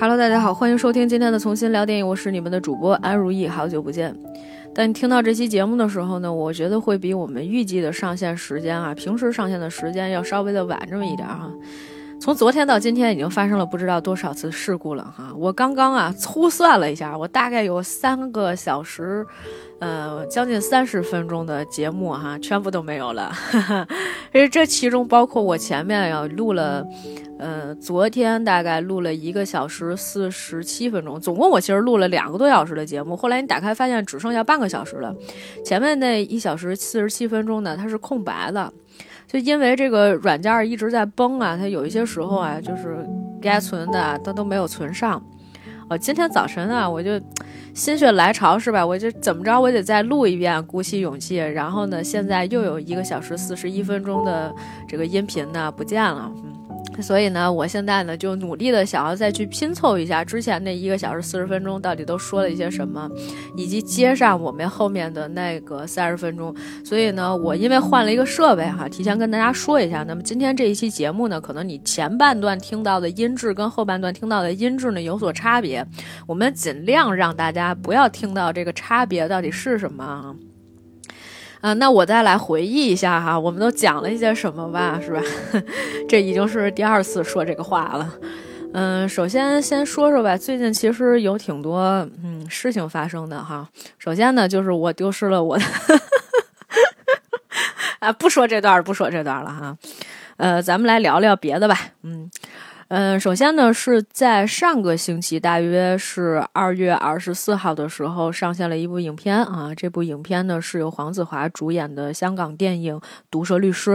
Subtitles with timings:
[0.00, 4.14] Hello，大家好，欢迎收听今天的重新聊电影，我是你们的主播安如意，好久不见。
[4.72, 11.52] 但听到这期节目的时候呢，我觉得会比我们预计的上线时间啊，平时上线的时间要稍微的晚这么一点哈。
[12.20, 15.32] 从昨天到今天，已经发生了不知道多少次事故了哈。
[15.36, 19.26] 我刚刚啊粗算了一下，我大概有三个小时。
[19.80, 23.32] 呃，将近三十分钟的节目哈，全部都没有了。
[24.34, 26.84] 因为这其中包括我前面要录了，
[27.38, 33.16] 呃，昨天大概录了一个小时四十七分钟，总共我其实录了两个多小时的节目。
[33.16, 35.14] 后来你打开发现只剩下半个小时了，
[35.64, 38.72] 前面那一小时四十七分钟呢，它是空白的，
[39.28, 43.06] 就因为这个软件一直在崩啊，它有一些时候啊，就是
[43.40, 45.22] 该存的它都没有存上。
[45.90, 47.20] 哦，今天早晨啊，我就
[47.74, 48.84] 心血来潮是吧？
[48.84, 51.36] 我就怎么着，我得再录一遍，鼓起勇气。
[51.36, 54.54] 然后呢，现在又有一个小时四十一分钟的
[54.88, 56.32] 这个音频呢不见了。
[56.36, 56.57] 嗯。
[57.00, 63.08] 所以呢，我现在呢就努力的想要再去拼凑一下之前那一个小时四十分钟到底都说了一些什么，
[63.56, 66.52] 以及接上我们后面的那个三十分钟。
[66.84, 70.02] 所以呢，我因为换了一个设备哈，提前跟大家说一下。
[70.02, 75.86] 那么今天这一期节目呢，可能你前半段听到的音质跟后半段听到的音质呢有所差别，
[76.26, 80.34] 我们尽量让大家不要听到这个差别到底是什么
[81.60, 81.72] 啊。
[81.74, 85.20] 那我再来回忆一下哈，我们都讲了一些什么吧，是吧？
[86.08, 88.14] 这已经是第二次说这个话了。
[88.74, 91.80] 嗯，首先先说说吧，最近其实有挺多
[92.22, 93.68] 嗯事情发生的哈。
[93.98, 95.64] 首先呢，就是我丢失了我的，
[98.00, 99.76] 啊，不说这段，不说这段了哈。
[100.36, 102.30] 呃，咱们来聊聊别的吧，嗯。
[102.90, 109.74] 嗯，首先呢，是在上个星期，大约是二月二十四号的时候，上线了一部影片啊。
[109.74, 112.96] 这部影片呢，是由黄子华主演的香港电影
[113.30, 113.90] 《毒舌律师》。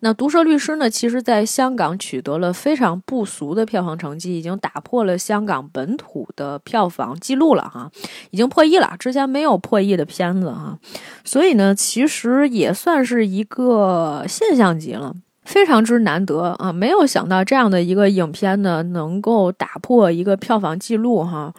[0.00, 7.90] 那《毒舌律师》呢，其实在香港取得了非常不俗的票房成绩，已经打破了香港本土的票房记录了哈，
[8.30, 10.78] 已经破亿了，之前没有破亿的片子哈。
[11.24, 15.14] 所以呢，其实也算是一个现象级了。
[15.50, 16.72] 非常之难得啊！
[16.72, 21.52] 没有想到这样的一个影片呢，能够打破一个票房记录哈。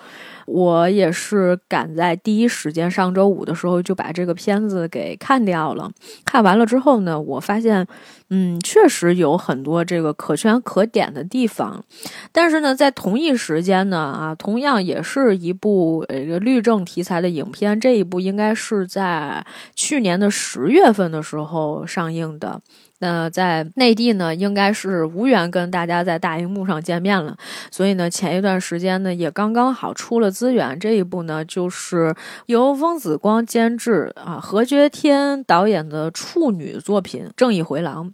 [0.46, 5.92] 我也是赶在第一时间，上周五的时候就把这个片子给看掉了。
[6.24, 7.86] 看完了之后呢，我发现，
[8.30, 11.84] 嗯，确实有很多这个可圈可点的地方。
[12.32, 22.62] 但是呢，在同一时间呢，啊，同样也是一部呃律政题材的影片，这一部应该是在去年的十月份的时候上映的。
[23.02, 27.38] 那在内地呢，应该是无缘跟大家在大荧幕上见面了。
[27.70, 30.32] 所以呢，前一段时间呢，也刚刚好出了。
[30.32, 38.08] 资源这一部呢，就是由翁子光监制啊，何觉天导演的处女作品《正义回廊》。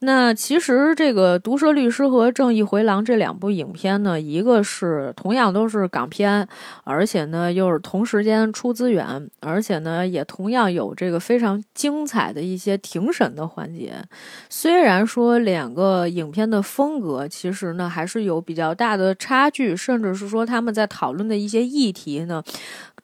[0.00, 6.46] 那其实这个《毒舌律师》和《正义回廊》这两部影片呢，一个是同样都是港片，
[6.84, 13.94] 而且呢又是同时间出资源，而且呢也同样有这个非常精彩的一些庭审的环节。
[14.48, 22.40] 虽然说两个影片的风格其实呢还是有比较大的差距，甚至是说他们在讨论的一些议题呢，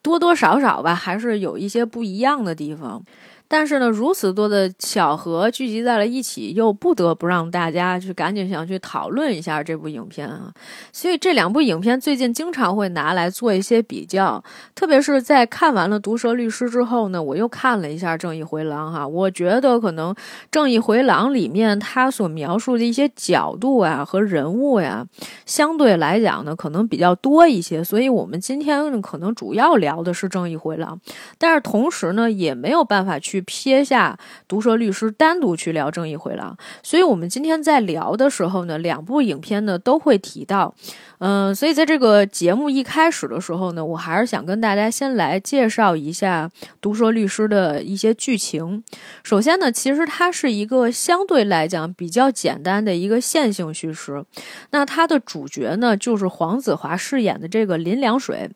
[0.01, 3.03] 多多少少吧还是有一些不一样的地方。
[3.47, 10.51] 但是呢，如此多的巧合聚集在了一起，又不得不让大家去赶紧想去讨论一下这部影片啊。
[10.91, 19.07] 所以这两部影片最近经常会拿来做一些比较，特别是在看完了《毒舌律师》之后呢，我又看了一下《正义回廊》哈。
[19.07, 20.11] 我觉得可能
[20.49, 25.05] 《正义回廊》里面他所描述的一些角度啊和人物呀，
[25.45, 27.83] 相对来讲呢可能比较多一些。
[27.83, 30.99] 所以我们今天可能主要聊的是《正义回廊》，
[31.37, 33.34] 但是同时呢也没有办法去。
[33.35, 36.55] 去撇下毒舌律师，单独去聊正义回廊。
[36.81, 40.73] 所以，我们今天在聊的时候呢，两部影片呢都会提到。
[41.19, 48.83] 嗯，所以在这个节目一开始的时候呢，我还是想跟大家先来介绍一下毒舌律师的一些剧情。
[49.23, 54.23] 首先呢，其实它是一个相对来讲比较简单的一个线性叙事。
[54.71, 58.49] 那它的主角呢，就是黄子华饰演的这个林良水。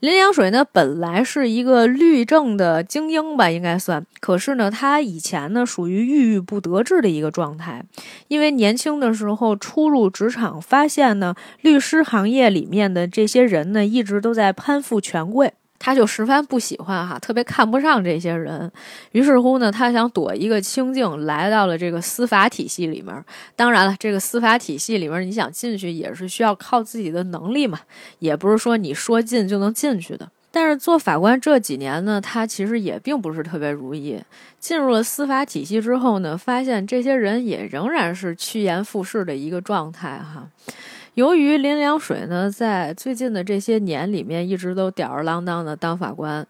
[0.00, 4.04] 林良水呢，本来是一个律政的精英吧，应该算。
[4.20, 7.82] 可是呢，他以前呢，属于郁郁不得志的一个状态，
[8.28, 15.54] 因为年轻的时候初入职场，发现呢，律师行业里面的这些人呢，一直都在攀附权贵。
[15.78, 18.70] 他就十分不喜欢哈，特别看不上这些人。
[19.12, 23.24] 于是乎呢，他想躲一个清静，来到了这个司法体系里面。
[23.54, 27.80] 当然了，这个司法体系里面，你想进去也是需要靠自己的能力嘛，
[28.18, 30.28] 也不是说你说进就能进去的。
[30.50, 34.18] 但是做法官这几年呢，他其实也并不是特别如意。
[34.58, 40.48] 进入了司法体系之后呢，发现这些人也仍然是趋炎附势的一个状态哈。
[41.16, 46.46] 由于林良水呢，在最近的这些年里面，一直都吊儿郎当的当法官，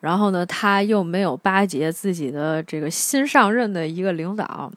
[0.00, 4.70] 然后呢，他又没有巴结自己的这个新上任的一个领导，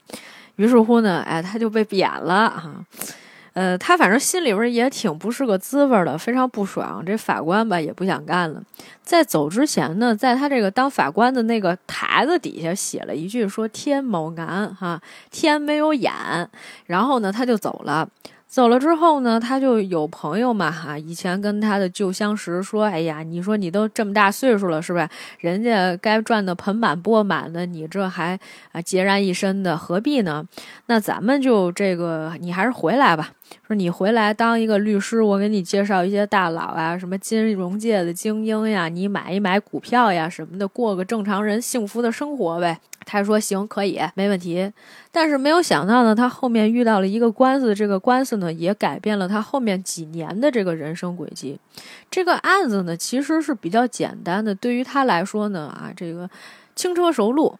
[0.55, 2.85] 于是乎呢， 哎，他就被贬了啊。
[3.51, 7.03] 呃，他反正心里边也挺不是个滋味的，非常不爽。
[7.05, 8.63] 这法官吧，也不想干了。
[9.01, 16.13] 在走之前呢，在他这个当法官的那个台子底下写了一句，说“天某男，哈，天没有眼”。
[16.87, 18.07] 然后呢，他就走了。
[18.53, 25.09] 走了之后呢，他就有朋友嘛，哈，以前跟他的旧相识说：“哎呀，你说你都这么大岁数了，是吧？
[25.39, 28.39] 人家该赚的盆满钵满的，你这还
[28.71, 30.45] 啊孑然一身的，何必呢？
[30.85, 33.31] 那咱们就这个，你还是回来吧。
[33.65, 44.71] 说你回来当一个律师，我给你介绍一些大佬啊，什么金融界的精英呀，你买一买股票呀什么的，过个正常人幸福的生活呗。”他说：“行，可以，没问题。”
[45.11, 51.59] 但是没有想到呢，他后面遇到了一个官司，这个官司呢也改变了他后面几年的这个人生轨迹。
[52.09, 56.29] 这个案子呢其实是比较简单的，对于他来说呢，啊，这个
[56.75, 57.57] 轻车熟路。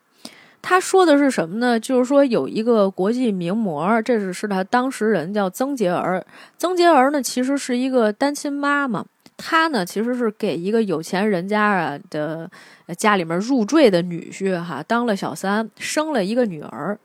[0.63, 1.80] 他说的是什么呢？
[1.80, 6.25] 就是说有一个国际名模，这是是他当事人叫曾洁儿。
[6.57, 9.06] 曾洁儿呢其实是一个单亲妈妈。
[9.36, 12.50] 她呢，其实是给一个有钱人家啊的
[12.95, 16.98] 家里面入赘的女婿哈，当了小三，生了一个女儿。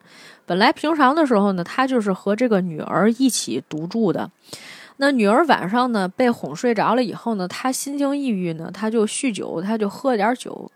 [0.44, 4.31] 本来平常的时候呢，她就是和这个女儿一起独住的。
[4.99, 10.70] 那女儿晚上呢被哄睡着了以后呢，她心情抑郁呢，她就酗酒，她就喝点酒。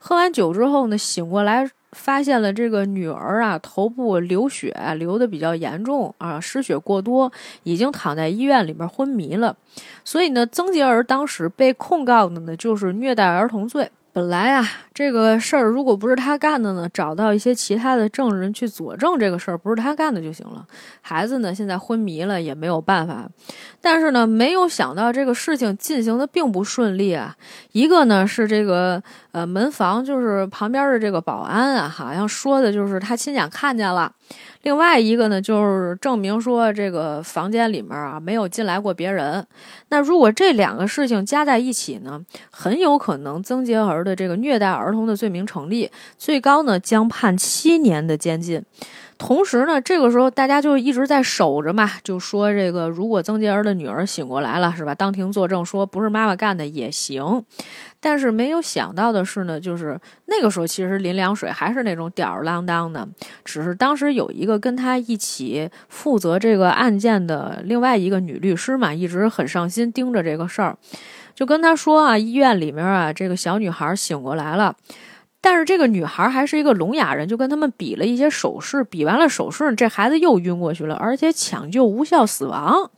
[0.00, 1.70] 喝完酒之后呢，醒过来。
[1.98, 7.30] 发现了这个女儿啊，头部流血，流的比较严重啊，失血过多，
[7.64, 9.56] 已经躺在医院里边昏迷了。
[10.04, 13.90] 所以呢，曾洁儿当时被控告的呢，就是虐待儿童罪。
[14.10, 20.66] 本来啊，这个事儿如果不是他干的呢，找到一些其他的证人去佐证这个事儿不是他干的就行了。
[21.00, 23.28] 孩子呢，现在昏迷了，也没有办法。
[23.80, 27.36] 但是呢，没有想到这个事情进行的并不顺利啊。
[27.72, 29.00] 一个呢是这个
[29.30, 34.12] 呃门房，就是旁边的这个保安啊，好像说的就是他亲眼看见了。
[34.62, 39.46] 另外一个呢，就是证明说这个房间里面啊没有进来过别人。
[39.88, 42.20] 那如果这两个事情加在一起呢，
[42.50, 48.62] 很有可能曾洁儿的这个虐待儿童的罪名成立，最高呢将判七年的监禁。
[49.18, 54.94] 同时呢，这个时候大家就一直在守着嘛，就说这个如果曾洁儿的女儿醒过来了，是吧？
[54.94, 57.44] 当庭作证说不是妈妈干的也行。
[58.00, 63.08] 但是没有想到的是呢，就是那个时候其实林良水还是那种吊儿郎当的，
[63.44, 70.78] 只是当时有一个跟他一起负责这个案件的另外一个女律师嘛，一直很上心盯着这个事儿，
[71.34, 74.76] 就跟他说啊，医院里面啊这个小女孩醒过来了。
[75.40, 82.90] 但是这个女孩还是一个聋哑人，就跟他们比了一些手势，比完了手势，这孩子又晕过去了，而且抢救无效死亡。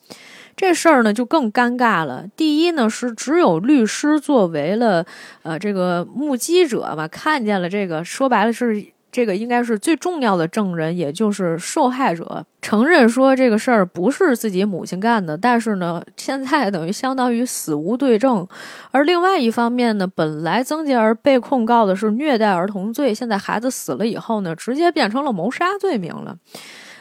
[0.56, 2.26] 这事儿呢就更尴尬了。
[2.36, 5.06] 第一呢是只有律师作为了
[5.42, 8.86] 呃这个目击者吧，看见了这个，说白了是。
[9.12, 18.46] 这个应该是最重要的证人，也就是受害者承认说这个事儿不是自己母亲干的，但是呢，现在等于相当于死无对证。
[18.90, 26.36] 而另外一方面呢，本来曾洁儿被控告的是虐待儿童罪，现在孩子死了以后呢，直接变成了谋杀罪名了。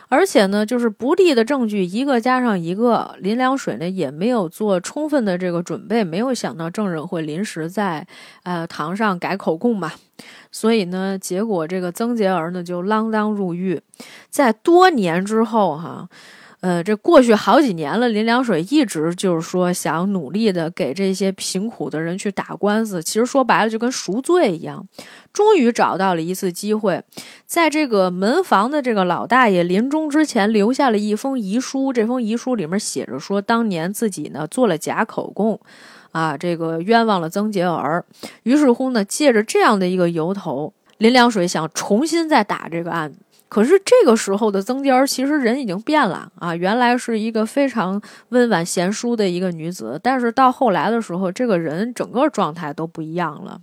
[0.09, 8.05] 而且呢，就是不利的证据一个加上一个，林良水呢也没有做充分的这个准备，没有想到证人会临时在
[8.43, 9.91] 呃堂上改口供嘛。
[10.51, 13.79] 所以呢，结果这个曾洁儿呢就锒铛入狱，
[14.29, 16.09] 在多年之后哈，
[16.61, 24.85] 呃，这过去好几年了，林良水一直就是说想努力的给这些贫苦的人去打官司，其实说白了就跟赎罪一样，
[25.31, 27.01] 终于找到了一次机会，
[27.45, 35.59] 在这个门房的这个老大爷临终之前留下了一封遗书，这封遗书里面写着说，当年自己呢做了假口供。
[36.11, 38.03] 啊，这个冤枉了曾洁儿，
[38.41, 43.19] 于是乎呢，借着这样的一个由头，林良水想重新再打这个案子。
[43.49, 53.59] 可是这个时候的曾娇其实人已经变了啊，原来是一个非常温婉贤淑的一个女子，但是到后来的时候，这个人整个状态都不一样了。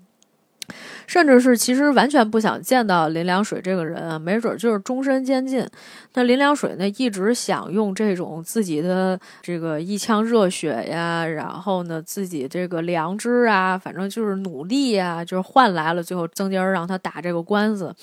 [1.06, 5.66] 甚至是其实完全不想见到林良水这个人啊，没准就是终身监禁。
[6.14, 17.94] 那林良水呢，一直想用这种自己的这个一腔热血呀，然后呢自己这个良知啊，反正就是努力呀，就是换来了最后曾洁儿让他打这个官司。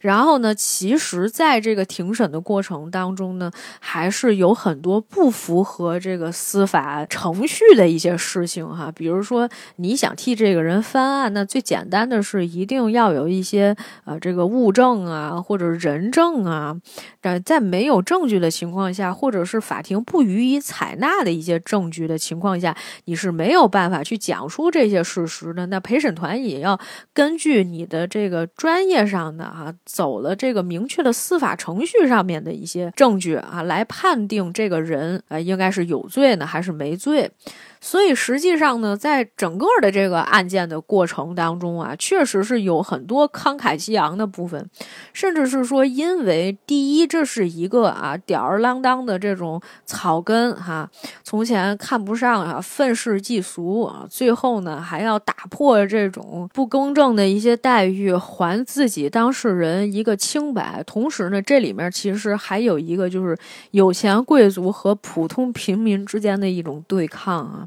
[0.00, 12.49] 然后呢，其实在这个庭审的过程当中呢，还是有很多不符合这个司法程序的一些事情哈，比如说你想替这个人翻案，那最简单的是。
[12.52, 16.76] 一定要有一些呃这个物证啊，或者人证啊，
[17.20, 25.66] 但在没有证据的情况下，或者是法庭不予以采纳的一些证据的情况下，你是没有办法去讲述这些事实的。
[25.66, 26.78] 那陪审团也要
[27.12, 37.30] 根据你的这个专业上的啊，走了这个明确的司法程序上面的一些证据啊，来判定这个人啊应该是有罪呢还是没罪。
[37.80, 44.68] 所以实际上呢，在整个的这个案件的过程当中啊，确实是有很多慷慨激昂的部分，
[45.14, 50.90] 甚至是说，因为第一，这是一个啊吊儿郎当的这种草根哈，
[51.24, 60.82] 从前看不上啊，愤世嫉俗啊，最后呢还要打破这种不公正的一些待遇，还自己当事人一个清白。
[60.86, 63.34] 同时呢，这里面其实还有一个就是
[63.70, 67.66] 有钱贵族和普通平民之间的一种对抗啊。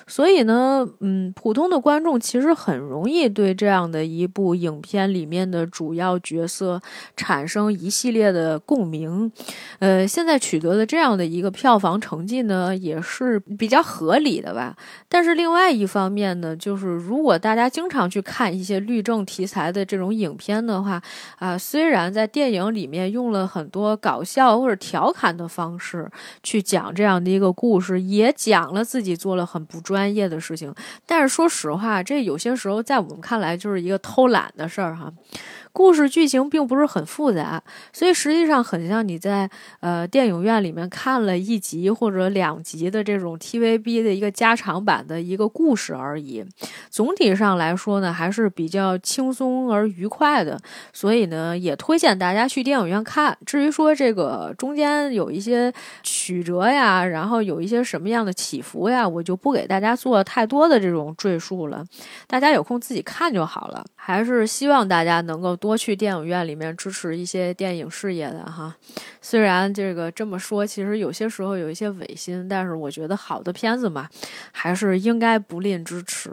[0.11, 6.81] 所以呢，嗯，普通的观众其实很容易对这样的一部影片里面的主要角色
[7.15, 9.31] 产生一系列的共鸣。
[9.79, 14.75] 呃，现在取得的这样的一个票房成绩呢，也是比较合理的吧。
[15.07, 21.01] 但是另外一方面呢，就是如果大家经常去看一些律政题材的这种影片的话，
[21.39, 26.11] 啊，虽然在电影里面用了很多搞笑或者调侃的方式
[26.43, 30.00] 去讲这样的一个故事，也讲了自己做了很不专。
[30.01, 30.73] 专业的事情，
[31.05, 35.13] 但是说实话，这有些时候在我们看来就是一个偷懒的事儿哈。
[35.73, 37.61] 故事剧情并不是很复杂，
[37.93, 46.43] 所以实际上很像你在呃电影院里面看了一集或者两集的这种 TVB 的一个加长版的一个故事而已。
[46.89, 50.59] 总体上来说呢，还是比较轻松而愉快的，
[50.91, 53.37] 所以呢，也推荐大家去电影院看。
[53.45, 55.71] 至于说这个中间有一些
[56.03, 61.85] 曲折呀，然后有一些什么样的起伏呀，我就不给大家做太多的这种赘述了，
[62.27, 63.85] 大家有空自己看就好了。
[63.95, 65.51] 还是希望大家能够。
[65.61, 68.75] 多去电影院里面支持一些电影事业的哈，
[69.21, 74.09] 虽然这个这么说，其实有些时候有一些违心，但是我觉得好的片子嘛，
[74.51, 76.31] 还是应该不吝支持。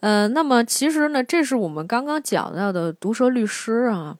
[0.00, 4.16] 呃，那么其实呢，这是我们刚刚讲到的《毒舌律师》啊。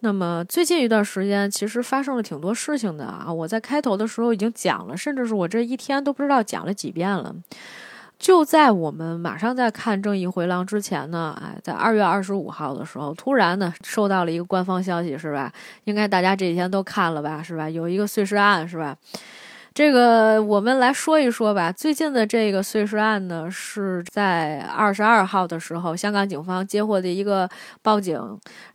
[0.00, 3.32] 那么最近一段时间，其实发生了挺多事情的啊。
[3.32, 7.34] 我在开头的时候已经讲了，甚至是我这一天都不知道讲了几遍了。
[8.24, 15.52] 就在我们马上在看《正义回廊》之前呢，哎，在二月二十五号的时候，突然呢收到了一个官方消息，是吧？
[15.84, 17.68] 应该大家这几天都看了吧，是吧？
[17.68, 18.96] 有一个碎尸案，是吧？
[19.74, 21.72] 这个我们来说一说吧。
[21.72, 27.50] 最近的这个碎尸案呢，是在二十二号的时候，香港警方接获的一个
[27.82, 28.16] 报警，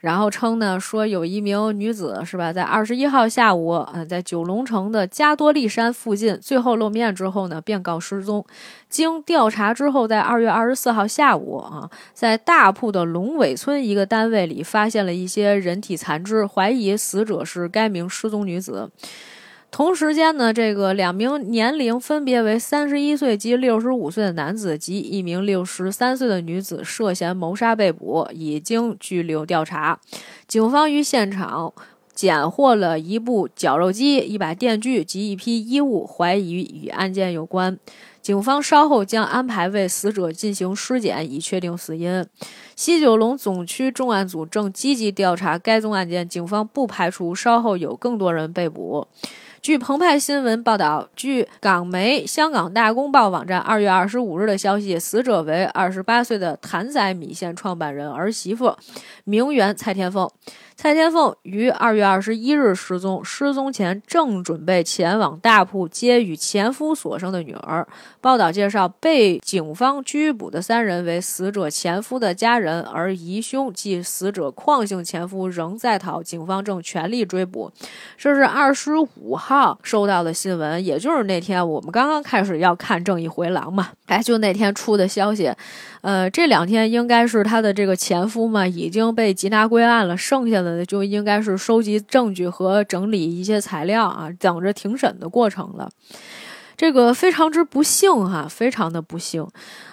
[0.01, 8.45] 然后称呢说有一名女子是吧，在二十一号下午，嗯，在九龙城的加多利山附近最后露面之后呢，便告失踪。
[8.89, 18.91] 经调查之后，在二月二十四号下午啊，在大埔的龙尾村一个单位里发现了一些人体残肢，怀疑死者是该名失踪女子。
[19.71, 29.99] 同时间呢，这个两名年龄分别为三十一岁及六十五岁的男子及一名六十三岁的女子涉嫌谋杀被捕，已经拘留调查。
[30.47, 31.71] 警方于现场
[32.13, 36.51] 检获了一部绞肉机、一把电锯及一批衣物，怀疑
[36.83, 37.77] 与案件有关。
[38.21, 42.25] 警方稍后将安排为死者进行尸检，以确定死因。
[42.75, 49.07] 西九龙总区重案组正积极调查该宗案件，警方不排除稍后有更多人被捕。
[49.61, 58.73] 据澎湃新闻报道，据港媒《香港大公报》网站二月二十五日的消息，死者为二十八岁的谭仔米线创办人儿媳妇，
[59.25, 60.29] 名媛蔡天凤。
[60.81, 67.85] 蔡天凤于二月二十一日失踪，失踪前正准备前往大埔接与前夫所生的女儿。
[68.21, 77.69] 报道介绍，被警方拘捕的三人为死者前夫的家人，而疑凶即死者邝姓前夫仍在逃，警方正全力追捕。
[78.15, 85.53] 这是二十五号收到的新闻，也就是那天我们刚刚开始要看《正义回廊》嘛，哎，就那天出的消息。
[86.01, 95.89] 呃，这两天应该是他的这个前夫嘛已经被缉拿归案了，剩下的就应该是收集证据和整理一些材料啊，等着庭审的过程了。
[96.75, 99.45] 这个非常之不幸哈，非常的不幸，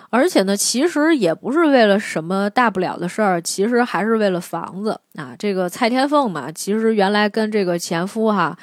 [0.09, 5.35] 而且呢，其实也不是为了什么大不了的事儿，其实还是为了房子啊。
[5.39, 8.57] 这个蔡天凤嘛，其实原来跟这个前夫哈。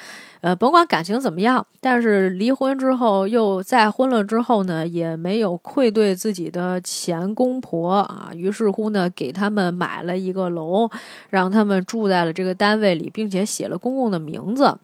[0.44, 8.30] 呃，甭管感情怎么样，但是离婚之后又再婚了之后呢，也没有愧对自己的前公婆啊。
[8.34, 10.90] 于是乎呢，给他们买了一个楼，
[11.30, 14.76] 让他们住在了这个单位里，并且写了公公的名字。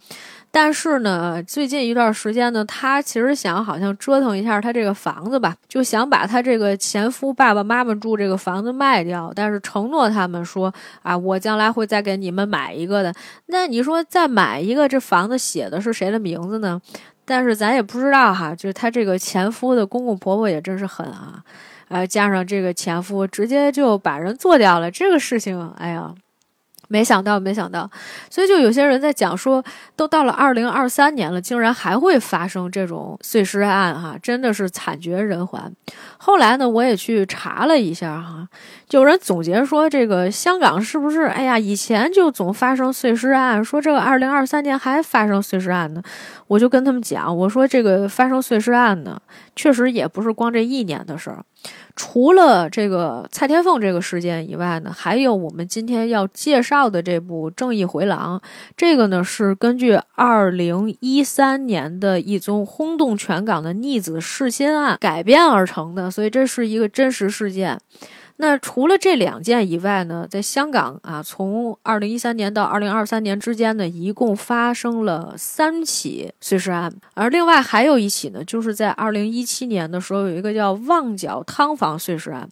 [0.52, 13.14] 但是呢，最近一段时间呢，她其实想好像折腾一下她这个房子吧，就想把她这个前夫爸爸妈妈住这个房子卖掉，但是承诺他们说啊，我将来会再给你们买一个的。
[13.46, 16.80] 那你说再买一个，这房子写的是谁的名字呢？
[17.24, 21.44] 但是咱也不知道哈，就是她这个前夫的公公婆婆也真是狠啊，
[21.88, 26.12] 呃，加上这个前夫直接就把人做掉了，这个事情，哎呀。
[26.92, 27.88] 没想到，没想到，
[28.28, 29.62] 所以就有些人在讲说，
[29.94, 35.72] 都到了二零二三年了，竟然还会发生这种碎尸案，哈，真的是惨绝人寰。
[36.18, 38.48] 后来呢，我也去查了一下，哈，
[38.90, 41.22] 有人总结说，这个香港是不是？
[41.22, 46.02] 哎呀，以前就总发生碎尸案，说这个二零二三年还发生碎尸案呢。
[46.50, 49.22] 我就跟他们讲，我说这个发生碎尸案呢，
[49.54, 51.44] 确实也不是光这一年的事儿。
[51.94, 58.36] 除了这个蔡天凤这个事件以外呢，还有我们今天要介绍的这部《正义回廊》，
[58.76, 67.78] 这个呢是根据二零一三年的一宗轰动全港的逆子弑亲案改编而成的，所以这是一个真实事件。
[68.40, 82.48] 那除了这两件以外呢，在香港啊，从二零一三年到二零二三年之间呢，一共发生了三起碎尸案，而另外还有一起呢，就是在二零一七年的时候，有一个叫旺角汤房碎尸案，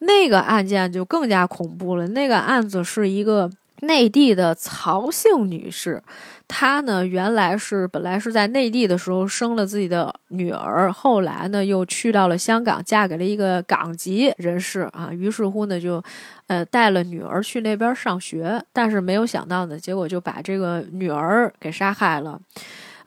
[0.00, 2.06] 那个案件就更加恐怖了。
[2.08, 3.50] 那个案子是一个
[3.82, 6.02] 内地的曹姓女士。
[6.48, 15.10] 她呢，原来是本来是在内地的时候生了自己的女儿，后来呢又去到了香港，嫁给了一个港籍人士啊。
[15.12, 16.02] 于是乎呢，就，
[16.48, 22.40] 呃，带了女儿去那边上学，但是没有想到呢，结果就把这个女儿给杀害了。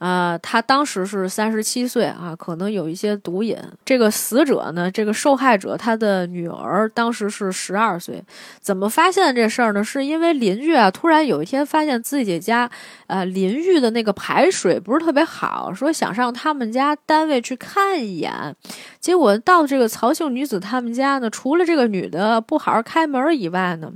[0.06, 3.58] 呃，他当时是三十七岁啊，可能有一些毒瘾。
[3.86, 8.22] 这个死者呢，这个受害者他的女儿当时是十二岁。
[8.60, 9.82] 怎么发现这事儿呢？
[9.82, 12.70] 是因为邻居啊，突然有一天发现自己家，
[13.08, 18.54] 呃，淋浴的那个排水不是特别好，说想上他们家单位去看一眼。
[19.00, 23.90] 结果到这个曹姓女子他们家呢，除了这个女的不好好开门以外呢。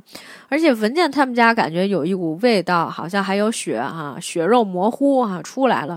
[0.49, 5.96] 而且闻见他们家感觉有一股味道，好像还有血哈，血肉模糊哈出来了，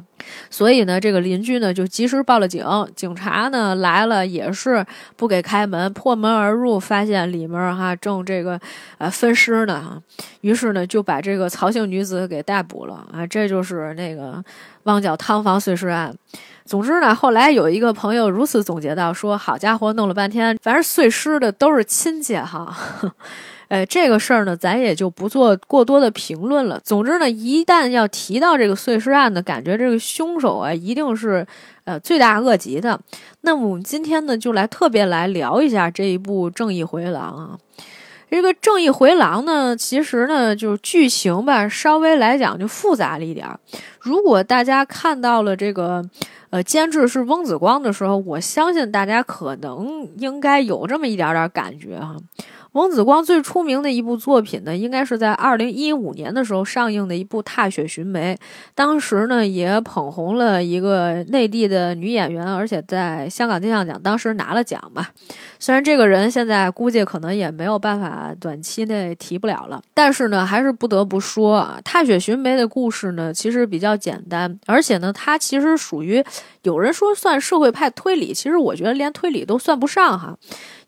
[0.50, 2.64] 所以呢，这个邻居呢就及时报了警。
[2.95, 4.85] 警察呢来了也是
[5.16, 8.61] 不给开门，破门而入，发现里面哈正这个
[8.98, 9.98] 呃分尸呢哈，
[10.42, 14.42] 于是呢就把这个曹姓女子给逮捕了啊，这就是那个
[14.85, 16.14] 旺角汤房碎尸案。
[16.64, 22.77] 总之呢，后来有一个朋友如此总结到说：“好家伙，弄了半天，反正碎尸的都是亲戚哈。”
[23.70, 26.80] 哎，这个事儿呢，咱也就不做过多的评论了。
[26.83, 31.46] 总之呢，一旦要提到这个碎尸案呢，感觉这个凶手啊，一定是
[31.85, 33.00] 呃罪大恶极的。
[33.42, 37.59] 那么我们今天呢，就来特别来聊一下这一部《正义回廊》啊。
[38.28, 43.61] 这个《正义回廊》呢，其实呢，就是剧情吧，稍微来讲就复杂了一点儿。
[44.00, 46.04] 如果大家看到了这个
[46.50, 52.16] 呃监制是翁子光的时候，我相信大家可能应该有这么一点点感觉哈。
[52.72, 58.35] 王子光最出名的一部作品呢，应该是在二零一五年的时候上映的一部《踏雪寻梅》，
[58.76, 65.11] 当时呢也捧红了一个内地的女演员，而且在香港金像奖当时拿了奖吧。
[65.59, 76.24] 虽然这个人现在估计可能也没有办法短期内提不了了，但是呢，还是不得不说啊，《踏雪寻梅》的故事呢其实比较简单，而且呢，它其实属于
[76.62, 80.38] 有人说算社会派推理，其实我觉得连推理都算不上哈，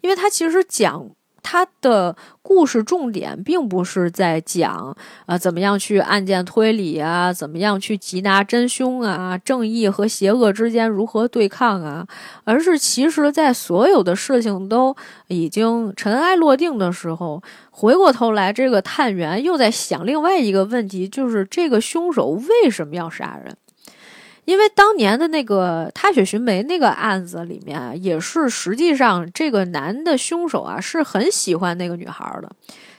[0.00, 1.10] 因为它其实讲。
[1.42, 12.06] 他的故事重点并不是在讲，呃，怎么样去案件推理啊，怎么样去缉拿真凶啊，正义和邪恶之间如何对抗啊，
[12.44, 14.96] 而是其实，在所有的事情都
[15.28, 23.56] 已经尘埃落定的时候，回过头来，这个探员又在想另外一个问题，就是这个凶手为什么要杀人。
[24.44, 32.50] 因为当年的那个踏雪寻梅那个案子里面，也是实际上这个男的凶手啊是很喜欢那个女孩的，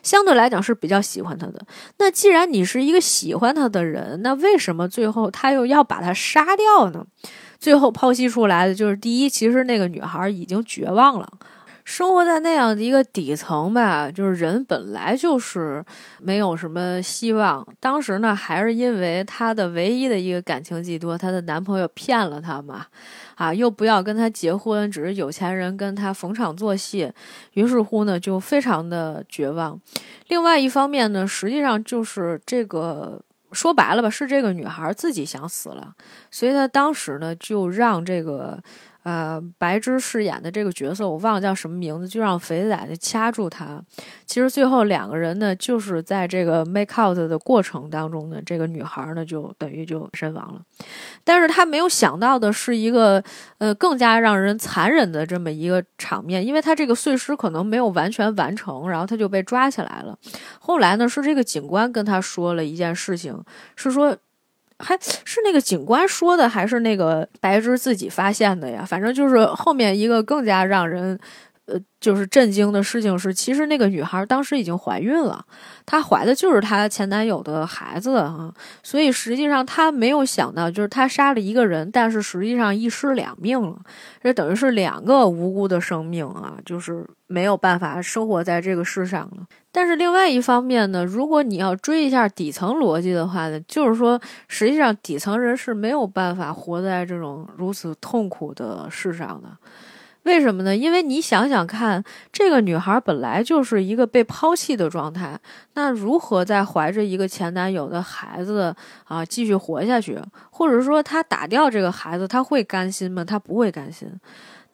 [0.02, 1.66] 相对来讲是比较喜欢她的。
[1.98, 7.06] 那既然你是一个喜欢她的人，那为什么最后他又要把她杀掉呢？
[7.60, 11.30] 最后剖析出来的就是，第一，其实那个女孩已经绝望了。
[11.86, 15.84] 生活在那样的一个底层吧，就是人本来就是
[16.20, 17.66] 没有什么希望。
[17.80, 22.86] 当时呢，还是因为她的唯一的一个感情寄托，她的男朋友骗了她嘛，
[23.36, 27.12] 啊，又不要跟她结婚，只是有钱人跟她逢场作戏，
[27.54, 29.80] 于是乎呢，就非常的绝望。
[30.28, 35.94] 另外一方面呢，实际上就是这个说白了吧，是这个女孩自己想死了，
[36.32, 38.58] 所以她当时呢，就让这个。
[39.04, 43.82] 呃，白芝饰演的这个角色我忘了叫什么名字，就让肥仔就掐住他。
[44.26, 50.62] 其实最后两个人呢，就是在这个 make out 的过程当中呢，这个女孩呢就等于就身亡了。
[51.24, 53.22] 但是他没有想到的是一个
[53.58, 60.18] 呃更加让人残忍的这么一个场面，因为他这个碎尸可能没有完全完成，然后他就被抓起来了。
[60.60, 63.44] 后来呢，是这个警官跟他说了一件事情，
[63.76, 64.18] 是说。
[64.80, 68.86] 还 是那个警官说的，还是那个白芝自己发现的呀？
[68.88, 71.20] 反正就是后面一个更加让人。
[71.66, 75.46] 呃，就是震惊的事情是，其实那个女孩当时已经怀孕了，
[75.86, 83.80] 她怀的就是她前男友的孩子啊，所以实际上她没有想到，就是她杀了一个人，但是实际上一尸两命了，
[84.22, 89.48] 这等于是两个无辜的生命啊，就是没有办法生活在这个世上了。
[89.74, 99.50] 但是另外一方面呢，如果你要追一下底层逻辑的话呢，就是说，实际上底层人是没有办法活在这种如此痛苦的世上的。
[100.24, 100.74] 为什么呢？
[100.78, 105.38] 因为你想想看，这个女孩本来就是一个被抛弃的状态，
[105.74, 108.74] 那如何在怀着一个前男友的孩子
[109.06, 110.18] 啊继续活下去？
[110.50, 113.26] 或者说，她打掉这个孩子，她会甘心吗？
[113.26, 114.08] 她不会甘心。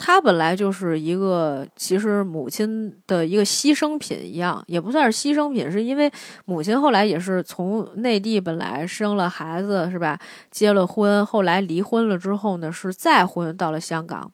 [0.02, 6.10] 她本来就是一个其实母亲的一个牺牲品一样，也不算是牺牲品，是因为
[6.46, 10.18] 母亲后来也是从内地本来生了孩子，是吧？
[10.50, 14.32] 结了婚，后来离婚了之后呢，是再婚到了香港。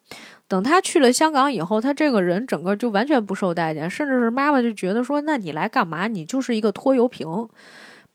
[0.47, 6.07] 等他去了香港以后，他这个人整个就完全不受待见，甚至是妈妈就觉得说：“那你来干嘛？
[6.07, 7.27] 你就是一个拖油瓶。”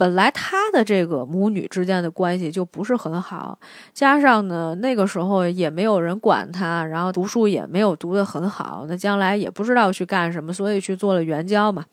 [0.01, 3.59] 本来他的这个母女之间的关系就不是很好，
[3.93, 11.85] 加上呢那个时候也没有人管他，然后读书也没有读得很好，那将来也不知道去干什么，所以去做了援交嘛。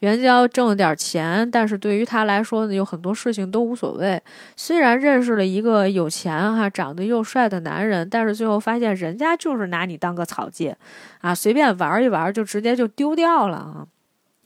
[0.00, 4.22] 援交挣了点钱，但是对于他来说呢，有很多事情都无所谓。
[4.54, 10.76] 虽然认识了一个有钱哈、长得又帅的男人，但是最后发现人家就是拿你当个草芥，
[11.22, 13.86] 啊，随便玩一玩就直接就丢掉了啊。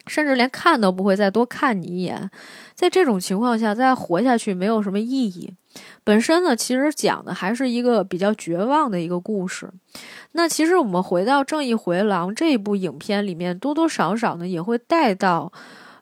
[0.08, 2.30] 甚至连看都不会再多看你一眼，
[2.74, 5.52] 在这种情况下再活下去没有什么意义。
[6.02, 9.70] 本身呢，其实讲的还是一个比较绝望的一个故事。
[10.32, 15.52] 那其实我们回到《正义回廊》这一部影片里面，多多少少呢也会带到，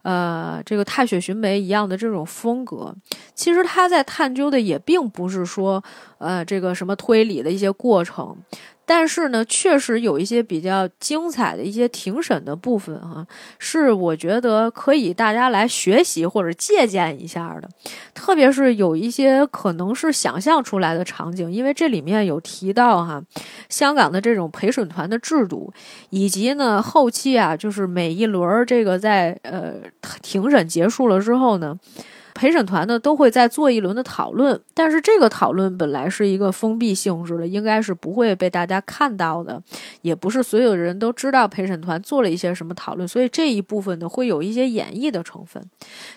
[0.02, 2.94] 呃，这个《踏雪寻梅》一样的这种风格。
[3.34, 5.82] 其实他在探究的也并不是说，
[6.18, 8.36] 呃，这个什么推理的一些过程。
[8.88, 13.26] 但是呢，确实有一些比较精彩的一些庭审的部分哈，
[13.58, 17.68] 是我觉得可以大家来学习或者借鉴一下的。
[18.14, 23.20] 特别是有一些可能是想象出来的场景，因为这里面有提到哈，
[23.68, 25.72] 香港的这种陪审团的制度，
[26.10, 29.74] 以及呢后期啊，就是每一轮这个在呃
[30.22, 31.76] 庭审结束了之后呢。
[32.36, 39.60] 陪审团呢都会再做一轮的讨论，但是这个讨论本来是一个封闭性质的，应该是不会被大家看到的，
[40.02, 45.64] 也不是所有人都知道陪审团做了一些什么讨论，所以这一部分呢会有一些演绎的成分。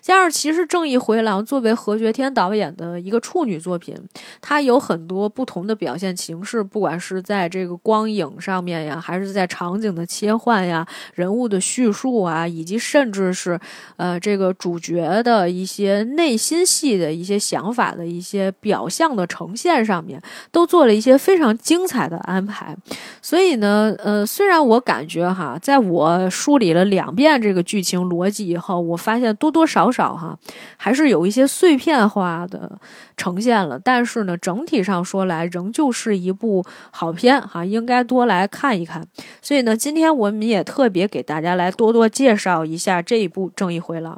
[0.02, 3.96] 加上其实《正义回廊》作为何觉天导演的一个处女作品，
[4.42, 13.58] 它有很多不同的表现形式，不管是在这个光影上面呀，还是在场景的切换呀、人物的叙述啊，以及甚至是
[13.96, 16.09] 呃这个主角的一些。
[16.16, 22.76] 内心戏的一些想法的一些表象的呈现上面，都做了一些非常精彩的安排。
[23.22, 30.38] 所以呢，呃，虽然我感觉哈，在我梳理了两遍这个剧情逻辑以后，我发现多多少少哈，
[30.78, 32.80] 还是有一些碎片化的
[33.18, 33.80] 呈现了。
[33.80, 39.06] 但是呢，整体上说来，仍旧是一部好片哈，应该多来看一看。
[39.42, 44.16] 所以呢，今天我们也特别给大家来多多介绍一下这一部《正义回廊》。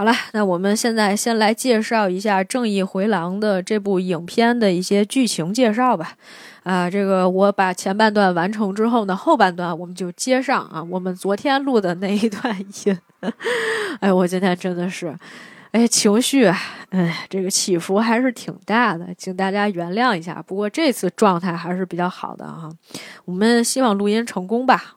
[0.00, 6.14] 好了，那我们现在先来介绍一下《正义回廊》的这部影片的一些剧情介绍吧。
[6.62, 10.82] 啊，这个我把前半段完成之后呢，后半段我们就接上啊。
[10.84, 12.98] 我们昨天录的那一段音，
[14.00, 15.14] 哎，我今天真的是，
[15.72, 16.46] 哎，情绪，
[16.88, 20.42] 哎，这个起伏还是挺大的，请大家原谅一下。
[20.46, 22.70] 不过这次状态还是比较好的啊，
[23.26, 24.94] 我们希望录音成功吧。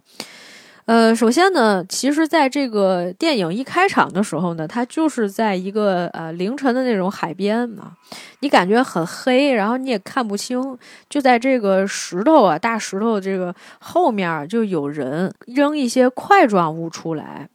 [0.85, 7.93] 呃，首先呢，其实在这个电影一开场的时候呢，它就是在一个呃凌晨的那种海边嘛，
[8.41, 10.77] 你感觉很黑，然后你也看不清，
[11.09, 17.47] 就在这个石头啊大石头这个后面就有人扔一些块状物出来。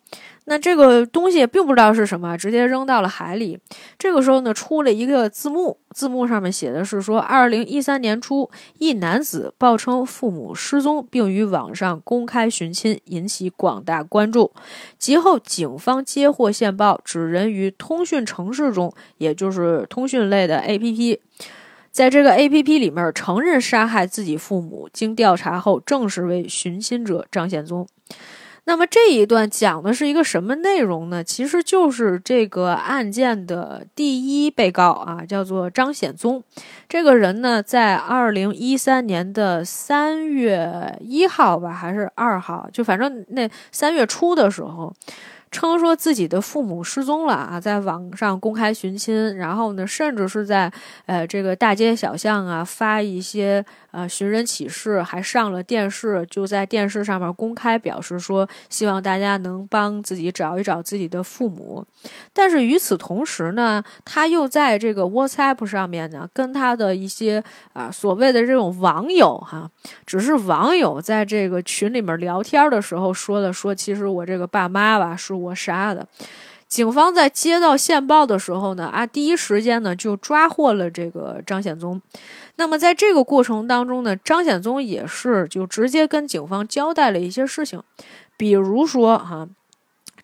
[0.49, 3.59] 那这个东西并不知道是什么，直接扔到了海里。
[3.99, 14.51] 这个时候呢，出了一个字幕，字幕上面写的是说：二零一三年初，一男子报称父母失踪，并于网上公开寻亲，引起广大关注。
[14.99, 21.19] 及后，警方接获线报，指人于通讯城市中，也就是通讯类的 APP。
[21.91, 27.87] 在这个 A P P 里面承认杀害自己父母，经调查后证实为寻亲者张显宗。
[28.69, 31.25] 那么这一段讲的是一个什么内容呢？
[31.25, 36.45] 其实就是这个案件的第一被告啊，叫做张显宗。
[36.87, 44.95] 这个人呢，在二零一三年的三月一号吧，还是二号，就反正那三月初的时候。
[45.51, 50.71] 称说自己的父母失踪了啊，在网上公开寻亲，然后呢，甚至是在
[51.07, 61.83] 呃这个大街小巷啊发一些呃寻人启事，还上了电视，就在电视上面公开表示说，希望大家能帮自己找一找自己的父母。
[62.35, 69.71] 但是与此同时呢，他又在这个 WhatsApp 上面呢，跟他的一些啊所谓的这种网友哈，
[70.05, 75.39] 只是网友在这个群里面聊天的时候说的，说其实我这个爸妈吧是。
[75.39, 76.05] 我杀的，
[76.67, 82.03] 警方在接到线报的时候呢，啊，第一时间呢就抓获了这个张显宗。
[82.59, 87.83] 那么在这个过程当中呢，张显宗也是就直接跟警方交代了一些事情，
[88.37, 89.49] 比如说哈。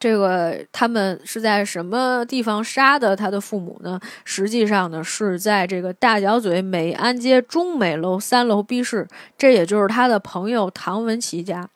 [0.04, 3.98] 这个他们是在什么地方杀的他的父母呢？
[4.22, 11.66] 实际上呢，是在这个大角嘴美安街中美楼三楼 B 室，这也就是他的朋友唐文琪家。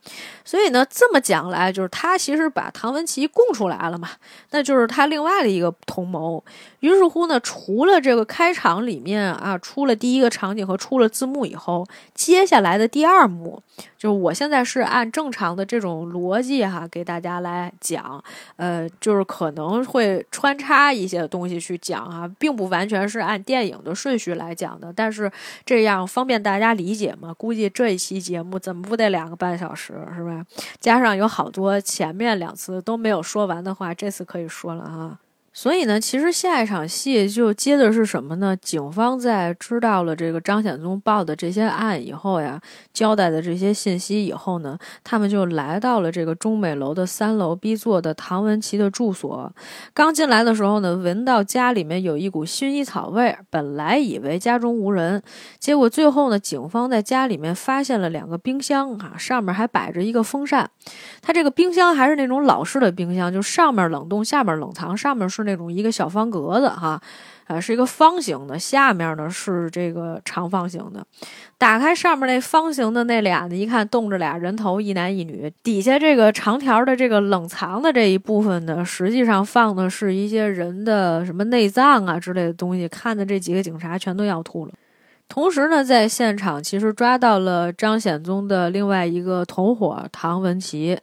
[0.45, 4.11] 所以呢，这么讲来，就是他其实把唐文琪供出来了嘛，
[4.51, 6.45] 那就是他另外的一个同谋。
[6.81, 13.63] 于是乎呢，除了这个开场里面啊，出了第一个场景和出了字幕以后，接下来的第二幕。
[13.97, 18.18] 就是我现在是按正常的这种逻辑哈，给大家来讲，
[18.57, 25.31] 呃，就是可能会穿插一些东西去讲啊，并不完全是按电影的顺序来讲的，但是
[25.65, 27.33] 这样方便大家理解嘛。
[27.35, 30.45] 估计这一期节目怎么不得两个半小时是吧？
[30.81, 35.19] 加上有好多前面两次都没有说完的话，这次可以说了啊。
[35.59, 38.57] 所以呢，其实下一场戏就接的是什么呢？
[38.63, 42.61] 警方在知道了这个张显宗报的这些案以后呀，
[42.93, 49.53] 交代的这些信息以后呢，他们就来到了这个中美楼的三楼 B 座的唐文琪的住所。
[49.93, 55.21] 刚进来的时候呢，闻到家里面有一股薰衣草味，本来以为家中无人，
[55.59, 60.71] 结果最后呢，警方在家里面发现了两个冰箱啊，上面还摆着一个风扇。
[61.21, 65.48] 它这个冰箱还是那种老式的冰箱，就上面冷冻，下面冷藏，上面是。
[65.49, 67.01] 那种一个小方格子哈，
[67.47, 71.03] 呃，是一个方形的，下面呢是这个长方形的。
[71.57, 75.51] 打开上面那方形的那俩呢，一看冻着俩人头，一男一女。
[75.63, 82.87] 底下这个长条的这个冷藏的这一部分呢，实际上放的是一些人的什么内脏啊之类的东西。
[82.87, 84.73] 看的这几个警察全都要吐了。
[85.29, 90.99] 同时呢，在现场其实抓到了张显宗的另外一个同伙唐文琪。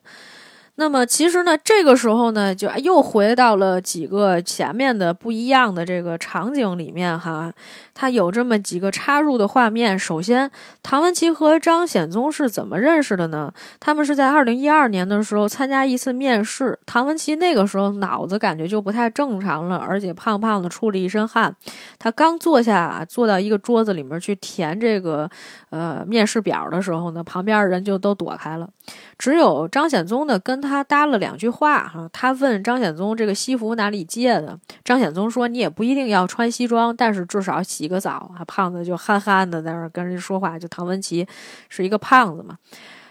[0.78, 7.54] 那么其实呢，这个时候呢，就又回到了几个前面的不一样的这个场景里面哈。
[7.96, 9.98] 他有这么几个插入的画面。
[9.98, 10.52] 首先，
[10.84, 13.52] 唐文琪和张显宗是怎么认识的呢？
[13.80, 16.78] 他们是在二零一二年的时候参加一次面试。
[16.86, 21.56] 唐文琪那个时候脑子感觉就不太正常了，而且胖胖的，出了一身汗。
[21.98, 25.30] 他刚坐下，坐到一个桌子里面去填这个
[25.70, 28.70] 呃面试表的时候呢，旁边人就都躲开了。
[29.18, 32.10] 只有张显宗呢跟他搭了两句话哈。
[32.12, 34.60] 他问张显宗这个西服哪里借的？
[34.84, 40.58] 张显宗说：“你也不一定要穿西装，但是至少洗。”洗个澡啊，胖子就憨憨的在那儿跟人说话。
[40.58, 41.28] 就唐文琪
[41.70, 42.58] 是一个胖子嘛，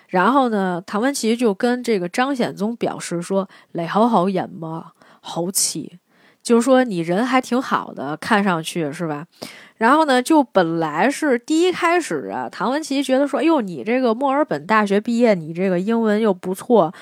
[0.09, 6.01] 然后呢，唐文琪就跟这个张显宗表示说：“磊好好演吧，好气，
[6.43, 9.25] 就是说你人还挺好的，看上去是吧？”
[9.79, 16.93] 然后呢，就本来是第一开始啊，唐文琪觉得说：“哎呦，你这个墨尔本大学毕业，你这个英文又不错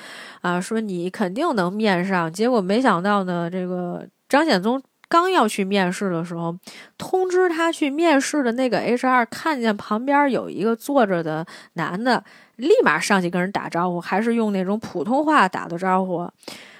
[0.41, 4.79] 啊，说你肯定能面上。”结果没想到呢，这个张显宗。
[5.13, 6.57] 刚要去面试的时候，
[6.97, 12.23] 通知他去面试的那个 HR 看见旁边有一个坐着的男的，
[12.55, 16.27] 立马上去跟人打招呼，还是用那种普通话打的招呼，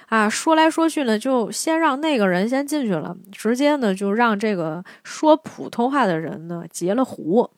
[0.08, 7.48] 啊，说来说去呢，就先让那个人先进去了，直接呢就让这个说普通话的人呢截了胡。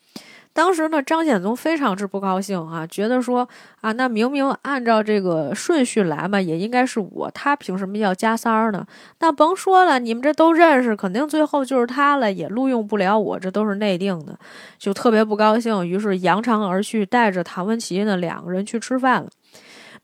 [0.57, 3.47] 当时呢，张显宗非常之不高兴啊，觉得说
[3.83, 8.87] 啊，那明明按照这个顺序来嘛，也应该是我，他凭什么要加三儿呢？
[9.19, 14.39] 那甭说了，你们这都认识，肯定最后就是他了，也录用不了我，这都是内定的，
[14.79, 19.29] 就特别不高兴，于是扬长而去，带着唐文琪呢两个人去吃饭了。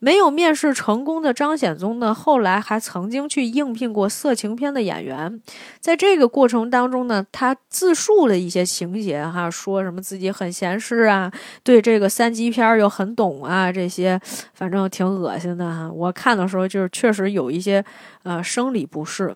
[0.04, 5.40] 没有面试成功的张显宗呢，后来还曾经去应聘过色情片的演员，
[5.78, 11.30] 在这个过程当中呢，他自述了一些情节，哈，说什么自己很闲适啊，
[11.62, 14.20] 对这个三级片又很懂啊，这些
[14.54, 15.88] 反正挺恶心的哈。
[15.88, 17.84] 我看的时候就是确实有一些
[18.24, 19.32] 呃生理不适。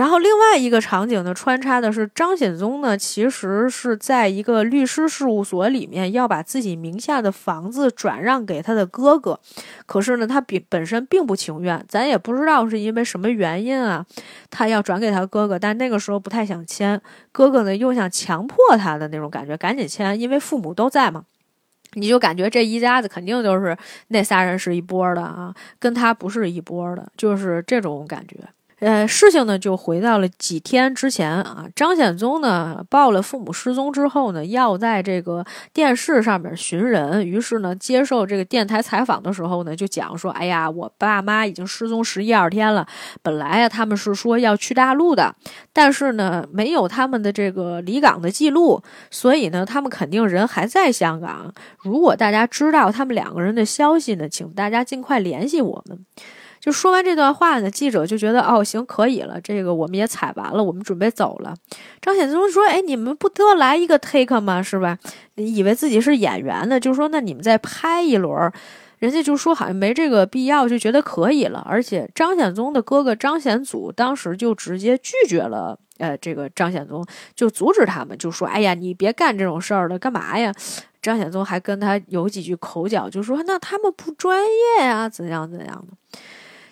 [0.00, 9.38] 然后另外一个场景呢，穿插的是张显宗呢，其实是在一个律师事务所里面要把自己名下的房子转让给他的哥哥，
[9.84, 14.06] 可是呢，他比本身并不情愿，咱也不知道是因为什么原因啊，
[14.48, 16.98] 他要转给他哥哥，但那个时候不太想签，
[17.30, 21.26] 哥哥呢又想强迫他的那种感觉，赶紧签，因为父母都在嘛，
[21.92, 23.76] 你就感觉这一家子肯定就是
[24.08, 28.38] 那仨人是一波的啊，跟他不是一波的，就是这种感觉。
[28.80, 31.66] 呃，事情呢就回到了几天之前啊。
[31.76, 37.26] 张显宗呢报了父母失踪之后呢，要在这个电视上面寻人。
[37.26, 42.86] 于是呢，接受这个电台采访的时候呢，就讲说：“哎呀，我爸妈已经失踪十一二天了。
[43.22, 45.34] 本来呀，他们是说要去大陆的，
[45.74, 51.52] 但是呢，没有他们的这个离港的记录，所以呢，他们肯定人还在香港。
[51.82, 55.98] 如果大家知道他们两个人的消息呢，请大家尽快联系我们。”
[56.60, 61.54] 就说完这段话呢，记者就觉得哦，行，可以了，这个我们也采完了，我们准备走了。
[62.02, 64.62] 张显宗说：“哎，你们不得来一个 take 吗？
[64.62, 64.98] 是吧？
[65.36, 68.52] 以为自己是演员呢，就说那你们再拍一轮。
[68.98, 71.64] 人家就说好像没这个必要，就觉得可以了。
[71.66, 77.02] 而且张显宗的哥哥张显祖当时就直接拒绝了，呃，这个张显宗
[77.34, 80.52] 就阻止他们，就说：哎呀，你别干这种事儿了，干嘛呀？
[81.00, 84.42] 张显宗还跟他有几句口角，就说那他们不专
[84.78, 86.20] 业啊，怎样怎样的。”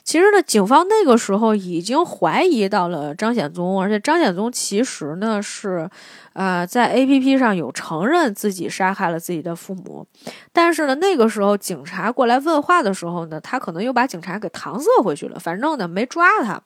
[0.08, 5.86] 其实呢，警方那个时候已经怀疑到了张显宗，而且张显宗其实呢是，
[6.32, 10.06] 呃，在 A P P 上有承认自己杀害了自己的父母，
[10.50, 16.58] 但是呢，那个时候警察过来问话的时候呢，他可能又把警察给搪塞回去了，反正呢没抓他。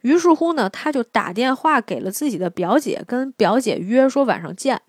[0.00, 4.80] 于是乎呢，他就打电话给了自己的表姐，跟表姐约说晚上见。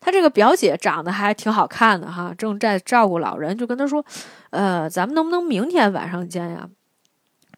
[0.00, 4.04] 他这个表姐长得还挺好看的哈，正在照顾老人，就跟他说，
[4.50, 6.68] 呃，咱们能不能明天晚上见呀？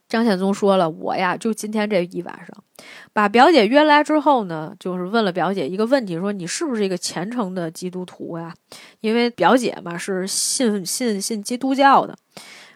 [0.09, 2.65] 张献宗说了：“我呀，就今天这一晚上，
[3.13, 8.55] 把表姐约来之后呢，就是问了表姐一个问题，说你是不是一个虔诚的基督徒呀？
[9.01, 12.17] 因为表姐嘛是信信信基督教的。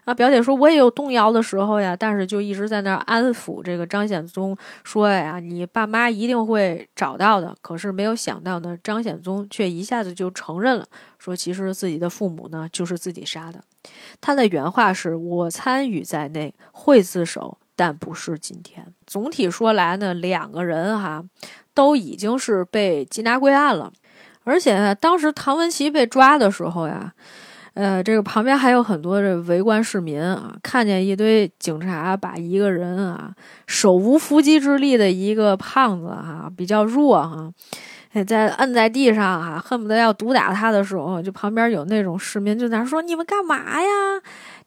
[0.04, 7.54] 啊，表姐说我也有动摇的时候呀，但是就一直在那儿安抚这个张显宗，说呀，你爸妈一定会找到的。
[7.62, 10.84] 可是没有想到呢，张显宗却一下子就承认了，
[11.18, 13.62] 说其实自己的父母呢就是自己杀的。”
[14.20, 21.24] 他的原话是：“我参与在内，会自首，但不是今天。”总体说来呢，两个人哈
[21.74, 23.92] 都已经是被缉拿归案了，
[24.44, 27.12] 而且，当时唐文琪被抓的时候呀，
[27.74, 33.32] 呃，这个旁边还有很多这围观市民啊，看见一堆警察把一个人啊
[33.66, 37.50] 手无缚鸡之力的一个胖子哈，比较弱哈。
[38.26, 43.88] 在摁在地上啊，恨不得要毒打他的时候，就旁边有那种市民就在那说：“你们干嘛呀？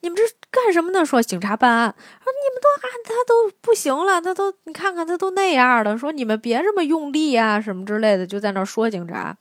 [0.05, 9.35] 你们这干什么呢？”说警察办案，说你们都啊，他都不行了，他都你看看他都那样的，说你们别这么用力啊，什么之类的，就在那说警察。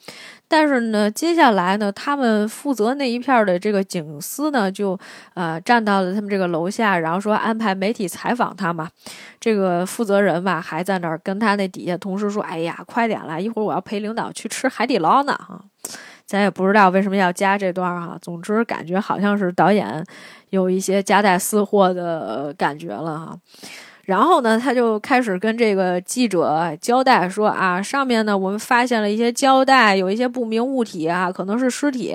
[0.48, 4.98] 但是呢，接下来呢，他们负责那一片的这个警司呢，就
[5.34, 8.88] 呃站到了他们这个楼下，然后说安排媒体采访他嘛。
[9.38, 15.60] 这个负责人吧，还在那儿跟他那底下同事说：“哎呀，快点来，一会儿我要陪领导去吃海底捞呢。”哈，
[16.26, 18.18] 咱也不知道为什么要加这段哈。
[18.20, 20.04] 总之，感觉好像是导演
[20.50, 23.36] 有一些夹带私货的感觉了哈。
[24.04, 32.14] 然后呢，他就开始跟这个记者交代说啊，上面呢我们发现了一些胶带，有一些不明物体啊，可能是尸体，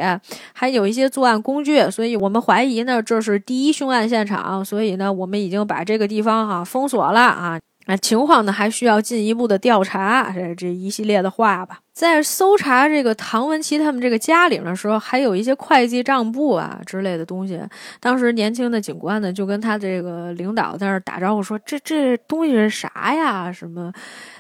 [0.54, 11.80] 还有一些作案工具，所以我们怀疑呢这是第一凶案现场，所以呢我们已经把这个地方哈封锁了啊，那情况呢还需要进一步的调查，这这一系列的话吧。
[12.00, 17.60] 在搜查这个唐文琪他们这个家里的时候，还有一些会计账簿啊之类的东西。
[18.00, 23.52] 当时年轻的警官呢，就跟他这个领导在那打招呼说：“这这东西是啥呀？
[23.52, 23.92] 什么？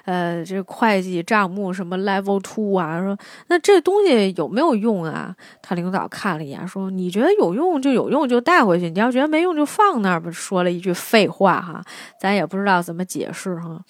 [0.05, 3.01] 呃，这会计账目什么 Level Two 啊？
[3.01, 3.17] 说
[3.47, 11.83] 那这东西有没有用啊？”他领导看了一眼，说：“你觉得有用就有用，就带回去；你要觉得没用就放那儿吧。”说了一句废话哈，
[12.21, 13.81] 咱也不知道怎么解释哈。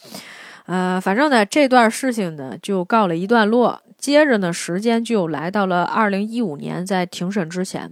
[0.70, 3.82] 呃，反正呢，这段事情呢就告了一段落。
[3.98, 7.92] 接着呢，时间就来到了二零一五年，在庭审之前。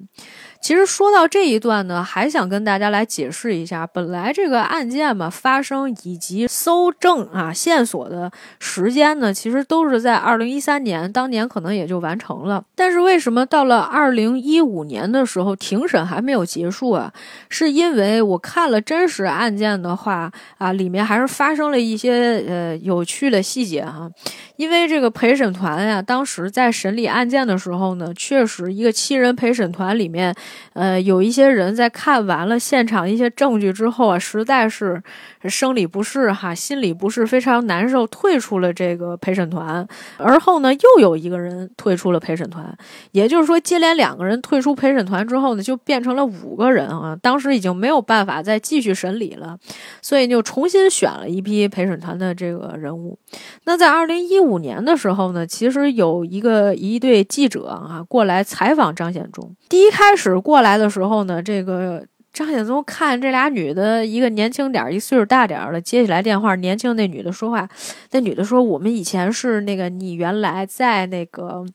[0.61, 12.63] 其实说到这一段呢，还想跟大家来解释一下，本来这个案件嘛发生以及搜证啊线索的时间呢，其实都是在二零一三年，当年可能也就完成了。
[12.75, 17.13] 但是为什么到了二零一五年的时候，庭审还没有结束啊？
[17.49, 24.09] 是因为我看了真实案件的话啊，里面还是发生了一些呃有趣的细节哈。
[24.57, 30.35] 因为这个陪审团呀，当时在审理案件的时候呢，确实一个七人陪审团里面。
[30.73, 35.01] 呃，有一些人在看完了现场一些证据之后啊，实在是
[35.49, 39.87] 生理不适哈，心理不适非常难受，退出了这个陪审团。
[40.17, 42.77] 而后呢，又有一个人退出了陪审团，
[43.11, 47.17] 也就是说，接连两个人退出陪审团之后呢，就变成了五个人啊。
[47.21, 49.57] 当时已经没有办法再继续审理了，
[50.01, 53.17] 所以就重新选了一批陪审团的这个人物。
[53.65, 59.55] 那在二零一五年的时候呢，其实有一个一对记者啊过来采访张显忠。
[59.69, 62.05] 第一开始过来的时候呢，这个
[62.37, 67.67] 张显宗看这俩女的，一个年轻点儿，一岁数大点儿的，接起来电话，年轻那女的说话，
[68.11, 71.65] 那女的说：“我们以前是那个你原来在那个。”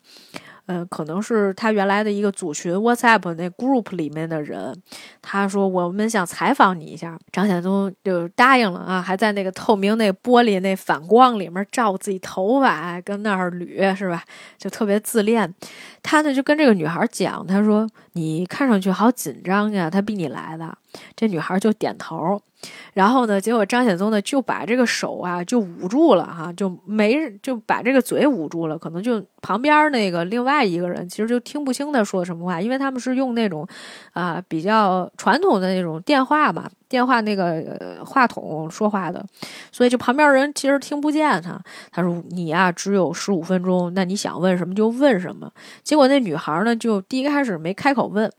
[0.73, 4.75] 嗯，可能是他原来的一个组群 WhatsApp 那 group 里面的人，
[5.21, 14.25] 他说我们想采访你一下，张显宗就答应了啊，还在那个透明那玻璃那反光里面照自己头发，跟那儿捋是吧？
[14.57, 15.55] 就特别自恋。
[16.03, 20.79] 他呢就跟这个女孩讲，他说你看上去好紧张呀，他逼你来的。
[21.15, 22.41] 这女孩就点头。
[22.95, 23.41] 然后呢？
[23.41, 28.79] 结果张显宗呢就把这个手啊就捂住了哈，就没就把这个嘴捂住了。
[28.79, 33.67] 可能就旁边那个另外一个人其实就听不清他说什么话，因为他们是用那种
[34.13, 39.25] 啊比较传统的那种电话嘛，电话那个话筒说话的，
[39.73, 41.59] 所以就旁边人其实听不见他。
[41.91, 45.51] 他说：“你呀只有十五分钟，那你想问什么就问什么。”
[45.83, 48.31] 结果那女孩呢就第一开始没开口问。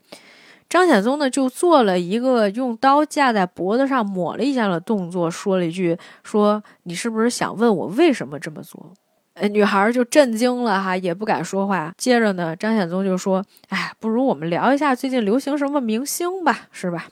[0.74, 5.96] 张显宗呢，就做了一个用刀架在脖子上抹了一下的动作，说了一句
[6.26, 8.92] ：“说你是不是想问我为什么这么做？”
[9.40, 11.94] 哎，女孩就震惊了哈，也不敢说话。
[11.96, 17.10] 接着呢，张显宗就说：“哎，不如我们聊一下最近流行什么明星吧，是吧？”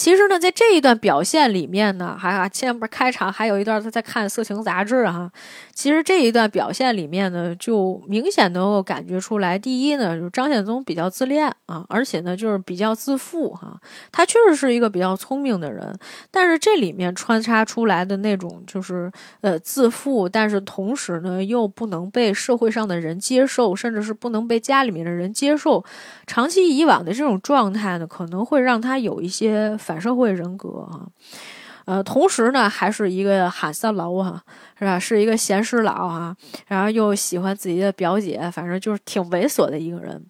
[0.00, 5.30] 其实呢，在这一段表现里面呢，还啊前面开场还有一段他在看色情杂志哈。
[5.74, 13.78] 其实这一段表现里面呢，就明显能够感觉出来，第一呢，就是张显宗比较自恋啊，而且呢，就是比较自负哈。
[14.10, 15.94] 他确实是一个比较聪明的人，
[16.30, 25.84] 但是这里面穿插出来的那种就是呃自负，但是同时呢又不能被社会上的人接受，甚至是不能被家里面的人接受，
[26.26, 29.76] 长期以往的这种状态呢，可能会让他有一些。
[29.90, 31.02] 反社会人格啊，
[31.84, 34.40] 呃，同时呢，还是一个喊三楼啊，
[34.78, 34.96] 是吧？
[34.96, 36.36] 是一个闲事佬啊，
[36.68, 40.24] 然后又喜欢自己的表姐，反正就是挺猥琐的一个人。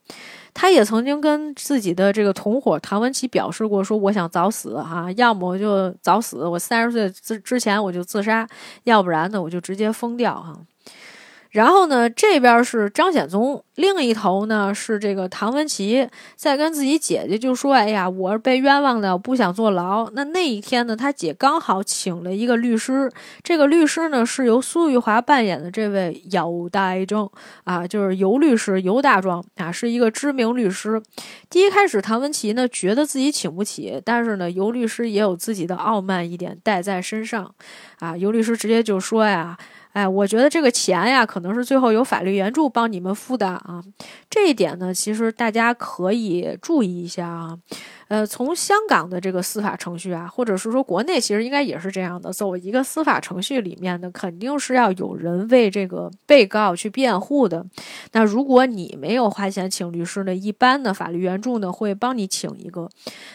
[0.55, 8.49] 他也曾经跟自己的这个同伙唐文琪表示过，说我想早死哈，要么就早死，我三十岁之之前我就自杀，
[8.85, 10.57] 要不然呢，我就直接疯掉哈。
[11.51, 23.11] 然后呢，这边是张显宗，另一头呢是这个唐文琪在跟自己姐姐就说：“哎呀，我是被冤枉的，不想坐牢。”那那一天呢，他姐刚好请了一个律师，
[23.43, 27.29] 这个律师呢是由苏玉华扮演的这位尤大壮
[27.65, 31.03] 啊，就是尤律师尤大壮啊，是一个知名律师。
[31.49, 37.53] 第一开始，唐文琪呢觉得自己请不起，但是呢，尤律师也有自己的傲慢一点带在身上
[37.99, 39.59] 啊，尤律师直接就说呀。
[39.93, 43.83] 哎我觉得这个钱呀，可能是最后有法律援助帮你们付的啊。
[44.29, 47.59] 这一点呢，其实大家可以注意一下啊。
[48.11, 52.33] 呃，从香港的这个司法程序啊，或者是说国内，其实应该也是这样的。
[52.33, 57.65] 走一个司法程序里面呢，肯定是要有人为这个被告去辩护的。
[58.11, 62.91] 那如果你没有花钱请律师呢，一般的法律援助呢会帮你请一个。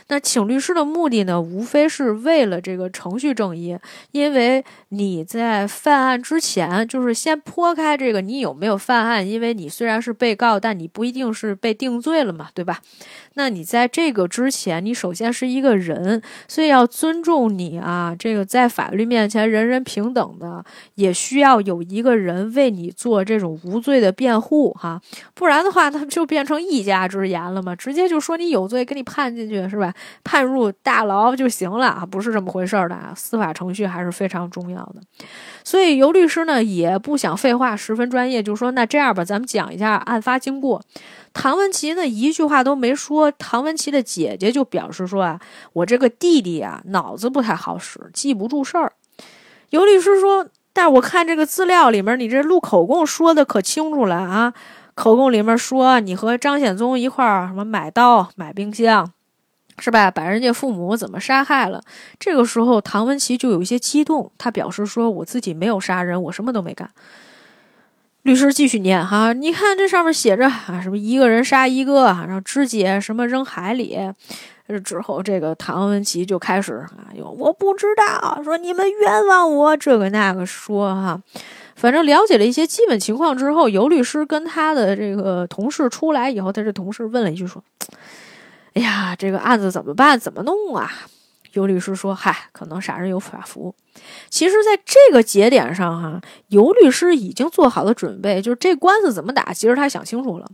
[0.10, 3.78] 那请律师的目的呢，无非是为了这个程序正义，
[4.12, 12.82] 因为你在犯案之前，就是先剖开这个你有没有犯案，因为你虽然是被告，但你不一定是被定罪了嘛，对吧？
[13.36, 18.16] 那你在这个之前，你首先是一个人，所以要尊重你啊。
[18.18, 20.64] 这个在法律面前人人平等的，
[20.96, 25.02] 也需要有一个人为你做这种无罪的辩护哈。
[25.34, 29.94] 不然的话，那就变成一家之言了嘛，直接就说你有罪，给你判进去是吧？
[30.24, 33.14] 判入大牢就行了啊，不是这么回事儿的啊。
[33.16, 34.96] 司法程序还是非常重要的。
[35.64, 40.82] 所以尤律师呢也不想废话，十分专业，就说那这样吧，咱们讲一下案发经过。
[41.36, 43.30] 唐文琪呢，一句话都没说。
[43.30, 45.40] 唐文琪的姐姐就表示说：“啊，
[45.74, 48.94] 我这个弟弟啊，脑子不太好使，记不住事儿。”
[49.70, 54.54] 尤律师说：“但我看这个资料里面，你这录口供说的可清楚了啊！
[54.96, 59.12] 口供里面说你和张显宗一块儿什么买刀、买冰箱，
[59.78, 60.10] 是吧？
[60.10, 61.84] 把人家父母怎么杀害了？”
[62.18, 66.90] 这个时候，唐文琪就有一些激动，他表示说：“我自己没有杀人，我什么都没干。”
[68.26, 74.00] 律师继续念哈，你看这上面写着啊，什么一个人杀一个，然后肢解什么扔海里。
[74.84, 81.22] 之后这个唐文琪就开始啊，哟，我不知道，说你们冤枉我这个那个说哈，
[81.76, 87.64] 反正了解了一些基本情况之后，尤律师跟他的这个同事出来以后，他这同事问了一句说
[88.74, 90.20] ：“哎呀，这个案子怎么办？
[90.20, 90.92] 怎么弄啊？”
[91.56, 93.76] 尤律师说：“嗨，可能傻人有法服。”
[94.30, 100.46] 其实，在这个节点上，哈，尤律师已经做好了准备，就是这官司怎么打，其实他想清楚了。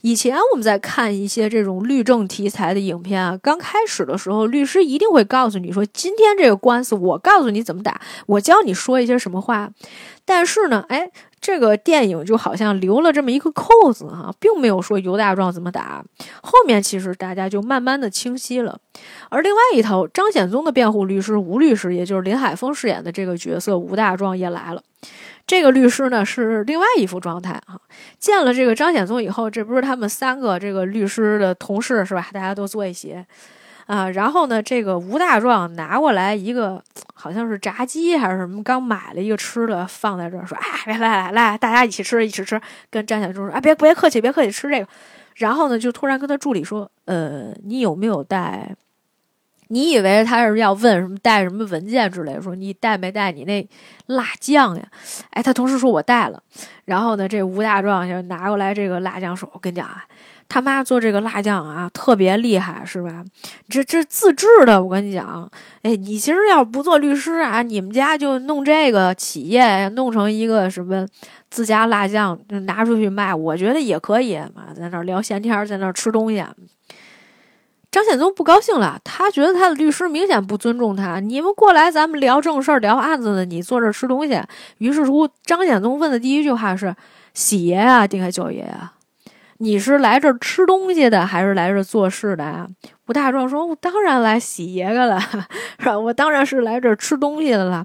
[0.00, 9.70] 以前我们在看一些这种律政题材的影片啊，刚开始的时候，律师一定会告诉你说：“今天这个官司，我告诉你怎么打，我教你说一些什么话。”
[10.24, 11.10] 但是呢，哎。
[11.46, 16.04] 这个电影就好像留了这么一个扣子哈，并没有说尤大壮怎么打。
[16.42, 18.76] 后面其实大家就慢慢的清晰了。
[19.28, 24.82] 而另外一头，张显宗的辩护律师吴律师，也就是林海峰饰演的这个角色吴大壮也来了。
[25.46, 27.78] 这个律师呢是另外一副状态啊。
[28.18, 32.26] 见了这个张显宗以后，这不是他们三个这个律师的同事是吧？
[32.32, 33.14] 大家都坐一起。
[33.86, 36.82] 啊，然后呢，这个吴大壮拿过来一个，
[37.14, 42.60] 好像是炸鸡还是什么，刚买了一个吃的，放在这儿说：“哎，来来来来，大家一起吃，一起吃。”
[42.90, 44.88] 跟张小忠说：“啊，别别客气，别客气，吃这个。”
[45.36, 48.74] 然后呢，就突然跟他助理说：“呃，你有没有带？
[49.68, 52.40] 你以为他是要问什么带什么文件之类？
[52.40, 53.68] 说你带没带你那
[54.06, 54.82] 辣酱呀？”
[55.30, 56.42] 哎，他同事说：“我带了。”
[56.86, 60.04] 然后呢，这吴大壮就拿过来这个辣酱，说：“我跟你讲啊。”
[60.48, 63.24] 他妈做这个辣酱啊，特别厉害，是吧？
[63.68, 65.50] 这这自制的，我跟你讲，
[65.82, 71.06] 哎，你其实要不做律师啊，你们家就弄这个企业，弄成一个什么
[71.50, 76.44] 自家辣酱，就拿出去卖，我觉得也可以嘛，在那聊闲天，在那吃东西。
[77.90, 81.18] 张显宗不高兴了，他觉得他的律师明显不尊重他。
[81.18, 84.38] 你们过来，咱们聊正事儿，聊案子呢，你坐这吃东西。
[84.78, 86.94] 于是乎，张显宗问的第一句话是
[87.32, 88.92] ：“喜爷啊，定海九爷啊？”
[89.58, 92.66] 你是来这儿吃东西的，还是来这儿做事的啊？
[93.08, 95.20] 吴大壮说：“我当然来洗爷个了，
[95.78, 95.98] 是吧？
[95.98, 97.84] 我当然是来这儿吃东西的了。”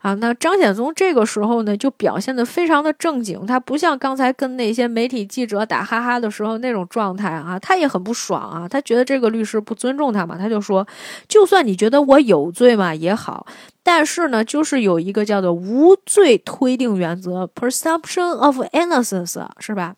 [0.00, 10.84] 啊，那张显宗这个时候呢，就表现得非常的正经，他不像刚才跟那些媒体记者打哈哈的时候那种状态啊，他也很不爽啊，他觉得这个律师不尊重他嘛，他就说
[11.28, 13.46] ：“就算你觉得我有罪嘛也好，
[13.84, 19.94] 但是呢，就是有一个叫做无罪推定原则 （presumption of innocence），是吧？”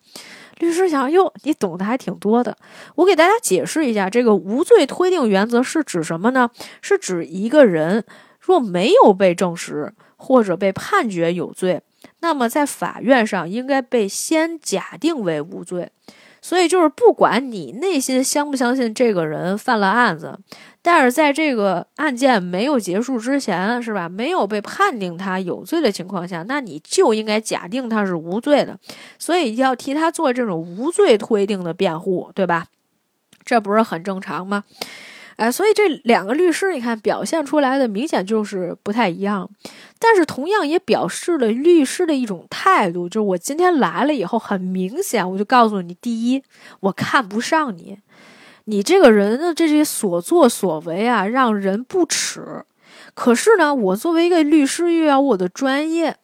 [0.59, 2.57] 律师想，哟，你懂得还挺多的。
[2.95, 6.49] 我给大家解释一下，这个无罪推定原则是指什么呢？
[6.81, 8.03] 是指一个人
[8.39, 11.81] 若没有被证实或者被判决有罪，
[12.21, 15.89] 那么在法院上应该被先假定为无罪。
[16.45, 20.37] 所以就是，不管你内心相不相信这个人犯了案子。
[20.83, 24.07] 但是在这个案件没有结束之前，是吧？
[24.07, 28.77] 没有被判定他有罪的情况下，那你就应该假定他是无罪的，
[29.17, 32.67] 所以要替他做这种无罪推定的辩护，对吧？
[33.43, 34.65] 这不是很正常吗？
[35.37, 39.49] 哎，所以这两个律师，你看表现出来的明显就是不太一样，
[39.99, 46.41] 但是同样也表示了律师的一种态度，就是我今天来了以后，很明显我就告诉你，第一，
[46.79, 47.97] 我看不上你。
[48.67, 52.63] 你这个人的这些所作所为啊，让人不齿。
[53.13, 56.17] 可是呢，我作为一个律师，又要我的专业。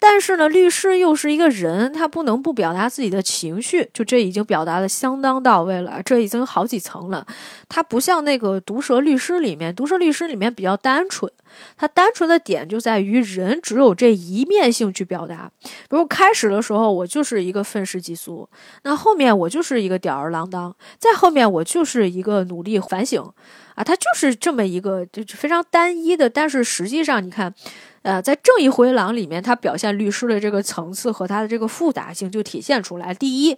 [0.00, 3.90] 但是呢，律师又是一个人，他不能不表达自己的情绪。
[3.92, 7.26] 就这已经表达的相当到位了，这已经好几层了。
[7.68, 11.30] 他不像那个毒舌律师里面，毒舌律师里面比较单纯。
[11.76, 15.50] 他单纯的点就在于人只有这一面性去表达。
[15.62, 18.48] 比如开始的时候，我就是一个愤世嫉俗；
[18.84, 23.20] 那后面我就是一个吊儿郎当；再后面我就是一个努力反省。
[23.74, 26.28] 啊，他就是这么一个，就非常单一的。
[26.30, 27.52] 但是实际上，你看。
[28.08, 33.12] 呃，在《正义回廊》里面，他表现律师的这个层次和他的这个复杂性就体现出来。
[33.12, 33.54] 第一，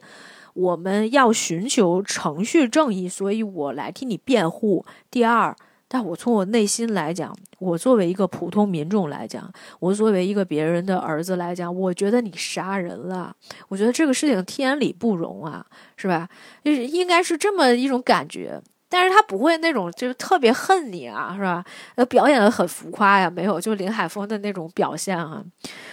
[0.55, 4.85] 我们要寻求程序正义，所以我来替你辩护。
[5.09, 5.55] 第二，
[5.87, 9.49] 但我从我内心来讲，我作为一个普通民众来讲，
[9.79, 13.33] 我作为一个别人的儿子来讲，我觉得你杀人了，
[13.69, 15.65] 我觉得这个事情天理不容啊，
[15.97, 16.29] 是吧？
[16.65, 18.61] 就是应该是这么一种感觉。
[18.91, 21.65] 但是他不会那种就是特别恨你啊，是吧？
[21.95, 25.43] 呃，表演的很浮夸呀，没有，就林海峰的那种表现啊，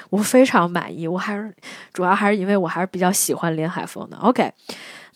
[0.09, 1.07] 我非常满意。
[1.07, 1.53] 我还是
[1.93, 4.17] 主要还是因为我还是比较喜欢林海峰的。
[4.17, 4.51] OK，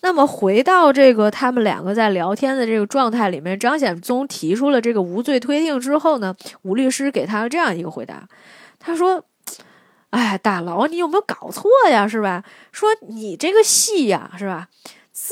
[0.02, 8.28] 那么回到这个他们两个在聊天的这个状态里面，张显宗提出了这个无罪推定之后呢，吴律师给他这样一个回答，
[8.78, 9.24] 他说
[10.10, 12.06] ：“哎，大佬，你有没有搞错呀？
[12.06, 12.44] 是吧？
[12.70, 14.68] 说你这个戏呀，是吧？”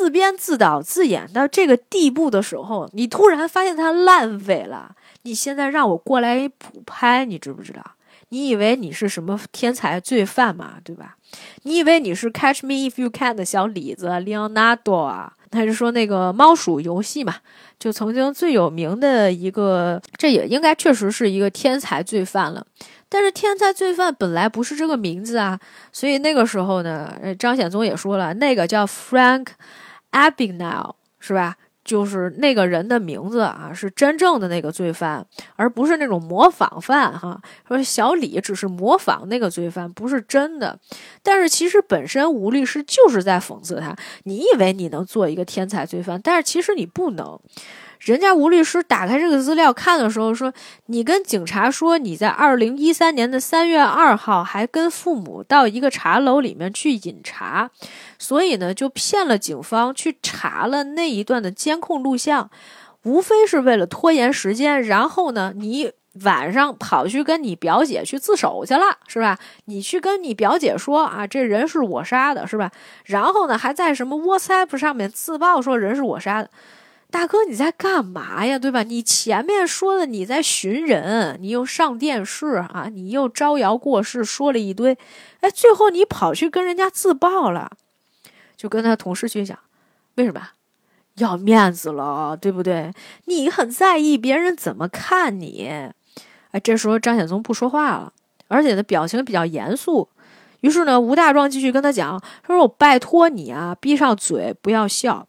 [0.00, 4.96] 自编自导自演到这个地步的时候，你突然发现它烂尾了。
[5.24, 7.84] 你现在让我过来补拍，你知不知道？
[8.30, 11.16] 你以为你是什么天才罪犯嘛，对吧？
[11.64, 15.34] 你以为你是《Catch Me If You Can》的小李子 Leonardo 啊？
[15.50, 17.34] 他就说那个猫鼠游戏嘛，
[17.78, 22.64] 就曾经最有名的一个，这也应该确实是一个天才罪犯了。
[23.12, 25.58] 但是天才罪犯本来不是这个名字啊，
[25.92, 29.48] 所以那个时候呢，张显宗也说了，那个叫 Frank
[30.12, 31.56] Abagnale，是吧？
[31.82, 37.40] 就是那个人的名字啊，是真正的那个罪犯，而不是那种模仿犯哈。
[37.66, 40.78] 说小李只是模仿那个罪犯，不是真的。
[41.22, 43.96] 但是其实本身吴律师就是在讽刺他。
[44.24, 47.40] 你以为你能做一个天才罪犯，但是其实你不能。
[47.98, 50.54] 人家吴律师打开这个资料看的时候说
[50.86, 57.70] ：“你跟警察说你在二零一三年的三月二号还跟父母到一个茶楼里面去饮茶，
[58.20, 62.50] 所以呢就骗了警方去查了那一段的监控录像，
[63.04, 64.82] 无非是为了拖延时间。
[64.82, 65.90] 然后呢，你
[66.24, 69.38] 晚上跑去跟你表姐去自首去了，是吧？
[69.64, 72.70] 你去跟你表姐说啊，这人是我杀的，是吧？
[73.06, 76.50] 然后呢，还在什么 WhatsApp 上面自曝说人是我杀的。”
[77.12, 78.56] 大哥，你在干嘛呀？
[78.56, 78.84] 对吧？
[78.84, 84.96] 你前面说的你在寻人，你又上电视啊，你又招摇过市，说了一堆，
[85.40, 87.72] 哎，最后你跑去跟人家自爆了，
[88.60, 89.58] 就跟他同事去讲，
[90.16, 90.48] 为什么？
[91.14, 92.92] 要面子了，对不对？
[93.24, 95.66] 你很在意别人怎么看你，
[96.50, 98.12] 哎，这时候张显宗不说话了，
[98.48, 100.10] 而且呢，表情比较严肃。
[100.60, 105.26] 于是呢，吴大壮继续跟他讲，他说：“我拜托你啊，闭上嘴，不要笑。”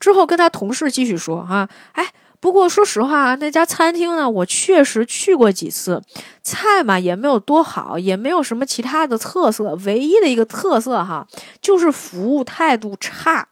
[0.00, 2.06] 之后跟他同事继续说哈，哎，
[2.40, 6.02] 不过说实话啊，那家餐厅呢，我确实去过几次，
[6.42, 11.26] 菜嘛也没有多好，也没有什么其他的特色，唯一的一个特色哈，
[11.60, 13.48] 就是服务态度差。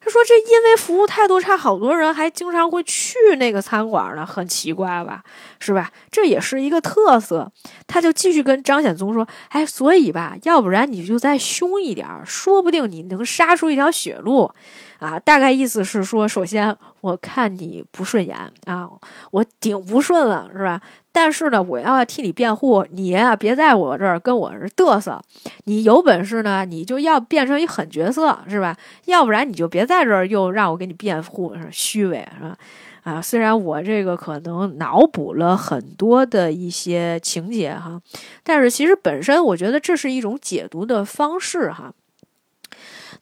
[0.00, 5.22] 他说这因为服务态度差，好多人还经常会去那个餐馆呢，很奇怪吧，
[5.58, 5.90] 是吧？
[6.10, 7.50] 这也是一个特色。
[7.86, 14.50] 他就继续跟张显宗说，哎，所以吧，要不然你就再凶一点，说不定你能杀出一条血路。
[14.98, 18.36] 啊，大概意思是说，首先我看你不顺眼
[18.66, 18.88] 啊，
[19.30, 20.80] 我顶不顺了，是吧？
[21.12, 25.20] 但是呢，我要替你辩护，你呀，别在我这儿跟我这嘚瑟。
[25.64, 28.76] 你有本事呢，你就要变成一狠角色，是吧？
[29.06, 32.56] 要不然你就别在这儿又让我给你辩护，虚伪，是吧？
[33.04, 38.00] 啊，虽然我这个可能脑补了很多的一些情节哈，
[38.42, 41.92] 但是其实本身我觉得这是一种解读的方式哈。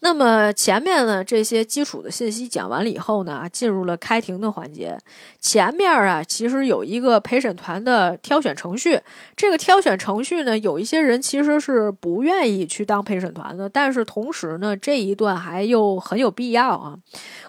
[0.00, 4.98] 那么前面呢，这些基础的信息讲完了以后呢，进入了开庭的环节。
[5.40, 9.00] 前面啊，其实有一个陪审团的挑选程序。
[9.34, 16.96] 这个挑选程序呢，有一些人其实是不愿意去当陪审团的，但是同时呢，这一段还又很有必要啊。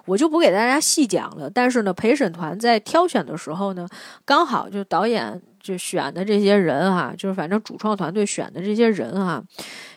[0.06, 1.50] 我就不给大家细讲了。
[1.50, 3.88] 但是呢，陪审团在挑选的时候呢，
[4.26, 5.42] 刚好就导演。
[5.68, 9.44] 就选的这些人哈，就是反正主创团队选的这些人哈，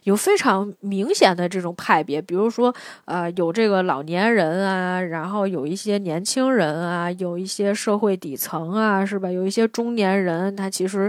[0.02, 9.30] 有非常明显的这种派别，比如说呃，有这个老年人啊，然后有一些年轻人啊，有一些社会底层啊，是吧？
[9.30, 11.08] 有一些中年人，他其实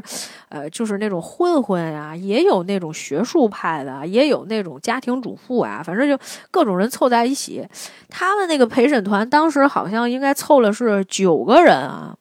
[0.50, 6.16] 呃就是那种混混呀，也有那种学术派的，也有那种家庭主妇啊，反正就
[6.52, 7.68] 各种人凑在一起。
[8.10, 12.16] 他们那个陪审团当时好像应该凑了是九个人啊。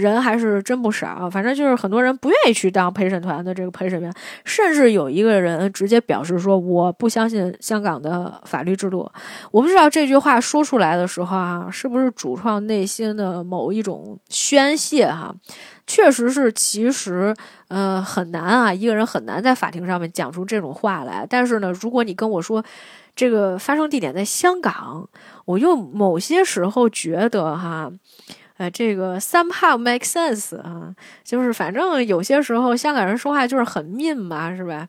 [0.00, 4.12] 人还是真不少，反正就是很多人不愿意去当陪审团的这个陪审员，
[4.44, 9.10] 甚至有一个人直接表示说：“我不相信香港的法律制度。”
[9.50, 15.34] 我不知道这句话说出来的时候啊，是不是主创内心的某一种宣泄哈？
[15.86, 17.34] 确实是，其实
[17.68, 21.26] 呃很难啊，一个人很难在法庭上面讲出这种话来。
[21.28, 22.64] 但是呢，如果你跟我说
[23.14, 25.08] 这个发生地点在香港，
[25.44, 27.90] 我又某些时候觉得哈。
[28.56, 34.86] 呃，这个 somehow make sense 啊，就是反正有些时候香港人说话就是很命嘛，是吧？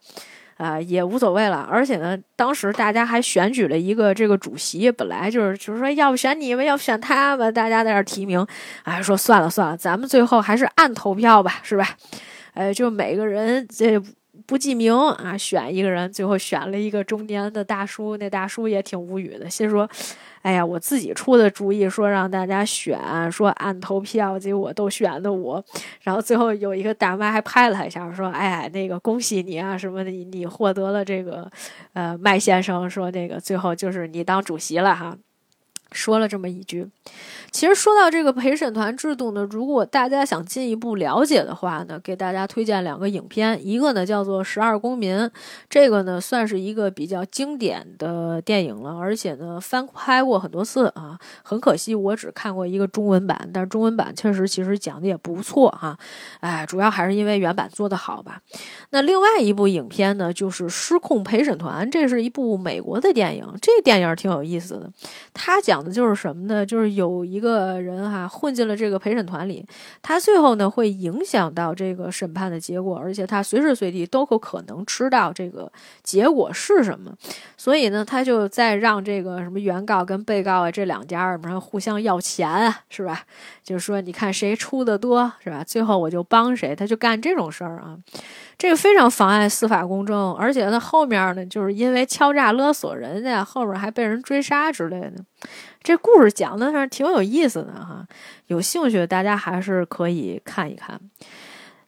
[0.58, 1.68] 啊，也无所谓了。
[1.70, 8.46] 而且呢，当时大家还选举了一个这个主席，本来就是就是说要不选你们，要不选他们，大家在这提名，
[8.84, 11.98] 哎，说算了算了，咱们最后还是按投票吧，是吧？
[12.54, 14.02] 呃，就每个人这。
[14.48, 19.90] 不记名啊，选一个人，最后选了一个中年的大叔，那大叔也挺无语的，心说
[20.46, 23.00] ：“哎呀，我自己出的主意，说让大家选，
[23.32, 25.64] 说按投票，结果都选的我。”
[26.02, 31.50] 然后最后有一个大妈还拍了他一下，说：“哎，那个恭喜你啊，什么的，你获得了这个，
[31.94, 35.18] 呃，麦先生说那个最后就是你当主席了哈。”
[35.92, 36.88] 说了这么一句。
[37.52, 45.18] 其实说到这个陪审团制度呢，如果大家想进一步了解的话呢，给大家推荐两个影片，一个呢叫做《十二公民》，
[45.70, 51.18] 这个呢算是一个比较经典的电影了，而且呢翻拍过很多次啊。
[51.44, 55.98] 很可惜我只看过一个中文版，但是中文版确实其实讲的也不错哈。
[56.42, 58.42] 哎，主要还是因为原版做的好吧。
[58.90, 64.92] 那另外一部影片呢，就是《失控陪审团》，这是一部美国的电影，这电影挺有意思的。
[65.34, 66.66] 它讲讲的就是什么呢？
[66.66, 67.76] 就是有一个。
[67.86, 69.64] 人哈混进了这个陪审团里，
[70.02, 75.70] 他最后呢会影响到这个审判的结果，而且他随时随地都有可能知道这个
[76.02, 77.14] 结果是什么，
[77.58, 83.24] 所以呢他就在让这个什么原告跟被告啊这两家什么互相要钱啊，是吧？
[83.62, 85.64] 就是说你看谁出的多是吧？
[85.64, 87.98] 最后我就帮谁，他就干这种事儿啊。
[88.58, 95.14] 这个非常妨碍司法公正，而且他，后面呢，就是因为敲诈勒索人家，后面还被人追杀之类的。
[95.84, 98.06] 这故事讲的是挺有意思的哈，
[98.48, 101.00] 有兴趣大家还是可以看一看。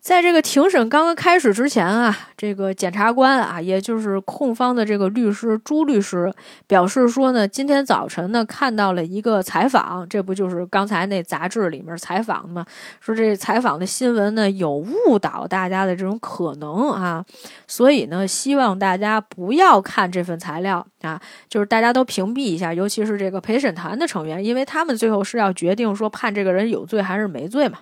[0.08, 6.34] 在这个庭审刚刚开始之前啊，这个检察官啊，也就是控方的这个律师朱律师
[6.66, 12.66] 表示说呢，今天早晨呢看到了一个采访，这不就是刚才那杂志里面采访吗？
[13.02, 17.26] 说这采访的新闻呢有误导大家的这种可能啊，
[17.68, 27.80] 所以呢希望大家不要看这份材料啊，就是大家都屏蔽一下，尤其是这个陪审团的成员，因为他们最后是要决定说判这个人有罪还是没罪嘛。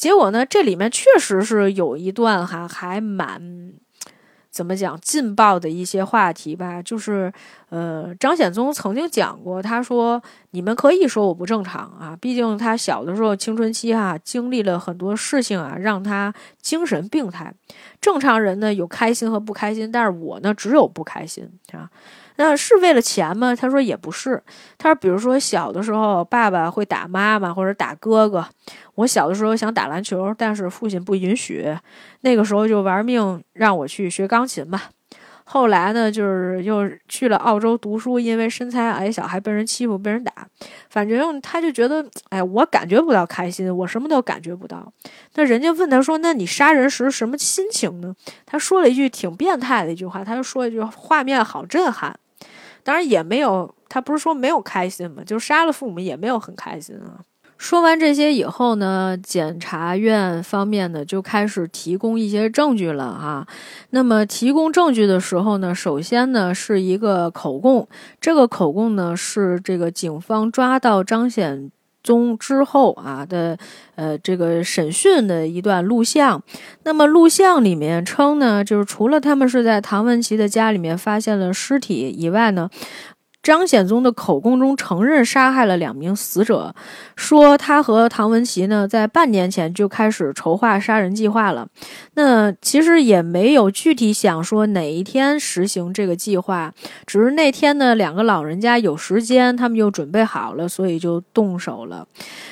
[0.00, 0.46] 结果呢？
[0.46, 3.70] 这里面确实是有一段哈，还蛮
[4.50, 6.80] 怎么讲劲爆的一些话题吧。
[6.80, 7.30] 就是，
[7.68, 10.22] 呃，张显宗曾经讲过，他说
[10.52, 16.32] ：“你们可以说我不正常啊，毕竟他小的时候青春期哈，经历了很多事情啊，让他
[16.62, 17.52] 精神病态。
[18.00, 21.90] 正常人呢有开心和不开心，但是我呢只有不开心啊。”
[22.40, 23.54] 那是为了钱吗？
[23.54, 24.42] 他说也不是。
[24.78, 28.42] 他说，比如说小的时候，爸爸会打妈妈或者打哥哥。
[28.94, 31.76] 我小的时候想打篮球，但是父亲不允许，
[32.22, 34.80] 那个时候就玩命让我去学钢琴嘛。
[35.44, 40.32] 后来呢，就是又去了澳洲读书，因为身材矮小还被人欺负、被人打。
[40.88, 44.90] 反正他就觉得，哎，我感觉不到开心，我什么都感觉不到。
[45.34, 48.14] 那人家问他说：“那你杀人时什么心情呢？”
[48.46, 52.18] 他说了一句挺变态的一句话，他就说一句：“画面好震撼。”
[52.82, 57.20] 当然也没有，他不是说没有开心嘛，就杀了父母也没有很开心啊。
[57.58, 63.46] 说完这些以后呢，检察院方面呢就开始提供一些证据了啊。
[63.90, 67.86] 那么提供证据的时候呢，首先呢是一个口供，
[68.18, 71.70] 这个口供呢是这个警方抓到张显
[72.02, 73.58] 宗之后啊的
[73.94, 76.42] 呃这个审讯的一段录像。
[76.84, 82.68] 那么录像里面称呢，就是除了他们是在唐文琪的家里面发现了尸体以外呢。
[83.42, 86.74] 张显宗的口供中承认杀害了两名死者，
[87.16, 91.66] 说他和唐文琪呢在半年前就开始筹划杀人计划了。
[92.14, 96.72] 那其实也没有具体想说哪一天实行这个计划，
[97.06, 102.06] 只是那天呢两个老人家有时间，他们就准备好了，所以就动手了。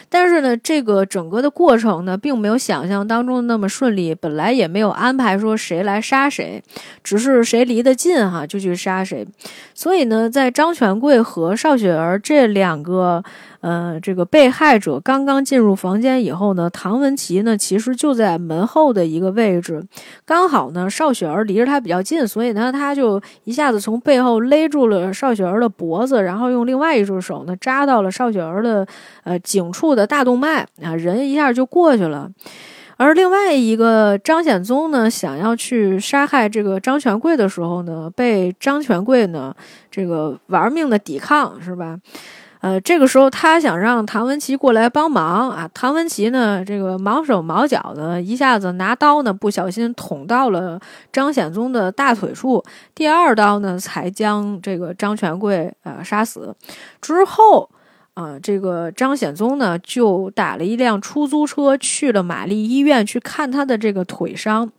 [0.09, 4.15] 但是呢，这个整个的过程呢，并没有想象当中那么顺利。
[4.15, 6.63] 本来也没有安排说谁来杀谁，
[7.03, 9.27] 只是谁离得近哈就去杀谁。
[9.75, 13.23] 所以呢，在张全贵和邵雪儿这两个。
[13.61, 19.85] 呃，这个被害者刚刚进入房间以后呢，唐文琪呢其实就在门后的一个位置，
[20.25, 28.87] 刚好呢邵雪儿离着他比较近，所以呢他就一下子从背后勒住了邵雪儿的脖子，然后用另外一只手呢扎到了邵雪儿的
[29.25, 32.31] 呃颈处的大动脉啊，人一下就过去了。
[32.97, 39.55] 而另外一个张显宗呢，想要去杀害这个张全贵的时候呢，被张全贵呢
[39.91, 41.97] 这个玩命的抵抗，是吧？
[42.69, 50.79] 呃，这个时候他想让唐文琪过来帮忙啊，唐文琪呢，这个毛手毛脚的，一下子拿刀呢，不小心捅到了
[51.11, 52.63] 张显宗的大腿处，
[52.95, 56.55] 第二刀呢，才将这个张全贵呃杀死。
[57.01, 57.71] 之后
[58.13, 64.71] 啊，这个张显宗呢，就打了一辆出租车去了玛丽医院去看他的这个腿伤。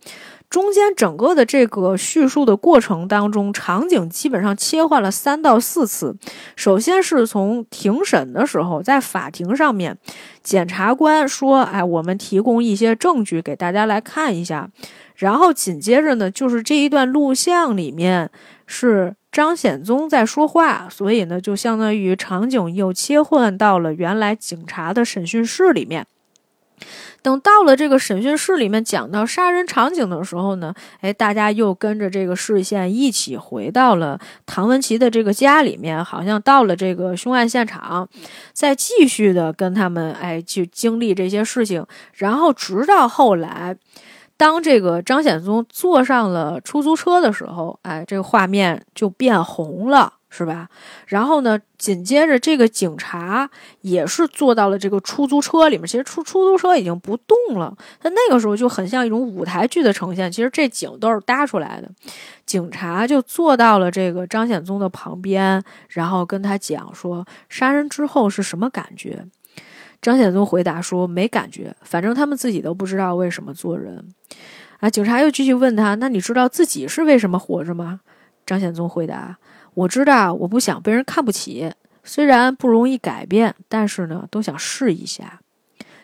[0.50, 6.16] 中间整个的这个叙述的过程当中，场景基本上切换了三到四次。
[6.56, 9.96] 首先是从庭审的时候，在法庭上面，
[10.42, 14.68] 检察官说：“哎，我们提供一些证据给大家来看一下。”
[15.14, 18.28] 然后紧接着呢，就是这一段录像里面
[18.66, 26.04] 是张显宗在说话，所以呢，就相当于场景又切换到了原来警察的审讯室里面。
[27.22, 38.08] 等到了这个审讯室里面讲到杀人场景的时候呢，哎，大家又跟着这个视线一起回到了唐文琪的这个家里面，好像到了这个凶案现场，
[38.52, 43.76] 再继续的跟他们哎去经历这些事情，然后直到后来，
[44.36, 50.14] 当这个张显宗坐上了出租车的时候，哎，这个画面就变红了。
[50.30, 50.68] 是吧？
[51.06, 51.60] 然后呢？
[51.76, 53.48] 紧接着，这个警察
[53.80, 55.86] 也是坐到了这个出租车里面。
[55.86, 60.30] 其实出出租车已经不动了，但那个时候就很像一种舞台剧的呈现。
[60.30, 61.90] 其实这景都是搭出来的。
[62.44, 69.24] 警察就坐到了这个张显宗的旁边，然后跟他讲说：“杀人之后是什么感觉？”
[70.02, 74.06] 张显宗回答说：“没感觉，反正他们自己都不知道为什么做人。”
[74.80, 78.00] 啊，警察又继续问他：“那你知道自己是为什么活着吗？”
[78.44, 79.38] 张显宗回答。
[79.74, 81.72] 我知道，我不想被人看不起。
[82.02, 85.40] 虽然不容易改变，但是呢，都想试一下。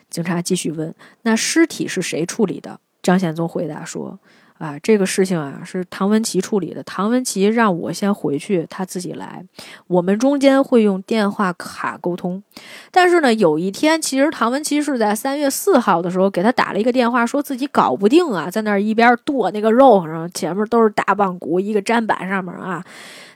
[0.08, 4.18] 警察继续问：“那尸体是谁处理的？”张显宗回答说。
[4.58, 6.82] 啊，这个事情啊是唐文琪处理的。
[6.84, 9.44] 唐文琪让我先回去，他自己来。
[9.86, 12.42] 我们中间会用电话卡沟通。
[12.90, 22.82] 但是呢，有一天，其实唐文琪是在三月四号的时候给他打了一个电话，说自己搞不定啊，在那儿一边剁那个肉，然后前面都是大棒骨，一个砧板上面啊，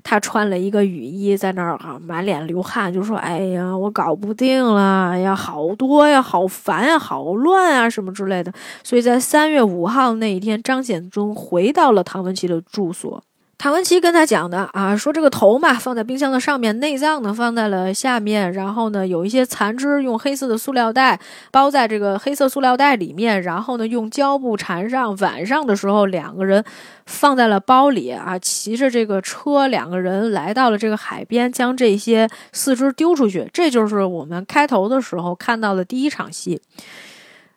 [0.03, 8.53] 他穿了一个雨衣在那儿啊，满脸流汗，就说：“哎呀，我搞不定了，哎呀，好多呀，好烦呀，好乱啊，什么之类的。”
[8.85, 11.01] 所以在三月五号那一天，张显。
[11.11, 13.21] 宗回到了唐文琪的住所，
[13.61, 25.15] 唐文琪跟他讲的啊，说这个头嘛放在冰箱的上面，内脏呢放在了下面，然后呢有一些残肢用黑色的塑料袋包在这个黑色塑料袋里面，然后呢用胶布缠上。
[25.19, 26.65] 晚上的时候两个人
[27.05, 33.47] 放在了包里啊，骑着这个车两个人来到了这个海边，将这些四肢丢出去。
[33.53, 36.63] 这就是我们开头的时候看到的第一场戏。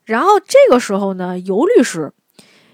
[0.03, 2.11] 然后这个时候呢，尤律师。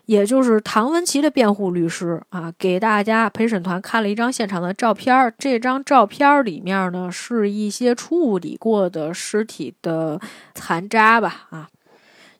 [0.09, 10.19] 也就是唐文琪的辩护律师啊，给大家陪审团看了一张现场的照片这张照片里面呢，是一些处理过的尸体的
[10.55, 11.45] 残渣吧？
[11.51, 11.69] 啊。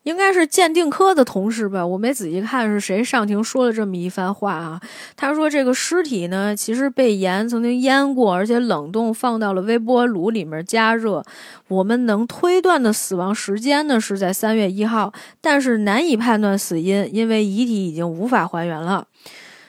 [0.04, 4.80] 应该是鉴定科的同事吧，我没仔细看是谁上庭说了这么一番话啊。
[5.14, 11.22] 他说这个尸体呢，其实被盐曾经腌过，而且冷冻放到了微波炉里面加热。
[11.68, 19.06] 我们能推断的死亡时间呢是在三月一号，但是难以判断死因，因为遗体已经无法还原了。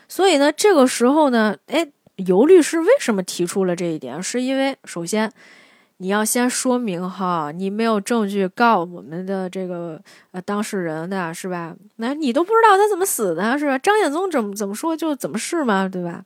[0.07, 4.23] 所以呢，这个时候呢，哎，尤律师为什么提出了这一点？
[4.23, 5.29] 是因为首先。
[6.01, 11.75] 你要先说明哈，你没有证据告我们的这个呃当事人的是吧？
[11.97, 13.77] 那你都不知道他怎么死的，是吧？
[13.77, 16.23] 张显宗怎么怎么说就怎么是嘛，对吧？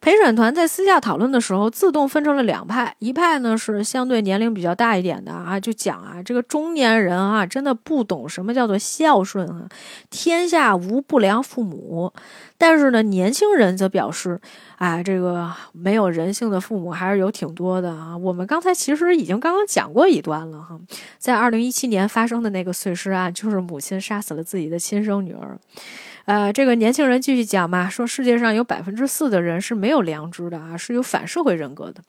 [0.00, 9.68] 陪审团在私下讨论的时候，自动分成了两派，一派呢是相对年龄比较大一点的啊，就讲啊，这个中年人啊，真的不懂什么叫做孝顺啊，
[10.10, 12.12] 天下无不良父母。
[12.62, 14.40] 但是呢，年轻人则表示，
[14.76, 18.16] 啊，这个没有人性的父母还是有挺多的啊。
[18.16, 20.78] 我们刚才其实已经刚刚讲过一段了哈，
[21.18, 25.58] 在二零一七年发生的那个碎尸案，就是母亲杀死了自己的亲生女儿。
[26.24, 32.00] 呃，这个年轻人继续讲嘛，说世界上有百分之四的人是没有良知的啊，是有反社会人格的。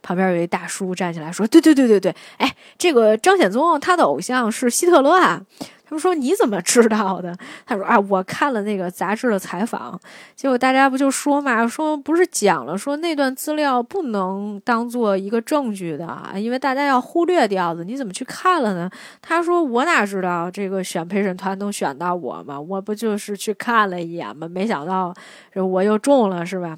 [0.00, 5.42] 旁边有一大叔站起来说：“对对对对对，哎，这个张显宗他的偶像是希特勒啊。”
[5.88, 7.34] 他们说你怎么知道的？
[7.64, 9.98] 他说啊，我看了那个杂志的采访，
[10.36, 17.84] 结果大家不就说嘛，说不是讲了，说那段资料不能当做一个证据的，因为大家要忽略掉的。
[17.84, 18.90] 你怎么去看了呢？
[19.22, 22.60] 他说我哪知道这个选陪审团能选到我吗？
[22.60, 24.46] 我不就是去看了一眼吗？
[24.46, 25.14] 没想到
[25.54, 26.76] 我又中了，是吧？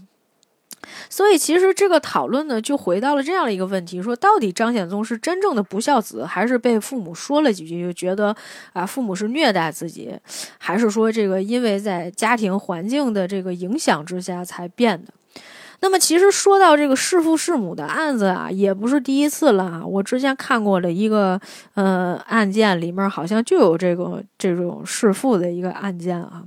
[1.08, 8.34] 所以，其实这个讨论呢，就回到了这样的一个问题：说到底，张显宗是真正的不孝子，还是被父母说了几句就觉得
[8.72, 10.12] 啊，父母是虐待自己，
[10.58, 15.12] 还是说这个因为在家庭环境的这个影响之下才变的？
[15.82, 19.82] 那么，其实说到这个弑父弑母的案子啊，也不是第一次了啊。
[19.84, 21.40] 我之前看过的一个
[21.72, 26.42] 呃案件里面，好像就有这个这种弑父的一个案件啊。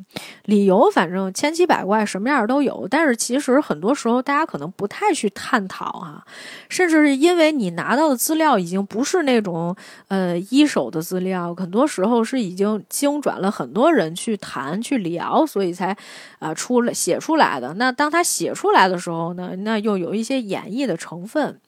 [0.46, 2.88] 理由反正千奇百怪，什么样都有。
[2.88, 6.24] 但是其实很多时候大家可能不太去探讨啊，
[6.70, 9.76] 甚至是因为你拿到的资料已经不是那种
[10.10, 15.98] 呃一手的资料，很多时候是已经经转了很多人去谈去聊，所以才
[16.38, 17.74] 啊出来写出来的。
[17.74, 19.23] 那当他写出来的时候。
[19.32, 21.62] 那又有一些演绎的成分，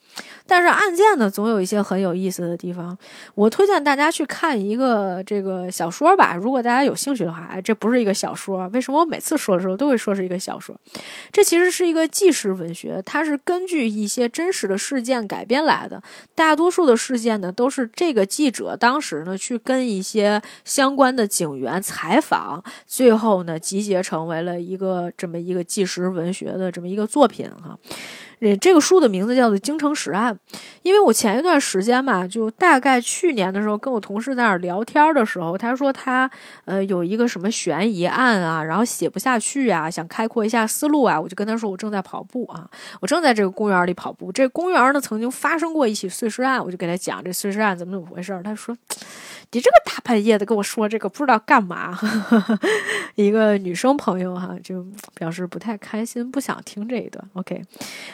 [0.46, 2.98] 但是案件呢，总有一些很有意思的地方。
[3.34, 7.46] 我推荐大家去看一个这个小说吧，如果大家有兴趣的话。
[7.46, 10.76] 哎，这不是一个小说，为什么我每次说的时候都会说是一个小说？
[11.32, 16.02] 这其实是一个纪实文学，它是根据一些真实的事件改编来的。
[16.34, 27.78] 大多数的事件呢，都是这个记者当时呢去跟一些相关的警员采访，最后呢集结成为了一个这么一个纪实文学的这么一个作品哈。
[28.62, 30.34] 这个书的名字叫做《京城十案》，
[30.84, 36.30] 因为我前一段时间嘛，就大概去年的时候，跟我同事在那儿聊天的时候，他说他
[36.66, 42.70] 呃有一个什么悬疑案啊，然后写不下去啊，想开阔一下思路啊，我就跟他说我正在跑步啊，
[43.02, 44.32] 我正在这个公园里跑步。
[44.32, 48.40] 这公园呢曾经发生过一起碎尸案，我就给他讲这碎尸案怎么怎么回事。
[48.44, 48.76] 他说。
[49.52, 51.98] 你这个大半夜的跟我说这个不知道干嘛，
[53.16, 57.24] 一个女生朋友哈就表示不太开心，不想听这一段。
[57.34, 57.62] OK，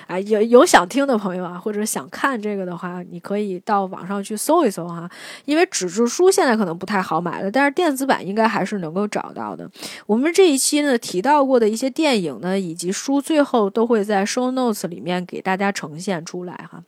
[0.08, 5.10] 啊有有想听的朋友啊，或者想看这个的话，你可以到网上去搜一搜哈，
[5.44, 9.70] 因为纸质书现在可能不太好买了，但是电子版应该还是能够找到的。
[10.06, 16.82] 我们这一期呢提到过的一些电影呢以及书，最后都会在 show notes 里面给大家呈现出来哈。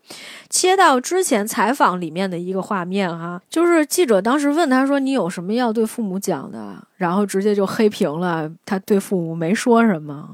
[0.49, 4.53] 切到之前采访里面的一个画面哈，就是记者当时。
[4.53, 10.29] 问他说：“你有什么要对父母讲的？”然后直接就黑屏了，他对父母没说什么。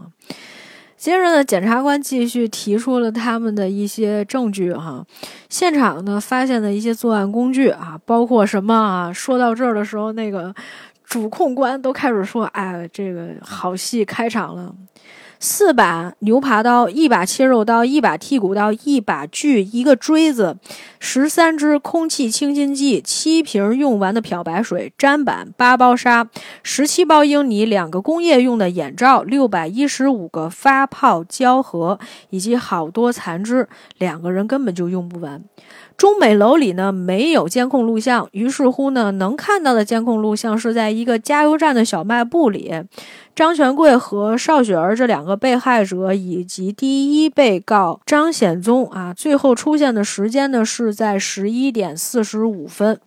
[0.99, 5.01] 接着呢，检察官继续提出了他们的一些证据哈。
[5.47, 9.13] 现场呢发现的一些作案工具啊，包括什么啊？
[9.13, 10.53] 说到这儿的时候，那个
[11.05, 14.75] 主控官都开始说：“哎，这个好戏开场了。”
[15.41, 20.57] 四把牛扒刀，一把切肉刀，一把剔骨刀，一把锯，一个锥子，
[20.99, 26.27] 十三支空气清新剂，七瓶用完的漂白水，砧板，八包沙，
[26.61, 31.97] 十七包英泥，两个工业用的眼罩，六百一十五个发泡胶盒，
[32.31, 35.41] 以及好多残肢，两个人根本就用不完。
[35.99, 42.73] 中美楼里呢没有监控录像，于是乎呢能看到的监控录像是在一个加油站的小卖部里，
[43.35, 52.97] 张全贵和邵雪儿这两个被害者以及第一被告张显宗啊，最后出现的时间呢是在十一点四十五分。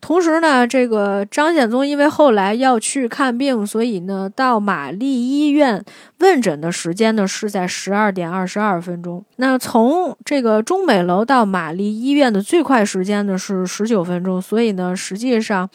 [0.00, 5.84] 同时呢，这个张显宗因为后来要去看病，所以呢，到玛丽医院
[6.18, 9.24] 问诊的时间呢是在十二点二十二分钟。
[9.36, 15.68] 那从这个中美楼到玛丽医院的最快时间呢是十九分钟，所以呢，实际上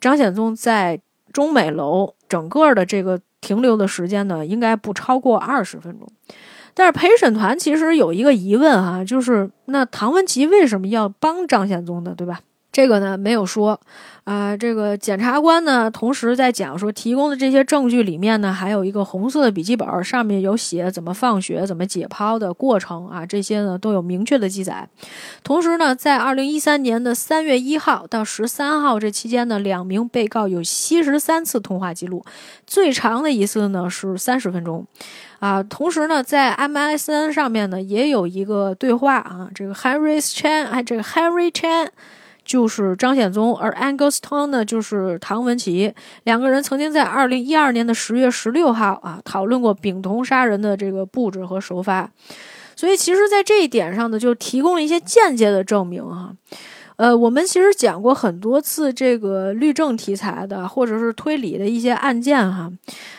[0.00, 0.98] 张显宗在
[1.32, 6.08] 中美楼整个的这个停留的时间呢，应该不超过二十分钟。
[6.72, 12.14] 但是陪审团其实有一个疑问哈，就是那唐文琪为什么要帮张显宗呢？
[12.16, 12.40] 对吧？
[12.76, 13.80] 这个呢没有说，
[14.24, 24.86] 啊，这个检察官呢同时在讲说提供的这些证据里面呢，还有一个红色的笔记本，上面有写怎么放血、怎么解剖的过程啊，这些呢都有明确的记载。
[25.42, 32.22] 同时呢，在二零一三年的三月一号到十三号这期间呢，两名被告有七十三次通话记录，
[32.66, 34.86] 最长的一次呢是三十分钟，
[35.38, 41.88] 啊，同时呢，在 MSN 上面呢也有一个对话啊，这个 Harry Chan，哎，这个 Harry Chan。
[42.46, 45.92] 就是张显宗，而 Angus Tong 呢，就是唐文琪。
[46.22, 52.08] 两个人曾经在二零一二年的十月十六号啊，讨论过丙酮杀人的这个布置和手法。
[52.76, 56.32] 所以，其实，在这一点上呢，就提供了一些间接的证明哈。
[56.96, 62.72] 呃，我们其实讲过很多次这个律政题材的，或者是推理的一些案件哈。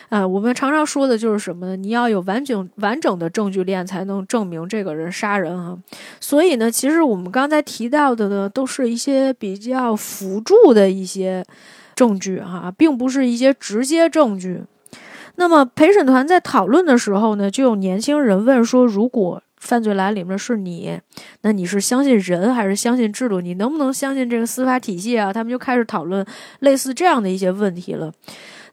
[0.08, 1.76] 啊，我们常常说的就是什么呢？
[1.76, 5.78] 你要有完整完整的证据链，才能证明这个人杀人啊。
[6.18, 11.44] 所以呢，其实我们刚才提到的呢，都是一些比较辅助的一些
[11.94, 14.62] 证据哈，并不是一些直接证据。
[15.36, 21.00] 那么陪审团在讨论的时候呢，就有年轻人问说：如果犯罪栏里面是你，
[21.42, 23.40] 那你是相信人还是相信制度？
[23.40, 25.32] 你能不能相信这个司法体系啊？
[25.32, 26.24] 他们就开始讨论
[26.60, 28.12] 类似这样的一些问题了。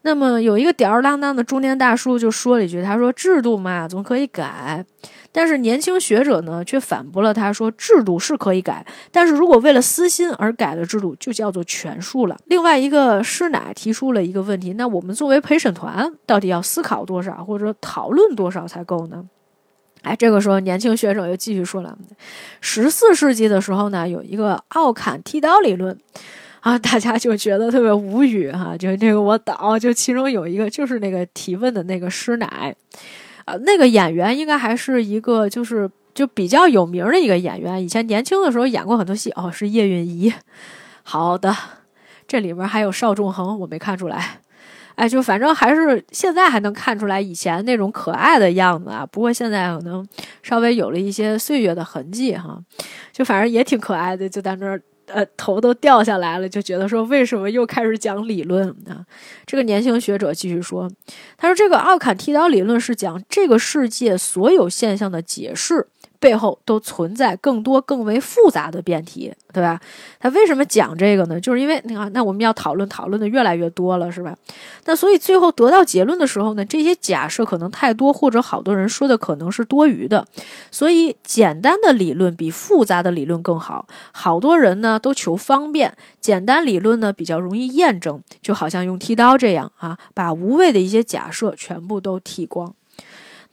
[0.03, 4.85] 那么有一个吊儿郎当的中年大叔就说了一句：“他说制度嘛总可以改，
[5.31, 19.25] 但是年轻学者呢却反驳了他说制度是可以改，但是如果为了私心而改的制度就叫做权术了。”另外一个师奶提出了一个问题：那我们作为陪审团到底要思考多少或者讨论多少才够呢？
[20.05, 21.97] 哎，这个时候年轻学者又继续说了：
[22.61, 25.97] 十四世纪的时候呢，有一个奥坎剃刀理论，
[26.59, 28.77] 啊，大家就觉得特别无语哈。
[28.77, 32.75] 就这个我导，就其中有一个就是那个提问的那个师奶，
[33.45, 40.31] 啊，那个演员应该还是一个就是就比较有名的一个演员，以前年轻的时候演过很多戏哦，是叶蕴仪。
[41.01, 41.55] 好的，
[42.27, 44.41] 这里面还有邵仲衡，我没看出来。
[44.95, 49.05] 哎，就反正还是现在还能看出来以前那种可爱的样子啊。
[49.05, 50.05] 不过现在可能
[50.41, 52.59] 稍微有了一些岁月的痕迹哈，
[53.11, 54.81] 就反正也挺可爱的，就在那儿。
[55.07, 59.05] 呃，头都掉下来了，就觉得说为什么又开始讲理论啊？
[59.45, 60.89] 这个年轻学者继续说，
[61.37, 65.85] 他说这个奥坎剃刀理论是讲这个世界所有现象的解释。
[66.19, 69.79] 背后都存在更多更为复杂的辩题，对吧？
[70.19, 71.39] 他为什么讲这个呢？
[71.39, 74.35] 就是因为你看，那我们要讨论讨论的越来越多了，是吧？
[74.85, 80.25] 那所以最后得到结论的时候呢，这些假设可能太多，或者好多人说的可能是多余的，
[80.71, 83.87] 所以简单的理论比复杂的理论更好。
[84.11, 92.73] 好多人呢都求方便，简单理论呢比较容易验证，就好像用剃刀这样啊，把无谓的一些假设全部都剃光。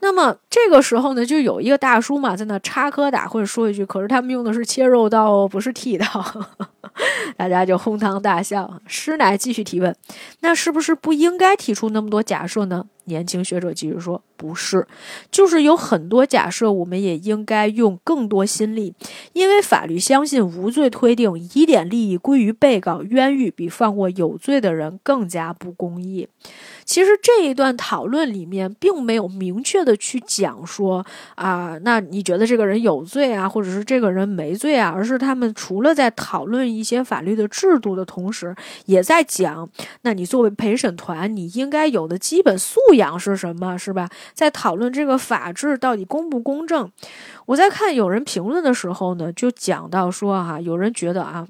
[0.00, 6.04] 那么这个时候呢，就有一个大叔嘛，在那插科打诨说一句：“可是他们用的是切肉刀哦，不是剃刀。
[7.38, 8.78] ”大家就哄堂大笑。
[8.86, 9.96] 师奶继续提问
[10.40, 14.86] ：“那是不是不应该提出那么多假设呢？”年轻学者继续说：“不是，
[15.30, 18.94] 就是有很多假设，我们也应该用更多心力，
[19.32, 26.28] 因为法律相信无罪推定，疑点利益归于被告，冤狱比放过有罪的人更加不公义。”
[26.84, 38.52] 其实这一段讨论里面并没有明确的去讲说啊，那你觉得这个人有罪啊，或者是这个人没罪啊，而是他们除了在讨论一些法律的制度的同时，
[38.86, 39.68] 也在讲，
[40.02, 44.08] 那你作为陪审团，你应该有的基本素养是什么，是吧？
[44.34, 46.90] 在讨论这个法治到底公不公正。
[47.46, 51.46] 我在看有人评论的时候呢，就讲到说哈，有人觉得啊。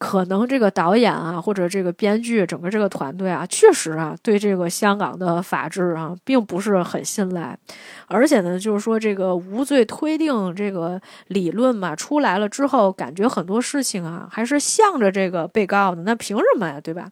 [0.00, 7.58] 可能这个导演啊，或者这个编剧，整个这个团队啊，确实啊，对这个香港的法治啊，并不是很信赖。
[8.06, 16.02] 而且呢，就是说这个无罪推定这个理论嘛，出来了之后，感觉很多事情啊，还是向着这个被告的。
[16.04, 17.08] 那凭什么呀，对吧？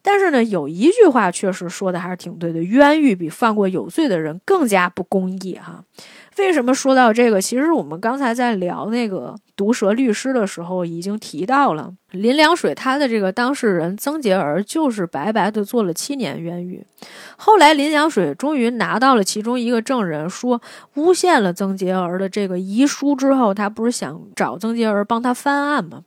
[0.00, 5.82] 但是呢，有一句话确实说的还是挺对的：冤狱比放过有罪的人更加不公义哈。
[6.38, 7.40] 为什么说到这个？
[7.40, 16.84] 其实我们刚才在聊那个毒舌律师的时候，已经提到了林良水他的这个当事人曾洁儿，就是白白的坐了七年冤狱。
[17.36, 20.60] 后来林良水终于拿到了其中一个证人说
[20.94, 26.02] 诬陷了曾洁儿的这个遗书之后，他不是想找曾洁儿帮他翻案吗？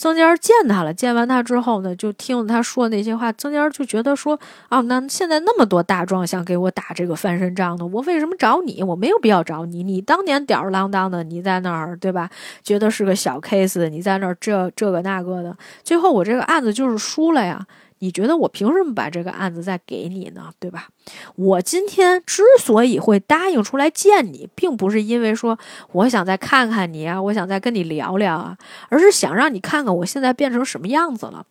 [0.00, 3.30] 曾洁儿见他了，见完他之后呢，就听了他说那些话。
[3.34, 4.40] 曾洁儿就觉得说
[4.70, 8.82] 啊，那现在那么多大壮想给我打这个翻身仗呢，我为什么找你？
[8.82, 9.82] 我没有必要找你。
[9.82, 12.30] 你当年吊儿郎当的，你在那儿对吧？
[12.62, 17.66] 觉得是个小 case，你在那儿这这个那个的，最后我这个案子就是输了呀。
[18.00, 20.50] 你觉得我凭什么把这个案子再给你呢？
[20.58, 20.88] 对吧？
[21.36, 25.58] 我今天之所以会答应出来见你，并不是因为说
[25.92, 31.46] 我想再看看你啊，我想再跟你聊聊啊，而是想让你看看我现在变成什么样子了。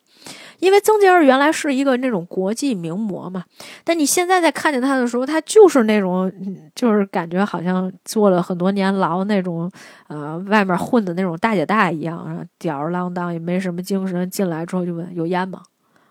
[0.59, 3.45] 因为曾杰儿原来是一个那种国际名模嘛，
[3.85, 6.29] 但你现在在看见她的时候，她就是那种，
[6.75, 9.71] 就是感觉好像坐了很多年牢那种，
[10.07, 14.29] 呃，外面混的那种大姐大一样，吊儿郎当，也没什么精神。
[14.29, 15.61] 进来之后就问有烟吗？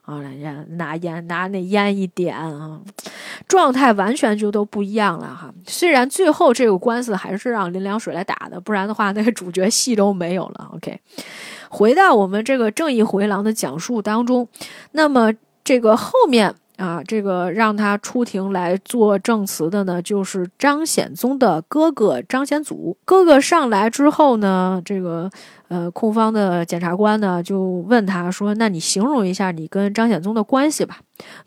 [0.08, 2.80] 啊，烟拿烟拿那烟一点啊，
[3.46, 5.52] 状态完全就都不一样了哈。
[5.66, 10.70] 虽然最后这个官司还是让林良水来打的，不然的话那个主角戏都没有了。
[10.74, 10.98] OK，
[11.68, 14.48] 回到我们这个正义回廊的讲述当中，
[14.92, 15.32] 那么
[15.62, 16.54] 这个后面。
[16.78, 22.96] 啊，这个让他出庭来做证词的呢，就是张显宗的哥哥张显祖。
[23.04, 25.28] 哥哥上来之后呢，这个
[25.66, 31.00] 呃，控方的检察官呢就问他说：“那你形容一下你跟张显宗的关系吧。”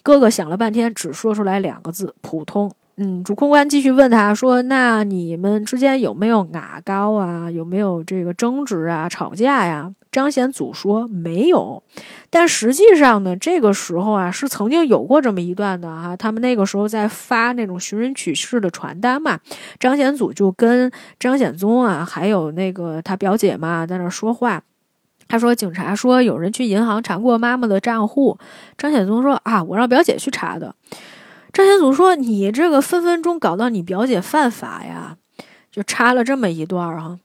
[0.03, 2.69] 哥哥想了半天，只说出来两个字：普通。
[2.97, 7.49] 嗯，主控官继续问他说：“那你们之间有没有牙高啊？
[7.49, 11.81] 有没有这个争执啊、吵架呀？”张显祖说：“没有。”
[12.29, 16.15] 但实际上呢，这个时候啊，是曾经有过这么一段的啊。
[16.15, 19.39] 他们那个时候在发那种寻人启事的传单嘛，
[19.79, 24.61] 张显祖就跟张显宗啊，还有那个他表姐嘛，在那说话。
[25.29, 28.37] 他说：“警察说有人去银行查过妈妈的账户。”
[28.77, 30.75] 张显宗说：“啊，我让表姐去查的。”
[31.53, 35.17] 张显祖说：“你这个分分钟搞到你表姐犯法呀！”
[35.71, 37.19] 就插了这么一段啊。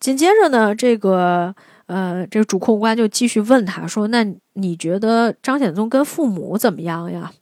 [0.00, 1.54] 紧接着呢，这个
[1.86, 7.32] 呃，这个主控官就继续问他说：“那你觉得张显宗跟父母怎么样呀？”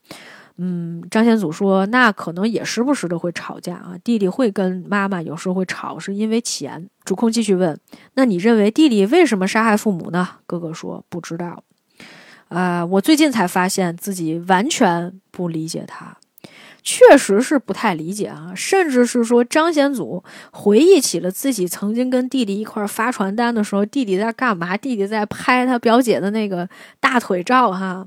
[0.58, 7.78] 嗯，张显祖说：“那可能也时不时的会吵架啊，弟弟会跟妈妈有时候会吵，是因为钱。”主控继续问
[8.14, 11.64] ：“那你认为弟弟为什么杀害父母呢？”哥哥说：“不知道。”
[12.52, 16.16] 啊，我最近才发现自己完全不理解他，
[16.82, 20.22] 确实是不太理解啊，甚至是说张显祖
[20.52, 24.76] 回忆起了自己曾经跟弟弟一块发传单的时候，弟弟在干嘛？
[24.76, 26.68] 弟弟在拍他表姐的那个
[27.00, 28.06] 大腿照哈，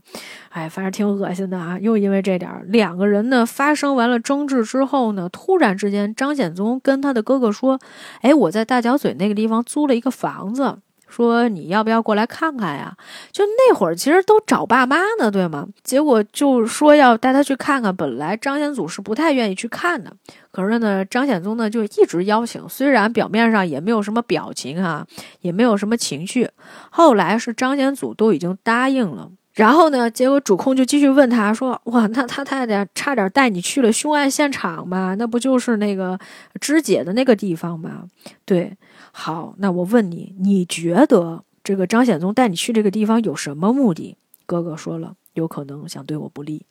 [0.50, 1.80] 哎，反正挺恶心的啊。
[1.80, 7.80] 又因为这点，两个人呢发生完了争执之后呢，突然之间，张显宗跟他的哥哥说
[8.22, 10.78] ：“哎，我在大角嘴那个地方租了一个房子。”
[11.08, 12.96] 说你要不要过来看看呀？
[13.32, 15.68] 就那会儿其实都找爸妈呢，对吗？
[15.84, 17.96] 结果就说要带他去看看。
[17.96, 20.12] 本来张显祖是不太愿意去看的，
[20.52, 22.68] 可是呢，张显宗呢就一直邀请。
[22.68, 25.06] 虽然表面上也没有什么表情啊，
[25.42, 26.50] 也没有什么情绪。
[26.90, 35.16] 后来是张显祖都已经答应了，然后呢，结果主控就继续问他说：“哇，那他太太差点带你去了凶案现场吧？
[35.16, 36.20] 那不就是那个
[36.60, 38.04] 肢解的那个地方吗？”
[38.44, 38.76] 对。
[39.18, 44.18] 好，那我问你，你觉得这个张显宗带你去这个地方有什么目的？
[44.46, 46.66] 哥哥说了，有可能想对我不利。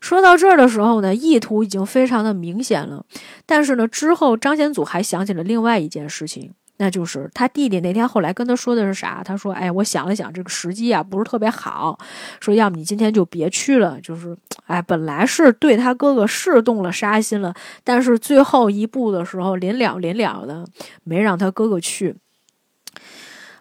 [0.00, 3.04] 说到这儿的时候呢，意图已经非常的明显了。
[3.44, 6.52] 但是呢，之后张显祖还想起了另外一件事情。
[6.76, 9.22] 那就是他弟弟那天后来跟他说的是啥？
[9.24, 11.96] 他说：“哎，我想了想，这个时机啊不是特别好，
[12.40, 14.00] 说要么你今天就别去了。
[14.00, 14.36] 就是，
[14.66, 20.66] 哎，本来是对他哥哥是动了杀心了，但是最后一步的时候临了临了的，
[21.04, 22.16] 没让他哥哥去。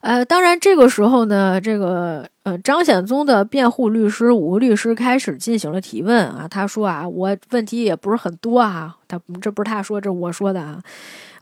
[0.04, 6.46] 呃，当然这个时候呢，这个呃张显宗的辩护律师吴律师开始进行了提问啊。
[6.46, 10.84] 他说啊，我问题也不是很多啊，他这不是他说，这我说的啊。”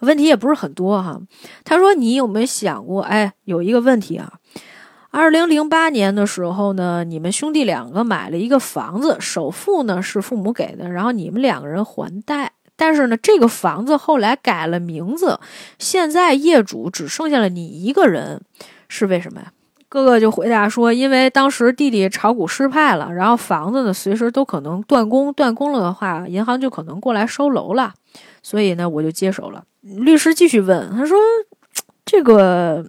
[0.02, 1.20] 问题也不是很多哈，
[1.64, 3.02] 他说：“你有没有想过？
[3.02, 4.34] 哎，有一个问题啊，
[5.10, 12.52] 二零零八年的时候呢，你们兄弟两个买了一个房子，首付呢是父母给的，然后你们两个人还贷。
[12.82, 15.40] 但是呢，这个房子后来改了名字，
[15.78, 18.41] 现在业主只剩下了你一个人，
[18.88, 19.53] 是为什么呀？”
[19.88, 27.94] 哥哥就回答说：“因为当时弟弟炒股失败了，然后房子呢随时都可能断供，断供了的话，银行就可能过来收楼了，
[28.41, 31.16] 所以呢，我就接手了。”律师继续问，他说
[32.03, 32.84] ：“这个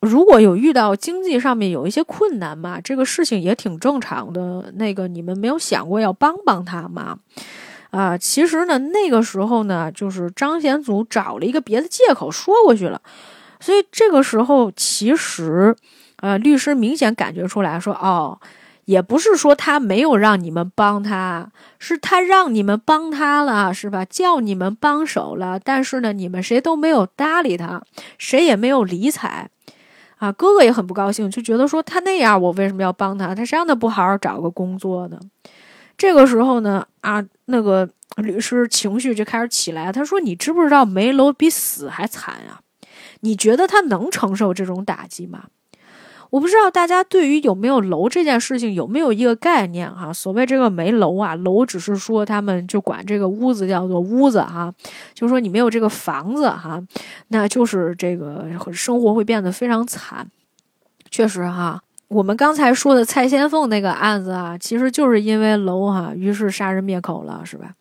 [0.00, 4.70] 如果有遇到经济上面有一些困难嘛，这个事情也挺正常的。
[4.76, 7.16] 那个你们没有想过要帮帮他吗？
[7.90, 13.00] 啊，其实呢，那个时候呢，就是张显祖找了一个别的借口说过去了。
[13.60, 15.76] 所以这个时候，其实，
[16.16, 18.38] 呃，律师明显感觉出来说，哦。”
[18.86, 24.04] 也不是说他没有让你们帮他，是他让你们帮他了，是吧？
[24.04, 27.80] 叫你们帮手了，但是呢，你们谁都没有搭理他，
[28.18, 29.48] 谁也没有理睬，
[30.16, 33.32] 啊，哥哥也很不高兴，就觉得说他那样，我为什么要帮他？
[33.32, 35.20] 他谁让他不好好找个工作呢？
[35.96, 42.60] 这个时候呢，啊，那个律师情绪就开始起来，他说：“你知不知道没楼比死还惨啊？
[43.20, 45.44] 你觉得他能承受这种打击吗？”
[46.30, 50.12] 我不知道大家对于有没有楼这件事情有没有一个概念哈？
[50.12, 54.72] 所谓这个没楼啊，楼只是说他们就管这个屋子叫做屋子哈，
[55.12, 56.80] 就说你没有这个房子哈，
[57.28, 60.24] 那就是这个生活会变得非常惨。
[61.10, 67.72] 确实哈，我们刚才说的蔡先凤那个案子啊，其实就是因为楼哈，于是杀人灭口了，是吧？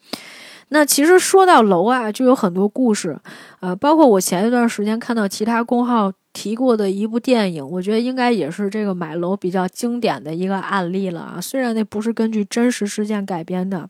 [0.70, 3.20] 那其实说到楼啊，就有很多故事，
[3.60, 6.12] 呃，包括我前一段时间看到其他公号。
[6.32, 11.42] 提过的一部电影，我觉得应该也是这个买楼比较经典的一个案例了啊。
[11.42, 13.90] 虽然那不是根据真实事件改编的，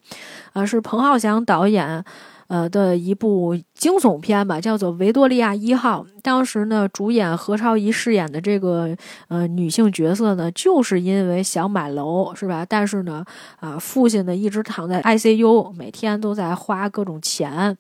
[0.54, 2.04] 啊，是彭浩翔导演。
[2.48, 6.04] 呃的一部惊悚片吧，叫做《维多利亚一号》。
[6.22, 8.96] 当时呢，主演何超仪饰演的这个
[9.28, 12.66] 呃女性角色呢，就是因为想买楼，是吧？
[12.68, 13.24] 但是呢，
[13.60, 17.78] 啊，父亲呢一直躺在 ICU，每天都在花各种钱，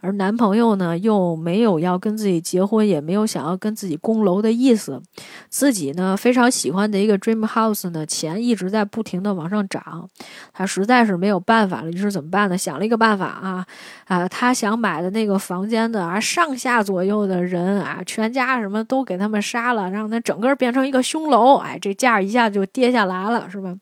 [0.00, 5.00] 而男朋友呢又没有要跟自己结婚，也没有想要跟自己供楼的意思。
[5.48, 10.08] 自己呢非常喜欢的一个 Dream House 呢，钱一直在不停的往上涨，
[10.52, 12.56] 他实在是没有办法了，于是怎么办呢？
[12.56, 13.66] 想了一个办法啊。
[14.06, 23.74] 啊，他想买的那个房间的啊，上下左右的人啊，全家什么都给他们杀了，让他整个变成一个凶楼，哎，这价一下就跌下来了，是吧？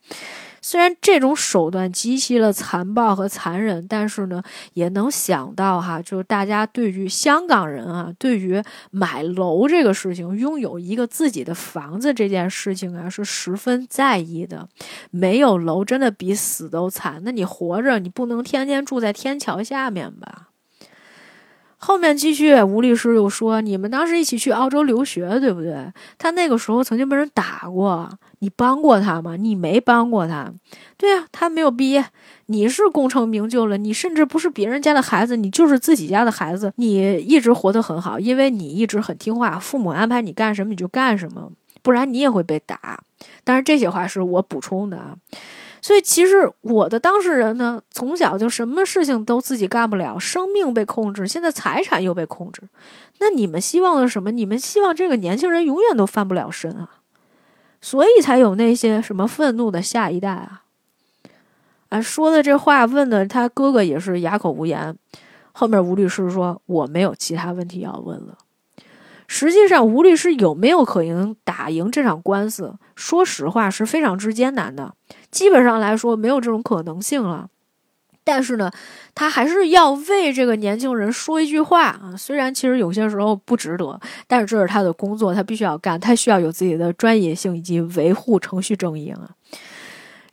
[0.62, 4.42] 虽然这种手段极其的残暴和残忍，但是呢，
[4.74, 14.68] 也能想到哈，就是大家对于香港人啊，对于买楼这个事情，拥有一个自己的房子这件事情啊，是十分在意的。
[15.10, 17.22] 没有楼，真的比死都惨。
[17.24, 20.49] 那你活着，你不能天天住在天桥下面吧？
[21.82, 25.90] 后面继续，吴律师又说：“你们当时一起去澳洲留学，对不对？
[26.18, 28.08] 他那个时候曾经被人打过，
[28.40, 29.36] 你帮过他吗？
[29.36, 30.52] 你没帮过他。
[30.98, 32.04] 对啊，他没有毕业，
[32.46, 36.70] 你是功成名就了，你甚至不是别人家的孩子，你就是自己家的孩子。
[36.76, 41.50] 你一直活得很好，因为你一直很听话，父母安排你干什么你就干什么，
[41.82, 43.02] 不然你也会被打。
[43.42, 45.16] 当然，这些话是我补充的啊。”
[45.82, 52.62] 所以，其实我的当事人呢，从小就什么事情都自己干不了，生命被控制，现在财产又被控制。
[53.18, 54.30] 那你们希望的什么？
[54.30, 56.88] 你们希望这个年轻人永远都翻不了身啊？
[57.80, 60.62] 所以才有那些什么愤怒的下一代啊，
[61.88, 64.94] 啊，说的这话问的他哥哥也是哑口无言。
[65.52, 68.36] 后面吴律师说我没有其他问题要问了。
[69.26, 72.74] 实际上，吴律师有没有可能打赢这场官司？
[72.96, 74.92] 说实话是非常之艰难的，
[75.30, 77.48] 基本上来说没有这种可能性了。
[78.22, 78.70] 但是呢，
[79.14, 82.14] 他还是要为这个年轻人说一句话啊。
[82.16, 89.30] 虽然其实有些时候不值得，但是这是他的工作，他必须要干，他需要有自己的专业性以及维护程序正义啊。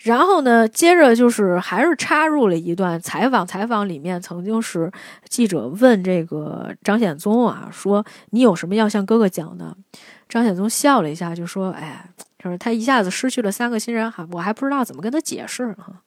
[0.02, 4.92] 然后呢，接着就是还是插入了一段采访，采访里面曾经是
[5.28, 9.76] 记者问这个张显宗啊，说你有什么要向哥哥讲的？
[10.30, 12.06] 张显宗笑了一下，就说：“哎，
[12.38, 16.02] 就是他一下子失去了三个亲人，哈，我还不知道怎么跟他解释哈。”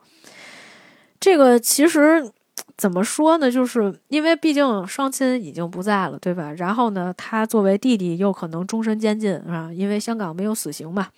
[1.20, 2.30] 这个其实
[2.78, 3.50] 怎么说呢？
[3.50, 6.52] 就是因为毕竟双亲已经不在了，对吧？
[6.52, 11.08] 然后呢，他作为弟弟又可能终身监禁啊，因为香港没有死刑嘛。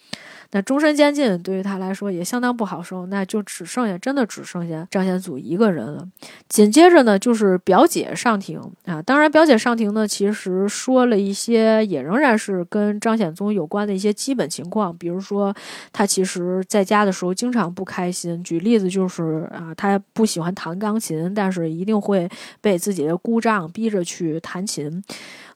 [0.53, 6.07] 那终身监禁对于他来说也相当不好受，那就只剩下真的只剩下张显祖一个人了。
[6.49, 15.55] 紧接着呢，就是表姐上庭啊，当然表姐上庭呢，其实说了一些也仍然是跟张显宗有关的一些基本情况，比如说
[15.93, 18.43] 他其实在家的时候经常不开心。
[18.45, 22.29] 举例子就是啊，他不喜欢弹钢琴，但是一定会
[22.61, 25.03] 被自己的姑丈逼着去弹琴。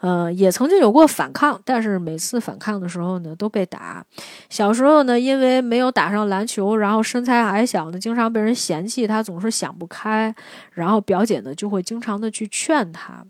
[0.06, 4.06] 呃，也曾经有过反抗，但是每次反抗的时候呢，都被打。
[4.48, 9.04] 小时候呢，因为没有打上篮球，然后身材矮小呢，经常被人嫌弃。
[9.04, 10.32] 他总是想不开，
[10.74, 13.24] 然后表姐呢就会经常的去劝他。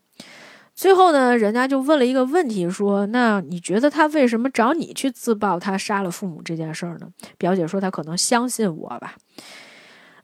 [0.75, 7.09] 最后呢，人家就问了一个问题，说：“那你觉得他为什么找你去自曝他杀了父母这件事儿呢？”
[7.39, 9.15] 表姐说：“他可能相信我吧。”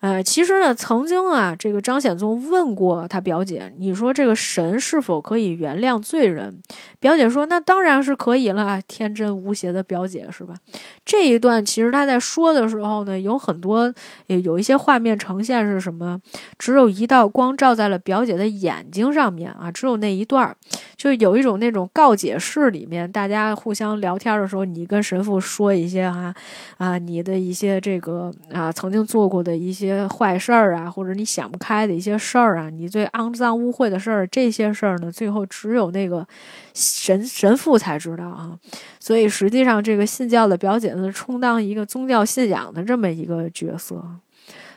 [0.02, 6.60] 呃，其实呢，曾经啊，这个张显宗问过他表姐：“你说这个神是否可以原谅罪人？”
[6.98, 10.54] 表姐说：“那当然是可以了。”天真无邪的表姐是吧？
[11.04, 13.94] 这一段其实他在说的时候呢，有很多
[14.26, 16.20] 有一些画面呈现是什么？
[16.58, 20.52] 只有一道光照在了表姐的眼睛上面啊，只有那一段，
[20.96, 26.34] 就有一种那种告解室里面大家互相聊天的时候，你跟神父说一些哈
[26.78, 29.91] 啊，你的一些这个啊曾经做过的一些。
[30.08, 36.26] 坏事儿啊，或者你想不开的一些事儿啊，你最肮脏污秽的事儿，这些事儿呢，最后只有那个
[36.74, 38.58] 神神父才知道啊。
[39.00, 44.04] 所以实际上，这个信教的表姐呢，充当一个宗教信仰的这么一个角色。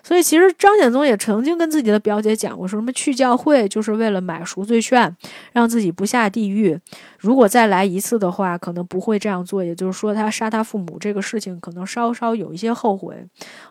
[0.06, 5.18] 所以，其实张显宗也曾经跟自己的表姐讲过，说什么去教会就是为了买赎罪券，
[5.52, 6.80] 让自己不下地狱。
[7.18, 9.64] 如果再来一次的话，可能不会这样做。
[9.64, 13.16] 也就是说，他杀他父母这个事情，可能稍稍有一些后悔。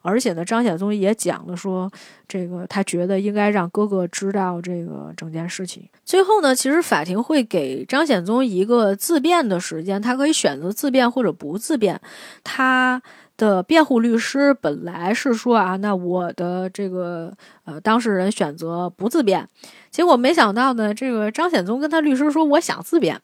[0.02, 1.89] 而且呢，张显宗也讲了说，
[2.27, 5.89] 这个他觉得应该让哥哥知道这个整件事情。
[6.05, 12.01] 最后呢，其实法庭会给张显宗一个自辩的时间，他可以选择自辩或者不自辩。
[12.43, 13.01] 他。
[13.36, 17.32] 的辩护律师本来是说啊，那我的这个
[17.65, 19.48] 呃当事人选择不自辩，
[19.90, 23.20] 结果没想到呢，这个张显宗跟他律师说我想自辩。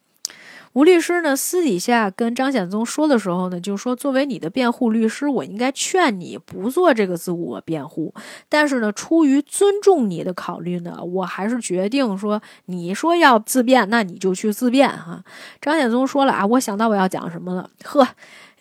[0.73, 8.15] 吴律师呢私底下跟张显宗说的时候呢，就说作为你的辩护律师，我应该劝你不做这个自我辩护，
[8.49, 15.24] 但是呢，出于尊重你的考虑呢，我还是决定说，你说要自辩，那你就去自辩哈。
[15.61, 18.07] 张显宗说了啊，我想到我要讲什么了，呵。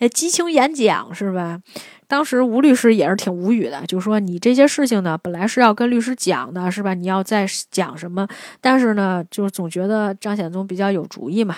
[0.08, 1.60] 激情演讲是吧？
[2.06, 6.92] 当时吴律师也是挺无语的，就说你这些事情呢，本来是要跟律师讲的，是吧？
[6.94, 8.26] 你要再讲什么？
[8.60, 11.56] 但是呢，就是总觉得张显宗比较有主意嘛，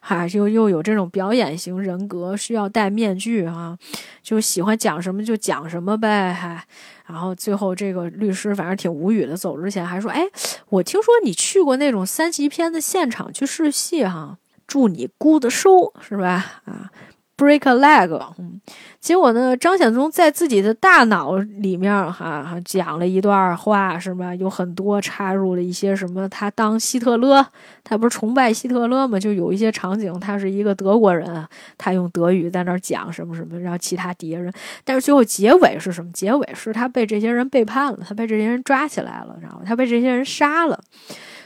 [0.00, 3.78] 哈，又又有这种表演型人格，需要戴面具啊，
[4.22, 6.62] 就喜欢讲什么就讲什么呗，哈。
[7.06, 10.22] 然后最后这个律师反正挺无语的，走之前还说：“哎，
[10.68, 16.60] 我听说你去过那种三级片的现场去试戏哈，祝你 good show 是吧？
[16.64, 16.90] 啊。”
[17.36, 18.60] Break a leg，嗯，
[19.00, 24.32] 结果呢，张显宗在自己的大脑里面哈讲了一段话，是吧？
[24.36, 27.44] 有很多插入了一些什么，他当希特勒，
[27.82, 29.18] 他不是崇拜希特勒吗？
[29.18, 31.44] 就有一些场景，他是一个德国人，
[31.76, 34.52] 他用德语在那儿讲什么什么，然后其他敌人，
[34.84, 36.12] 但是最后结尾是什么？
[36.12, 40.78] 结尾是他被这些人背叛了，他被这些人抓起来了，然后他被这些人杀了，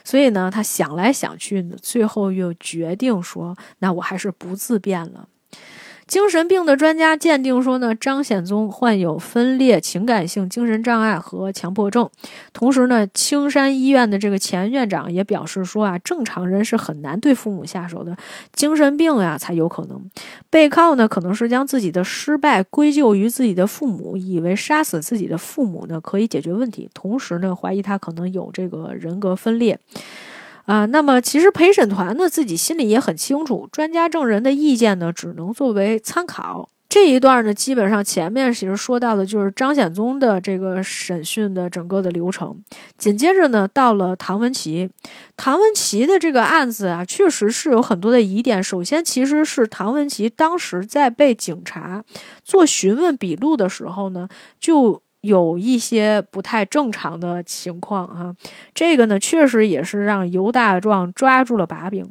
[0.05, 5.27] 所以呢，他想来想去呢，最后又决定说，那我还是不自辩了。
[6.09, 12.09] 精神病的专家鉴定说呢，张显宗患有分裂情感性精神障碍和强迫症。
[12.55, 18.17] 同时呢，青山医院的这个前院长也表示说啊，正常人是很难对父母下手的，
[18.55, 20.03] 精神病呀才有可能。
[20.49, 26.89] 被告呢，可能是将自己的失败归咎于自己的父母，以为杀死自己的父母呢可以解决问题。
[26.95, 29.79] 同时呢，怀疑他可能有这个人格分裂。
[30.69, 36.69] 啊，那么其实陪审团呢自己心里也很清楚，专家证人的意见呢只能作为参考。
[36.91, 42.63] 这一段呢，基本上前面其实说到的就是张显宗的这个审讯的整个的流程。
[42.99, 44.91] 紧接着呢，到了唐文琪，
[45.39, 48.63] 唐文琪的这个案子啊，确实是有很多的疑点。
[48.63, 52.05] 首先，其实是唐文琪当时在被警察
[52.45, 54.29] 做询问笔录的时候呢，
[54.61, 58.35] 就有一些不太正常的情况啊。
[58.75, 62.11] 这个呢，确实也是让尤大壮抓住了把柄。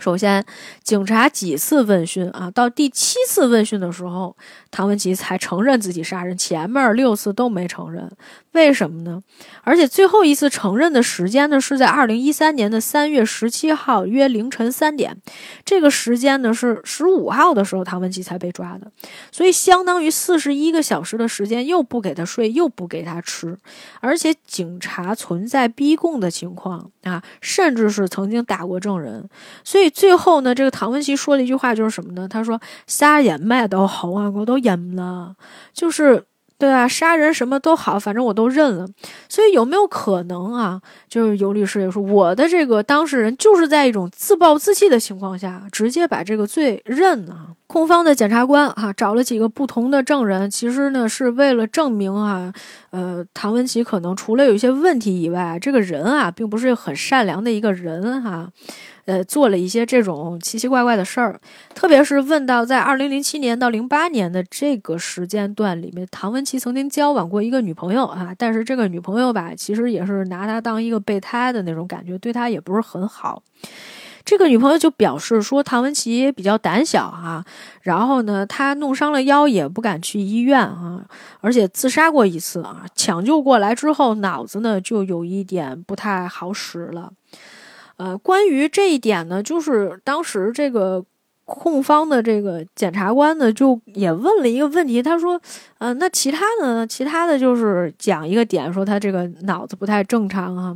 [0.00, 0.44] 首先，
[0.82, 4.36] 警察几次问讯啊，到第七次问讯的时候，
[4.72, 8.10] 唐文琪才承认自己杀人，前面六次都没承认。
[8.54, 9.20] 为什么呢？
[9.62, 15.16] 而且最后一次承认的时间呢，是在二零一三年的三月十七号，约凌晨三点。
[15.64, 18.90] 这个时间呢，是十五号的时候，唐文琪才被抓的。
[19.32, 23.58] 所以，相当于四十一个小时的时间，又不给他睡，又不给他吃，
[24.00, 29.28] 而且警察存在逼供的情况啊，甚至是曾经打过证人。
[29.64, 32.28] 所以最后呢，这个唐文琪说了一句话，就是什么呢？
[32.28, 35.34] 他说：“瞎眼卖都好啊，我都忍了。”
[35.74, 36.24] 就是。
[36.56, 38.86] 对啊，杀人什么都好，反正我都认了。
[39.28, 40.80] 所以有没有可能啊？
[41.08, 47.48] 就是尤律师也说，我的这个当事人就是在一种自暴自弃的情况下，直接把这个罪认了。
[47.74, 52.54] 控方的检察官哈找了几个不同的证人，其实呢是为了证明啊，
[52.90, 58.48] 呃，唐文琪可能除了有一些问题以外，这个人啊并不是很善良的一个人哈。
[59.06, 61.40] 呃，做了一些这种奇奇怪怪的事儿，
[61.74, 73.42] 特别是问到在二零零七年到零八年的这个时间段里面，唐文琪曾经交往过一个女朋友啊，但是这个女朋友吧，其实也是拿他当一个备胎的那种感觉，对他也不是很好。
[74.24, 77.44] 这个女朋友就表示说，唐文琪比较胆小哈，
[77.82, 81.04] 然后呢，他弄伤了腰也不敢去医院啊，
[81.40, 87.12] 而且自杀过一次啊，抢救过来之后脑子呢就有一点不太好使了。
[87.96, 91.04] 呃，关于这一点呢，就是当时这个
[91.44, 95.40] 控方的这个检察官呢，就也问了一个问题，他说
[95.78, 96.86] ：“嗯，那其他的呢？
[96.86, 100.74] 其他的就是讲一个点，说他这个脑子不太正常啊。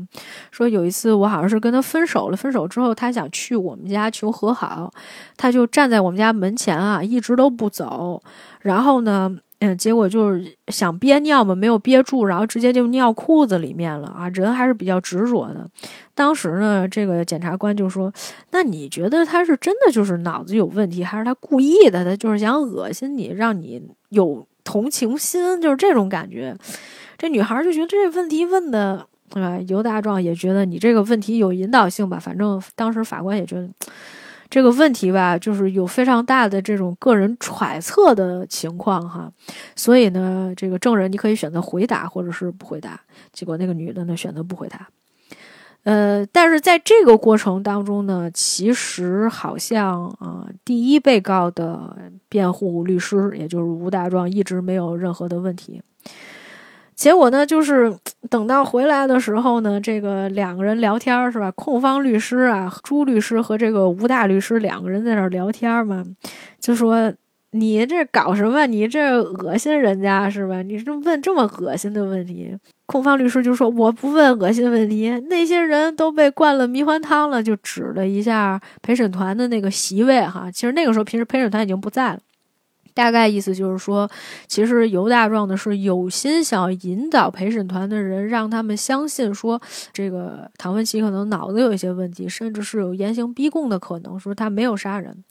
[0.51, 4.93] 说有一次我好像是跟他分手了，分手之后他想去我们家求和好，
[5.36, 8.23] 他就站在我们家门前啊，一直都不走，
[8.61, 14.28] 然后呢。”嗯，结果就是想憋尿嘛，没有憋住，然后直接就尿裤子里面了啊！
[14.28, 15.68] 人还是比较执着的。
[16.14, 18.12] 当时呢，这个检察官就说
[18.52, 22.05] ：“那你觉得他是真的就是脑子有问题，还是他故意的？
[22.05, 26.56] 他就是想恶心你，让你有同情心，就是这种感觉。”
[27.18, 29.59] 这女孩就觉得这问题问的，对吧？
[29.66, 32.16] 尤大壮也觉得你这个问题有引导性吧。
[32.16, 33.68] 反正当时法官也觉得。
[34.51, 39.31] 这个问题吧，就是有非常大的这种个人揣测的情况哈，
[39.77, 42.99] 所以呢，这个证人你可以选择回答或者是不回答。
[43.33, 44.89] 结果那个女的呢选择不回答，
[45.83, 55.83] 呃，但是在这个过程当中呢，其实好像啊，第一被告的辩护律师，也就是吴大壮，一直没有任何的问题。
[56.99, 57.97] 结果呢，就是
[58.29, 61.49] 等到回来的时候呢，这个两个人聊天是吧？
[61.53, 66.05] 控方律师啊，朱律师和这个吴大律师两个人在那儿聊天嘛，
[66.59, 67.15] 就说
[67.53, 68.66] 你这搞什么？
[68.66, 70.61] 你这恶心人家是吧？
[70.62, 72.53] 你这问这么恶心的问题？
[72.87, 80.51] 控方律师就说我不问恶心问题，那些人都被灌了迷幻汤了，就指了一下陪审团的那个席位哈。
[80.51, 82.19] 其实那个时候，平时陪审团已经不在了。
[82.99, 84.11] 大概意思就是说，
[84.49, 89.62] 其实尤大壮呢是有心想引导陪审团的人，让他们相信说，
[89.93, 95.23] 这个唐文琪可能脑子有一些问题，甚至是有严刑逼供的可能，说他没有杀人。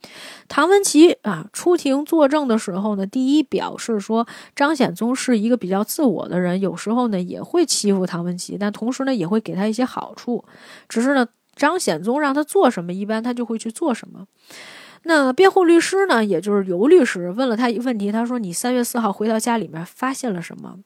[0.48, 4.26] 唐文琪啊出庭作证的时候呢，第一表示说
[4.56, 10.46] 张显宗是一个比较自我的人，有时候呢也会欺负唐文琪，但同时呢也会给他一些好处，
[10.88, 14.26] 只是呢张显宗让他做什么，一般他就会去做什么。
[15.08, 20.78] 那辩护律师呢，也就是尤律师问了他一个问题，他说：“你三月四号回到家里面发现了什么？”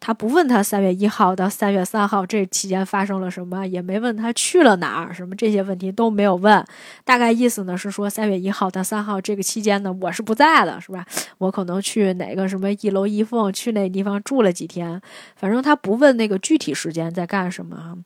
[0.00, 6.64] 他不问他三月一号到三月三号这期间发生了什么，也没问他去了哪儿，什么这些问题都没有问。
[7.04, 11.06] 大概意思呢是说，三月一号到三号这个期间呢，我是不在的，是吧？
[11.38, 15.00] 我可能去哪个什么一楼一凤，去那地方住了几天。
[15.36, 17.96] 反正他不问那个具体时间在干什么。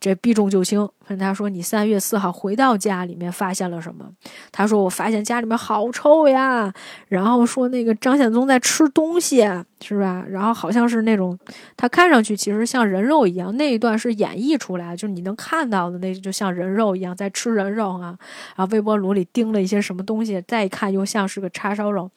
[0.00, 4.06] 这避重就轻，问他说：“你三月四号回到家里面发现了什么？”
[4.50, 6.72] 他说：“我发现家里面好臭呀。”
[7.08, 9.46] 然后说：“那个张显宗在吃东西，
[9.82, 10.24] 是吧？
[10.26, 11.38] 然后好像是那种
[11.76, 18.16] 他看上去其实像人肉一样，那一段是演绎出来，就是你能看到的那就像人肉一样在吃人肉啊。
[18.56, 22.10] 然后微波炉里叮了一些什么东西，再一看又像是个叉烧肉。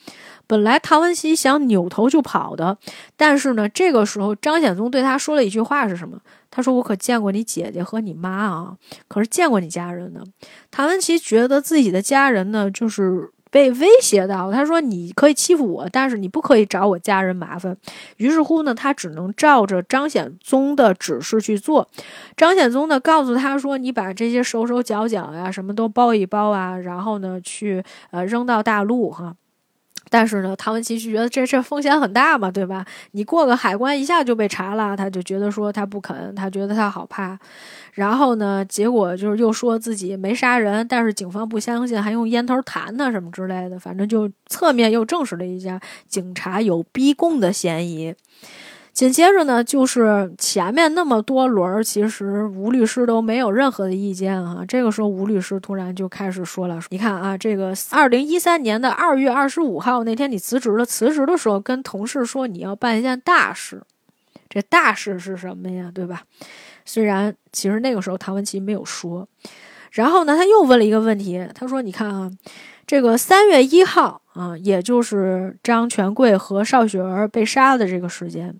[0.47, 2.77] 本来唐文熙想扭头就跑的，
[3.17, 6.17] 但是呢，这个时候张显宗对他说了一句话是什么？
[6.55, 8.77] 他说：“我可见过你姐姐和你妈啊，
[9.07, 10.23] 可是见过你家人呢。”
[10.69, 17.75] 唐文琪觉得自己的家人呢，就是被威胁到，他说你可以欺负我，但是你不可以找我家人麻烦。
[18.17, 21.89] 于是乎呢，他只能照着张显宗的指示去做。
[22.37, 29.35] 张显宗呢，告诉他说：“你把这些手手脚脚呀，什么都包一包啊，然后呢，去呃扔到大陆哈。”
[30.13, 32.85] 但是呢，唐文琪就觉得这这风险很大嘛，对吧？
[33.13, 37.35] 你过个海关一下就被查了，他就觉得说他不肯，他觉得他好怕。
[37.93, 48.13] 然后呢，结果就是又说自己没杀人，但是警方不相信，还用烟头弹他什么之类的，反正就侧面又证实了一下警察有逼供的嫌疑。
[48.93, 54.63] 紧接着呢，就是前面那么多轮儿，其实吴律师都没有任何的意见啊。
[54.67, 63.81] 这个时候，吴律师突然就开始说了：“你看啊，这个二零一三年的二月二十五号那天你辞职了，辞职的时候跟同事说你要办一件大事，
[64.47, 65.91] 这大事是什么呀？
[65.91, 66.21] 对吧？
[66.85, 69.27] 虽然其实那个时候唐文琪没有说。
[69.91, 72.31] 然后呢，他又问了一个问题，他说：你看啊。”
[72.85, 78.55] 这个三月一号啊，也就是张全贵和邵雪儿被杀的这个时间，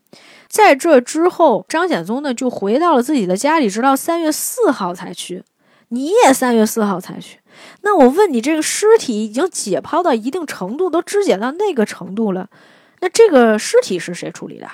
[0.47, 5.43] 在这之后，张显宗呢就回到了自己的家里，直到三月四号才去。
[5.89, 7.37] 你也三月四号才去，
[7.81, 12.49] 那我问你，这个尸体已经解剖到一定程度，都肢解到那个程度了，
[13.01, 14.67] 那这个尸体是谁处理的？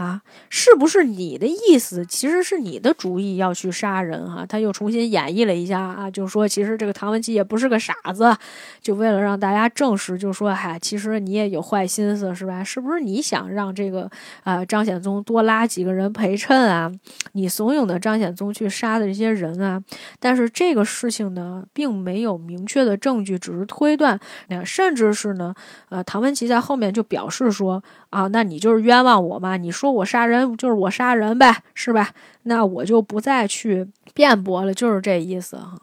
[0.00, 2.06] 啊，是不是你的意思？
[2.06, 4.46] 其实是你的主意要去杀人哈。
[4.46, 8.34] 他又重新演绎了一下啊，就说其实这个唐文琪也不是个傻子，
[8.80, 12.64] 就为了让大家证实，就说嗨，其实你也有坏心思是吧？
[12.64, 14.10] 是不是你想让这个
[14.42, 16.90] 啊张显宗多拉几个人陪衬啊？
[17.32, 19.82] 你怂恿的张显宗去杀的这些人啊？
[20.18, 24.18] 但是这个事情呢，并没有明确的证据，只是推断。
[24.48, 25.54] 那甚至是呢，
[25.90, 29.56] 呃，唐文琪在后面就表示说啊，那你就是冤枉我嘛？
[29.56, 29.90] 你说。
[29.90, 32.10] 我杀人就是我杀人呗，是吧？
[32.42, 35.78] 那我就不再去辩驳了，就是这意思哈。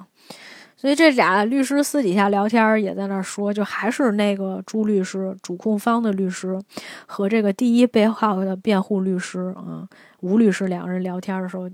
[0.75, 6.61] 所以这俩律师私底下聊天也在那说，就还是那个朱律师，主控方的律师
[7.07, 9.87] 和这个第一被告的辩护律师啊，
[10.19, 11.67] 吴律师两个人聊天的时候。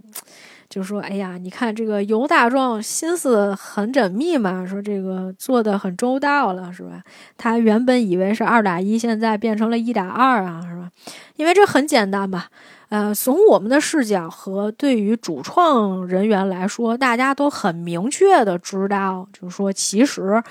[0.74, 7.04] 就说：“哎呀，你看这个尤大壮心思很缜密嘛，说这个做的很周到了，是吧？
[7.38, 10.90] 他原本以为是二打一，现在变成了一打二啊，是吧？
[11.36, 12.46] 因为这很简单嘛，
[12.90, 20.42] 呃，从我们的视角和对于主创人员来说，大家都很明确的知道，就是说其实，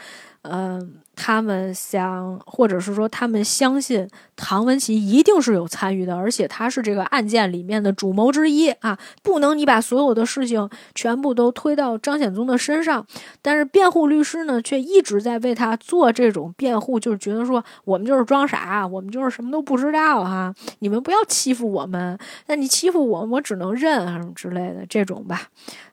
[0.42, 4.08] 嗯。”他们想，或者是说他们相信
[4.44, 8.98] 唐文琪一定是有参与的，而且他是这个案件里面的主谋之一啊！
[9.23, 13.06] 不能你把所有的事情全部都推到张显宗的身上。
[13.40, 20.52] 但是辩护律师呢，却一直在为他做这种辩护，就是觉得说我们就是装傻，我们就是什么都不知道哈！
[20.81, 25.43] 你们不要欺负我们，那你欺负我，我只能认啊什么之类的这种吧。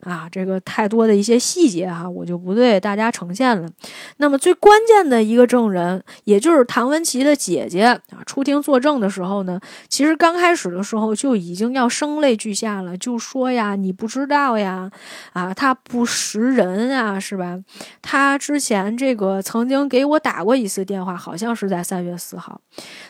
[0.01, 3.69] 啊，这个太多的一些细节哈，我就不对大家呈现了。
[4.17, 5.19] 那么最关键的。
[5.29, 9.59] 一个证人，也就是唐文琪的姐姐啊，出出庭作证的时候呢，
[9.89, 14.89] 其实刚开始的时候就已经要声泪俱下了，就说呀，你不知道呀，
[15.33, 17.59] 啊，他不识人啊，是吧？
[18.01, 22.61] 他之前这个曾经给我打过一次电话，好像是在三月四号，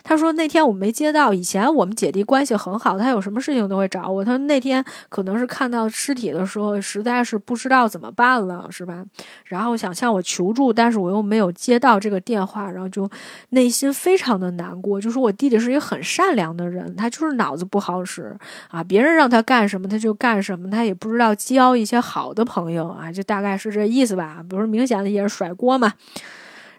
[0.04, 4.26] 他说那天我没接到，以前我们姐弟关系很好，他有什么事情都会找我。
[4.26, 9.06] 他说那天可能是看到尸体的时候，实在是不知道怎么办了，是吧？
[9.46, 11.90] 然后想向我求助，但是我又没有接到。
[11.90, 13.10] 到这个电话，然后就
[13.50, 15.02] 内心非常的难过。
[15.02, 18.36] 就说我弟弟是一个很善良的人，他就是脑子不好使
[18.70, 24.44] 啊，别人让他干什么他就干什么，他也不知道交一些好的朋友啊，就大概是这意思吧。
[24.50, 25.94] 不是明显的也是甩锅嘛。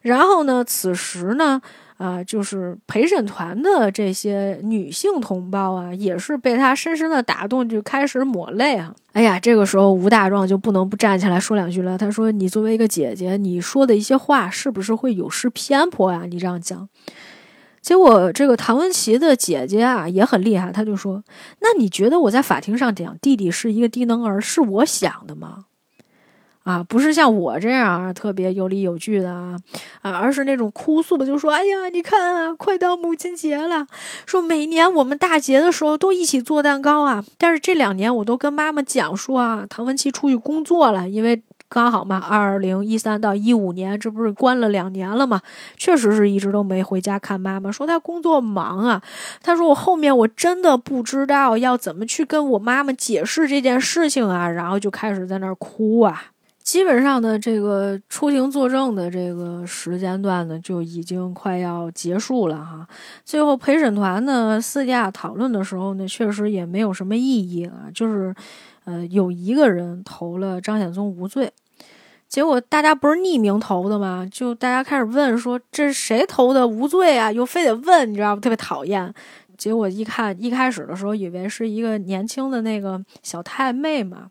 [0.03, 1.61] 然后呢，此时呢。
[2.01, 8.95] 啊，就是陪审团的这些女性同胞啊，也是被他深深的打动，就开始抹泪啊。
[9.13, 11.99] 哎呀，这个时候吴大壮就不能不站起来说两句了。
[11.99, 16.23] 他说：“你作为一个姐姐，你说的一些话是不是会有失偏颇呀？
[16.27, 16.89] 你这样讲。”
[17.81, 21.23] 结果这个唐文琪的姐姐啊也很厉害，她就说
[21.61, 25.65] ：“那你觉得我在法庭上讲弟弟是一个低能儿，是我想的吗？”
[26.63, 29.57] 啊，不是像我这样啊，特别有理有据的啊，
[30.03, 33.87] 啊，而是那种哭诉的，就说：“哎呀，你看啊，快到母亲节了，
[34.27, 45.41] 说每年我们大节的时候都一起做蛋糕啊，但是这两年我都跟妈妈讲说啊，唐文琪出去工作了，因为刚好嘛，二零一三到一五年，这不是关了两年了嘛，
[45.77, 49.01] 确实是一直都没回家看妈妈，说他工作忙啊，
[49.41, 56.25] 他说我后面我真的不知道要怎么去跟我妈妈解释这件事情啊，然后就开始在那儿哭啊。”
[56.63, 62.87] 基本上呢，这个出庭作证的这个时间段呢，就已经快要结束了哈。
[63.25, 68.33] 最后陪审团呢私下讨论的时候呢，确实也没有什么意义啊，就是，
[68.85, 71.53] 呃，有一个人投了张显宗无罪。
[72.29, 74.25] 结果大家不是匿名投的吗？
[74.31, 77.33] 就大家开始问说这是谁投的无罪啊？
[77.33, 78.41] 又非得问，你知道吗？
[78.41, 79.13] 特别讨厌。
[79.59, 84.31] 结果一看，一开始的时候以为是一个年轻的那个小太妹嘛。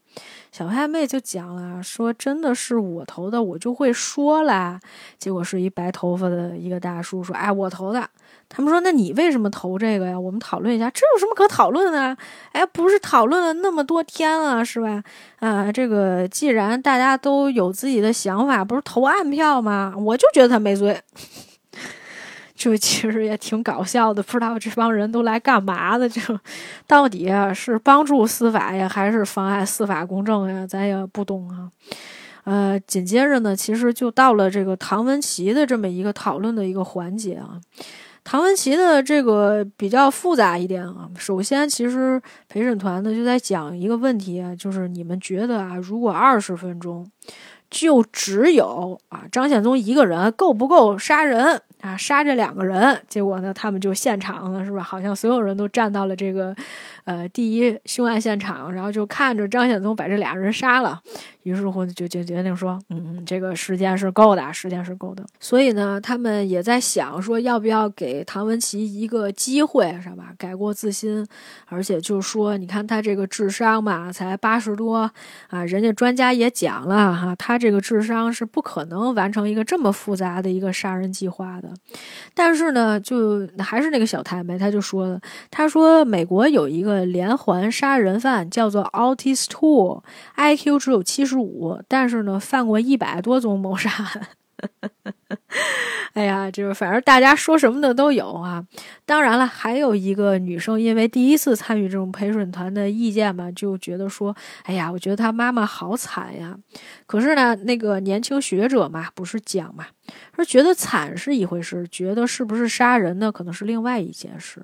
[0.52, 4.80] 小太妹就讲了，说真的是我投的，我就会说啦。
[5.20, 8.10] 结果是一白头发的一个大叔说：“哎，我投的。”
[8.50, 10.20] 他们说：“那你为什么投这个呀？
[10.20, 12.18] 我们讨论一下，这有什么可讨论的？
[12.52, 15.04] 哎，不是讨论了那么多天了，是吧？
[15.38, 19.94] 啊，这个既然大家都有自己的想法，不是投暗票吗？
[19.96, 21.00] 我就觉得他没罪。”
[22.56, 26.10] 就其实也挺搞笑的，不知道这帮人都来干嘛的？
[26.10, 26.20] 就
[26.86, 30.68] 到底是帮助司法呀，还是妨碍司法公正呀？
[30.68, 31.72] 咱也不懂啊。
[32.44, 37.62] 呃，紧接着呢，其实就到了这个唐文琪的这么一个讨论的一个环节啊。
[38.32, 41.10] 唐文琪的这个比较复杂一点啊。
[41.18, 47.10] 首先，其实陪审团呢就在讲一个问题啊，就是你们觉得啊，如果二十分钟
[47.72, 51.60] 就只有啊张献忠一个人，够不够杀人？
[51.82, 54.84] 啊，杀这两个人，结果呢，他们就现场了，是吧？
[54.84, 56.54] 好像所有人都站到了这个，
[57.06, 61.02] 呃，第一凶案现场，然后就看着张显宗把这俩人杀了。
[61.44, 65.26] 于是乎就就决定说，嗯，这个时间是够的，时间是够的。
[65.40, 70.34] 所以呢，他们也在想说，要不要给唐文琪一个机会，是吧？
[70.38, 71.26] 改过自新，
[71.68, 75.10] 而且就说，你看他这个智商嘛，才八十多
[75.48, 81.69] 啊，人家专家也讲了哈，他这个智商是不可能完成一个这么复杂的一个杀人计划的。
[82.34, 85.20] 但是呢，就还是那个小太妹，他就说了，
[85.50, 90.04] 他说美国有一个连环杀人犯叫做 a l t i s t o o
[90.36, 94.28] i q 只有七十五，但是呢，犯过一百多宗谋杀案。
[96.14, 98.64] 哎呀，就是反正大家说什么的都有啊。
[99.06, 106.58] 当然了，还有一个女生，因为第一次参与这种陪审团的意见嘛，就觉得说，哎呀，我觉得她妈妈好惨呀。
[107.06, 109.86] 可是呢，那个年轻学者嘛，不是讲嘛。
[110.36, 114.60] 说觉得惨是一回事，觉得是不是杀人呢，可能是另外一件事。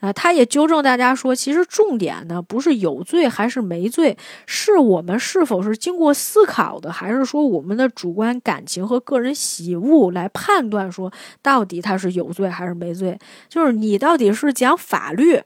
[0.00, 4.16] 啊，他也纠正大家说，其实重点呢不是有罪还是没罪，
[4.46, 11.12] 是我们是否是经过思考的，还是说我们的主观感情和个人喜恶来判断说
[11.42, 13.18] 到底他是有罪还是没罪？
[13.48, 15.40] 就是你到底是讲法律。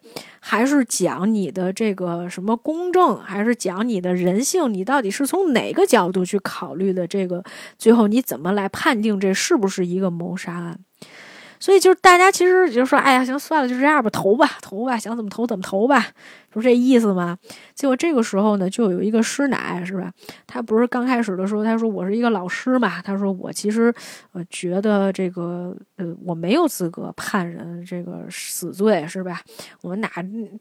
[0.47, 4.71] 还是讲你的这个什么公正，还是讲你的人性？
[4.71, 7.07] 你到底是从哪个角度去考虑的？
[7.07, 7.43] 这个
[7.79, 10.79] 最后你怎么来判定这是不是一个谋杀案？
[11.59, 16.09] 所以就是大家其实就说，哎呀，行算了，就这样吧，投吧，投吧，想怎么投怎么投吧，
[16.55, 17.37] 不是这意思吗？
[17.75, 20.13] 结果这个时候呢，就有一个师奶，是吧？
[20.47, 23.93] 他不是刚开始的时候，他说我是一个老师嘛，他说我其实
[24.33, 29.43] 呃觉得这个呃我没有资格判人这个死罪，是吧？
[29.83, 30.09] 我哪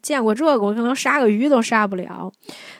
[0.01, 0.63] 见过这个？
[0.65, 2.31] 我可能杀个鱼都杀不了。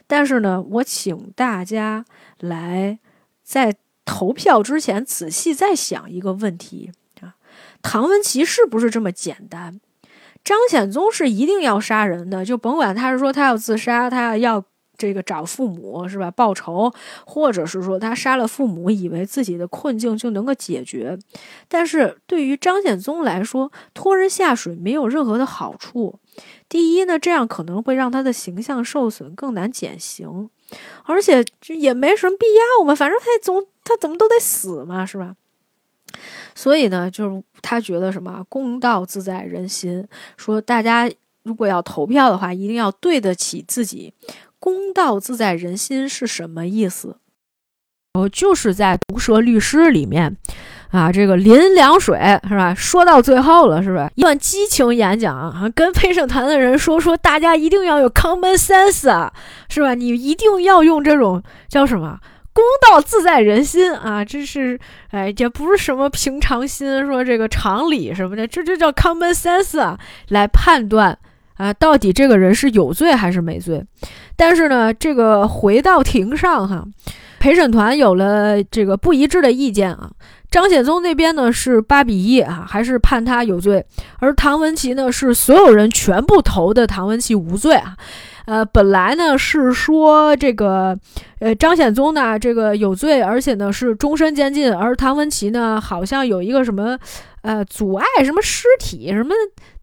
[0.08, 2.04] 但是呢，我请大家
[2.40, 2.98] 来
[3.44, 3.76] 在
[4.06, 6.92] 投票之前仔细再想一个问题
[7.22, 7.36] 啊。
[7.84, 9.80] 唐文琪是不是这么简单？
[10.44, 14.64] 张显宗是一定要杀人的，就甭管他是说他要自杀，他要
[14.98, 16.94] 这个找父母是吧报仇，
[17.26, 21.18] 或者是说他杀了父母，以为自己的困境就能够解决。
[21.68, 26.20] 但是对于张显宗来说，拖人下水没有任何的好处。
[26.68, 30.50] 第一呢，这样可能会让他的形象受损，更难减刑，
[31.06, 35.36] 而且这也没什么必要嘛，反正他总他怎么都得死嘛，是吧？
[36.56, 40.08] 所以呢，就是他觉得什么公道自在人心，
[40.38, 41.10] 说大家
[41.44, 44.14] 如果要投票的话，一定要对得起自己。
[44.60, 47.18] 公道自在人心是什么意思？
[48.14, 50.38] 哦，就是在毒舌律师里面
[50.92, 52.16] 啊，这个林凉水
[52.48, 52.74] 是吧？
[52.76, 54.08] 说到最后了，是不是？
[54.14, 59.34] 一段激情演讲啊，跟陪审团的人说说，大家一定要有 common sense 啊，
[59.68, 59.96] 是吧？
[59.96, 62.20] 你一定要用这种叫什么？
[62.54, 69.98] 公道自在人心啊，这是哎，也不是什么平常心，说这个常理什么的，这就叫 common sense 啊，
[70.30, 71.18] 来判断
[71.56, 73.84] 啊，到底这个人是有罪还是没罪。
[74.36, 76.86] 但是呢，这个回到庭上哈，
[77.40, 80.12] 陪审团有了这个不一致的意见啊。
[80.52, 83.84] 张显宗那边呢是八比一啊，还是判他有罪，
[84.20, 87.98] 而唐文琪呢是所有人全部投的唐文琪无罪啊。
[88.46, 90.98] 呃，本来呢是说这个，
[91.40, 96.98] 呃，张显宗呢这个有罪，而且呢是终身监禁，而唐文琪呢好像有一个什么，
[97.42, 99.34] 呃，阻碍什么尸体什么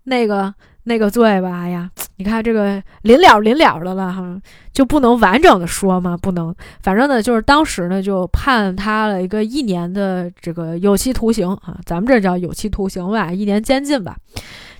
[0.04, 0.52] 那个
[0.84, 1.60] 那个罪吧？
[1.62, 4.36] 哎呀，你看这个临了临了的了哈，
[4.72, 6.16] 就不能完整的说吗？
[6.20, 14.16] 不能，反正呢就是当时呢就判他了一个一年的这个有期徒刑啊，咱们这叫有期徒刑吧，一年监禁吧。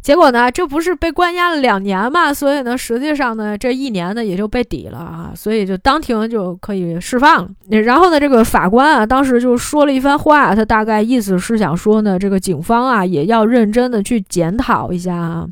[0.02, 2.32] 结果呢，这不是被关押了两年嘛？
[2.32, 7.50] 所以呢，实际上呢，这一年呢也就被抵了啊，所以就当庭就可以释放了。
[7.82, 15.46] 然后呢，这个法官啊，当时就说了一番话，他大概意思是想说呢，这个警方啊也要认真的去检讨一下啊，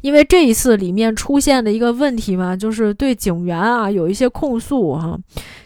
[0.00, 5.16] 因为这一次里面出现的一个问题嘛，就是对警员啊有一些控诉哈，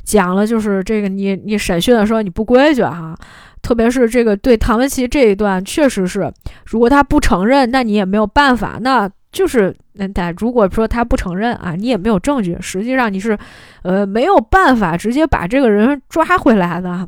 [0.05, 3.17] 讲了就是这个你你审讯的时候你不规矩哈。
[3.62, 6.32] 特别是这个对唐文琪这一段，确实是，
[6.66, 13.36] 如果他不承认，那你也没有办法，那就是那但如果说他不承认啊，你也没有证据，实际上你是，
[13.82, 17.06] 呃，没有办法直接把这个人抓回来的，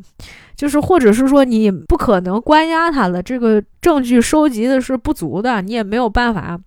[0.55, 6.59] 就是或者是说你不可能关押他了，这个证据收集的是不足的，你也没有办法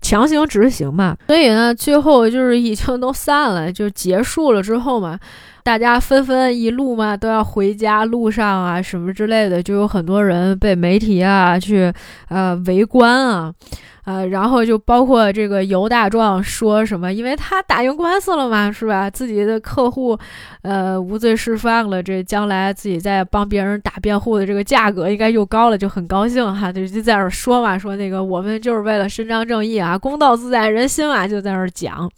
[0.00, 1.16] 强行执行嘛。
[1.28, 5.18] 所以呢，最后就是已经都散了，就结束了之后嘛。
[5.66, 11.92] 大家纷纷一路嘛都要回家，路上啊什么之类的，就有很多人被媒体啊去
[12.28, 13.52] 呃围观啊，
[14.04, 19.10] 呃，然后就包括这个尤大壮说什么，因为他打赢官司了嘛，是吧？
[19.10, 20.16] 自己的客户
[20.62, 32.08] 呃无罪释放了，这将来自己在帮别人打辩护的这个价格应该又高了，就很高兴哈，就就在那儿说嘛，说那个我们就是为了伸张正义啊，公道自在人心嘛，就在那儿讲，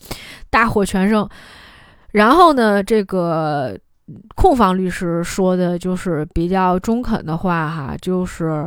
[0.50, 1.26] 大获全胜。
[2.12, 3.78] 然后呢，这个
[4.34, 8.66] 控方律师说的就是比较中肯的话哈，就是，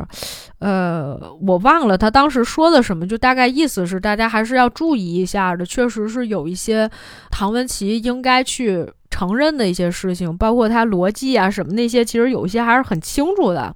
[0.60, 6.88] 呃，我忘了他当时说的什么，就大概意思是大家还是要注意一下的，确实是有一些
[7.30, 13.74] 唐文琪应该去承认的一些事情，包括他逻辑啊什么那些，其实有些还是很清楚的。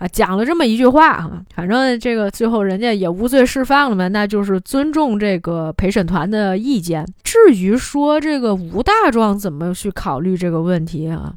[0.00, 7.06] 啊，讲了这么一句话哈，反正这个最后人家也无罪释放了嘛，那就是尊重这个陪审团的意见。
[7.22, 11.34] 至于说这个吴大壮怎么去考虑这个问题啊？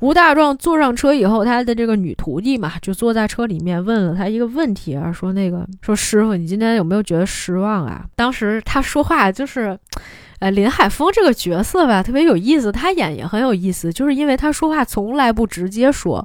[0.00, 8.04] 吴大壮坐上车以后，他的这个女徒弟嘛，就坐在车里面问了他一个问题啊，说那个说师傅，你今天有没有觉得失望啊？
[8.14, 9.78] 当时他说话就是。
[10.38, 16.22] 呃，林海峰这个角色吧，特别有意思，他演也很有意思，就是因为他说话从来不直接说，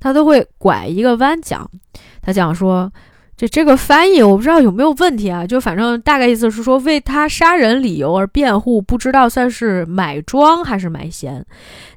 [0.00, 1.70] 他都会拐一个弯讲。
[2.20, 2.90] 他讲说，
[3.36, 11.44] 这这个翻译我不知道有没有问题啊，就反正大概意思是说，为他杀人理由而辩护，不知道算是买庄还是买闲，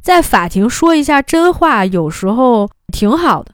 [0.01, 3.51] 在法庭说一下真话，有时候挺好的，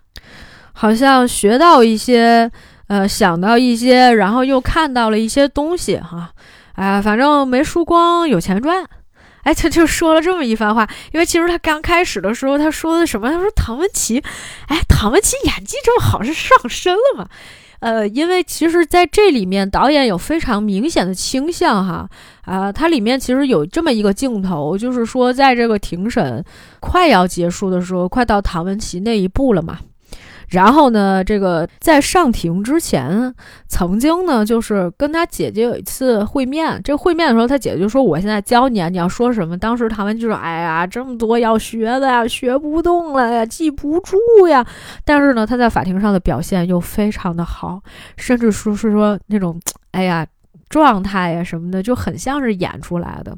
[0.74, 2.52] 好像学到一些，
[2.88, 6.32] 呃，想到一些，然后又看到了一些东西，哈。
[6.76, 8.86] 哎，反正没输光，有钱赚。
[9.44, 10.88] 哎，他就说了这么一番话。
[11.14, 13.30] 因为其实他刚开始的时候，他说的什么？
[13.32, 14.24] 他说唐文琪，
[14.68, 17.28] 哎，唐文琪演技这么好，是上身了吗？
[17.80, 22.08] 呃，因为其实在这里面，导演有非常明显的倾向哈。
[22.44, 26.46] 啊，它里面其实有这么一个镜头，就是说在这个庭审
[26.80, 29.80] 快要结束的时候，快到唐文琪那一步了嘛。
[30.52, 33.34] 然后呢，这个在上庭之前，
[33.68, 36.80] 曾经呢，就是跟他姐姐有一次会面。
[36.84, 44.18] 这会面的时候，他姐姐就说：“我现在教你，啊，你要说什么？”当时唐文就说：“哎呀，这么多要学的呀，学不动了呀，记不住
[44.50, 44.66] 呀。”
[45.06, 47.82] 但是呢，他在法庭上的表现又非常的好，
[48.18, 49.60] 甚至说是说那种，
[49.92, 50.28] 哎呀。
[50.70, 53.38] 状态呀什么的就很像是演出来的，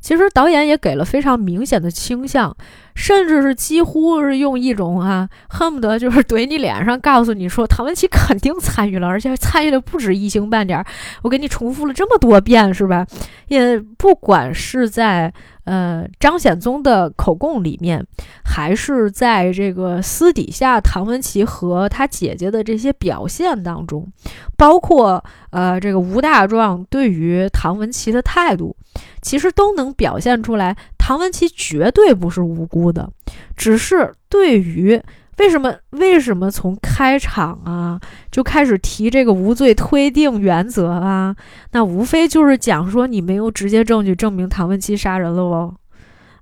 [0.00, 2.56] 其实导演也给了非常明显的倾向，
[2.94, 10.86] 甚至是几乎是用一种啊恨不得就是怼你脸上，告诉你说唐文琪肯定参与了，而且参与的不止一星半点儿。
[11.22, 13.06] 我给你重复了这么多遍，是吧？
[13.48, 15.32] 也不管是在。
[15.64, 18.04] 呃，张显宗的口供里面，
[18.44, 24.10] 还是在这个私底下唐文琪和他姐姐的这些表现当中，
[24.56, 28.74] 包括呃这个吴大壮对于唐文琪的态度，
[29.22, 33.10] 其实都能表现出来，唐文琪绝对不是无辜的，
[33.56, 35.00] 只是对于。
[35.38, 35.74] 为什么？
[35.92, 37.98] 为什么从开场啊
[38.30, 41.34] 就开始提这个无罪推定原则啊？
[41.72, 45.74] 那无非就是讲说你没有直接证据证明唐文琪杀人了哦，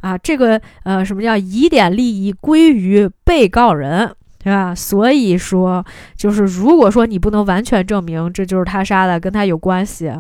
[0.00, 4.74] 啊，这个呃，什么叫疑点利益归于被告人，对吧？
[4.74, 5.86] 所以说，
[6.16, 10.10] 就是如果说你不能完全证明这就是他杀的，跟他有关系，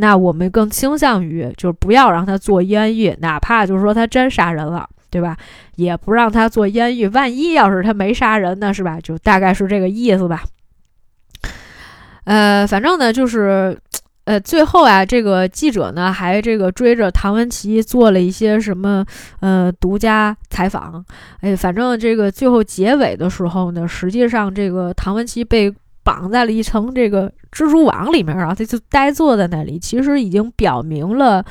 [0.00, 4.88] 那我们更倾向于就是不要让他做冤狱，哪怕就是说他真杀人了。
[5.12, 5.36] 对吧？
[5.74, 8.96] 也不让他做监狱，万一要是他没杀人呢，是吧？
[9.00, 10.44] 就大概是这个意思吧。
[12.22, 13.76] 呃，反正呢，就是，
[14.26, 19.04] 呃，最后啊，这个记者呢还这个追着唐文琪做了一些什么
[19.40, 21.04] 呃独家采访。
[21.40, 31.44] 哎，反正这个最后结尾的时候呢，实际上这个唐文琪被绑在了一层这个蜘蛛网里面然后，他就呆坐在那里，其实已经表明了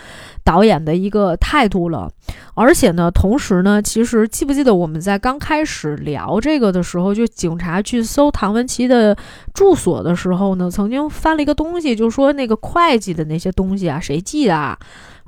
[0.43, 2.09] 导演的一个态度了。
[2.55, 9.15] 而且呢，同时呢，其实记不记得我们在刚开始聊这个的时候，就警察去搜唐文琪的
[9.53, 14.77] 住所的时候呢，曾经翻了一个东西，就说那个会计的那些东西啊，谁记的啊？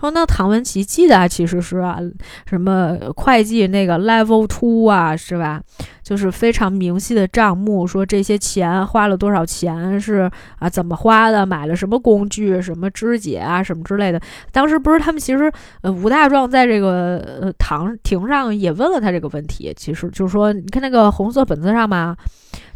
[0.01, 1.99] 说那唐文琪记得其实是啊，
[2.47, 5.61] 什么会计那个 level two 啊，是吧？
[6.01, 14.19] 就是非常明细的账目，说这些钱花了多少钱，是啊，怎么花的，买了什么工具，什么肢解啊，什么之类的。
[14.51, 15.49] 当时不是他们其实
[15.81, 22.17] 呃吴大壮在这个呃堂庭上也问了他这个问题，其实就是说，你看那个红色本子上嘛。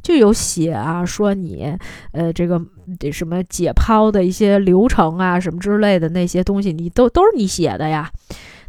[0.06, 1.76] 就有写啊，说你，
[2.12, 2.62] 呃，这个
[3.00, 8.08] 得什么解剖的一些流程啊，什么之类的那些东西，你都都是你写的呀？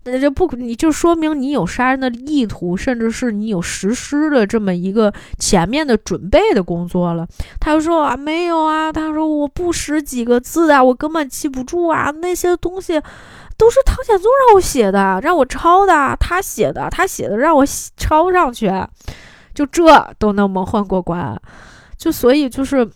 [0.04, 7.28] 那就不，你就说明你有杀人的意图，甚至是你有实施的这么一个前面的准备的工作了。
[7.60, 12.98] 他就说啊，没有啊，他说我不识几个字啊，我根本记不住啊，那些东西
[13.58, 17.62] 都是唐显宗让我写的，让我抄的，他写的，他写的让我
[17.98, 18.72] 抄上去。
[19.56, 21.34] 就这都能蒙混过关，
[21.96, 22.86] 就所以就是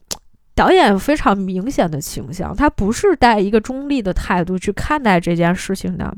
[0.55, 6.15] 导演非常明显的倾向，他不是带一个中立的态度去看待这件事情的。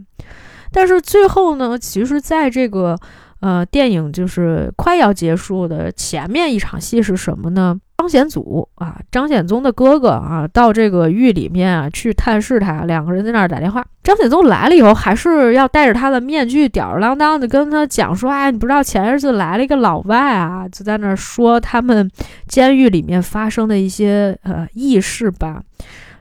[0.73, 2.99] 但是最后呢，其实在这个
[3.43, 7.79] 呃电影就是快要结束的前面一场戏是什么呢？
[7.99, 13.85] 张显祖啊，张显宗的哥哥啊，到这个狱里面啊去探视他，两个人在那儿打电话。
[14.03, 22.11] 张显宗来了以后，还是要戴着他的面具，吊儿郎当的跟他讲说：“哎，你不知道前日子来了一个老外啊，就在那儿说他们
[22.49, 25.63] 监狱里面发生的一些呃轶事吧。”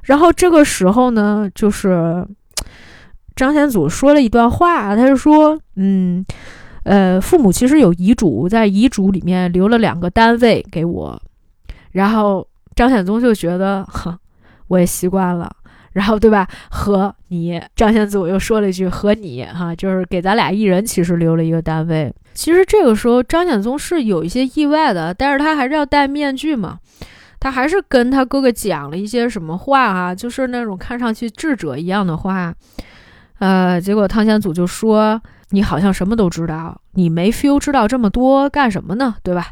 [0.06, 2.24] 然后这个时候呢，就是
[3.36, 6.24] 张显祖说了一段话，他就说：“嗯，
[6.84, 11.22] 呃，父母其实有遗嘱，在遗嘱里面留了两个单位给我。”
[11.92, 14.18] 然后张显宗就觉得，哼，
[14.68, 15.52] 我也习惯了。
[15.94, 16.48] 然后对吧？
[16.70, 26.80] 和你张显祖又说了一句：“和你哈，就是给咱俩一人其实留了一个单位。”其实这个时候张显宗是有一些意外的，但是他还是要戴面具嘛。
[27.42, 32.54] 他还是跟他哥哥讲了一些什么话啊，就是那种看上去智者一样的话。
[33.40, 35.22] 呃，结果唐显祖就说
[35.52, 39.16] ：“你好像什么都知道，你没 feel 知道这么多干什么呢？
[39.24, 39.48] 对吧？”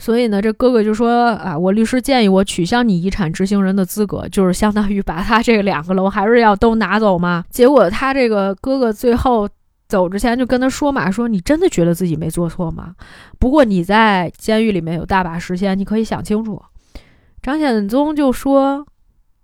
[0.00, 7.44] 所以呢，这哥哥就说啊，我律师建议我取消你遗产执行人的资格，就是相当于把他这两个楼还是要都拿走嘛。
[7.52, 9.46] 结果他这个哥哥最后
[9.88, 12.94] 走之前就跟他说嘛，说你真的觉得自己没做错吗？
[13.38, 16.62] 不过你在监狱里面有大把时间，你可以想清楚。
[17.42, 18.86] 张显宗就说，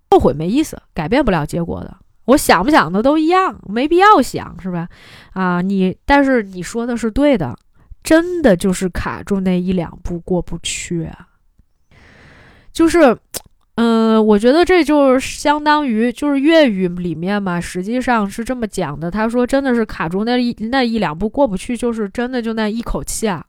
[0.09, 1.95] 后悔没意思，改变不了结果的。
[2.27, 4.87] 我想不想的都一样，没必要想，是吧？
[5.33, 7.53] 啊，你但是你说的是对的。
[8.03, 11.09] 真的就是卡住那一两步过不去，
[12.71, 13.17] 就是，
[13.75, 19.11] 嗯，我觉得这就是相当于就是粤语里面嘛，实际上是这么讲的。
[19.11, 23.43] 他说真的是卡住那一那一两步过不去，就是真的就那一口气啊，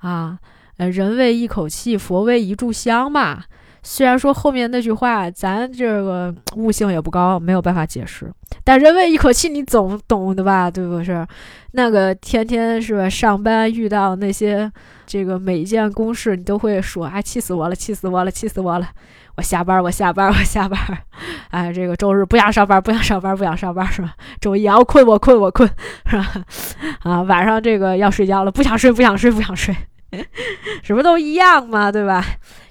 [0.00, 0.38] 啊，
[0.78, 3.42] 呃，人为一口气，佛为一炷香嘛。
[3.82, 8.30] 虽然说后面那句话咱这个悟性也不高，没有办法解释，
[8.62, 10.70] 但人为一口气你总懂的吧？
[10.70, 11.26] 对不是？
[11.72, 13.08] 那个天天是吧？
[13.08, 14.70] 上班遇到那些
[15.06, 18.88] 这个每一件公事，你都会说：“哎，气死我了，气死我了，气死我了！
[19.36, 20.78] 我下班，我下班，我下班。
[21.50, 24.12] 哎，这个周日不想上班，不想上班，不想上班是吧？
[24.40, 25.66] 周一要困，我困，我困
[26.06, 26.44] 是吧？
[27.02, 29.74] 啊，晚上这个要睡觉了，不想睡，不想睡，不想睡，
[30.82, 32.22] 什么都一样嘛，对吧？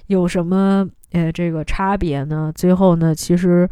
[0.06, 0.86] 有什么？
[1.12, 2.52] 呃，这个差别呢？
[2.54, 3.68] 最后呢，其实，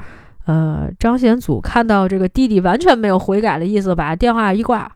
[0.46, 4.90] 呃，张显祖看到这个弟弟完全没有悔改的意思，把电话一挂。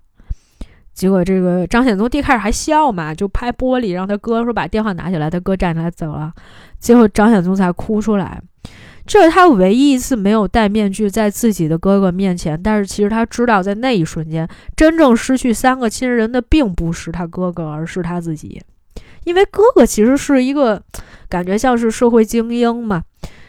[0.93, 5.31] 结果这个张显宗弟开始还笑嘛，就拍玻璃，让他哥说把电话拿起来。
[5.31, 6.33] 他哥站起来走了。
[6.79, 8.41] 最后张显宗才哭出来。
[9.07, 14.47] 这是他唯一一次没有戴面具在自己的哥哥面前，但是其实他知道，在那一瞬间，
[14.77, 18.63] 真正失去三个亲人的并不是他哥哥，而是他自己。
[19.25, 20.81] 因为哥哥其实是一个
[21.33, 23.03] 感觉像是社会精英嘛，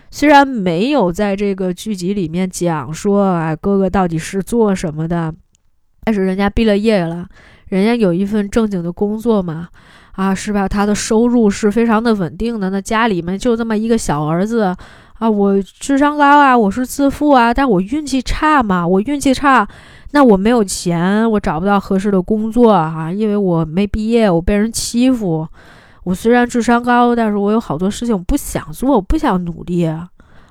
[0.10, 5.34] 虽然没有在这个剧集里面讲说啊哥哥到底是做什么的，
[6.06, 7.28] 但是人家毕了业了，
[7.68, 9.68] 人家有一份正经的工作嘛，
[10.14, 10.66] 啊是吧？
[10.66, 14.74] 他的收入是非常的稳定的，那家里面就这么一个小儿子
[15.20, 19.68] 啊，我智商高啊，我是自负啊，但我运气差嘛，我运气差。
[20.12, 25.46] 那我没有钱，我找不到合适的工作啊，因为我没毕业，我被人欺负。
[26.04, 29.90] 我虽然智商高，但是我有好多事情我不想做，我不想努力，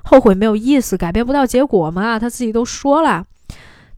[0.03, 2.17] 后悔没有意思，改变不到结果嘛。
[2.17, 3.25] 他自己都说了，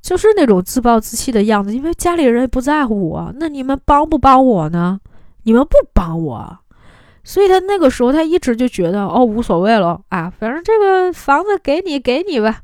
[0.02, 1.74] 就是那种自暴自弃的样子。
[1.74, 5.00] 因为家里人也不在乎我，那你们帮不帮我呢？
[5.44, 6.58] 你们不帮我，
[7.24, 12.62] 所以他那个时候他一直就觉得哦无所谓了啊，反正这个房子给你给你吧。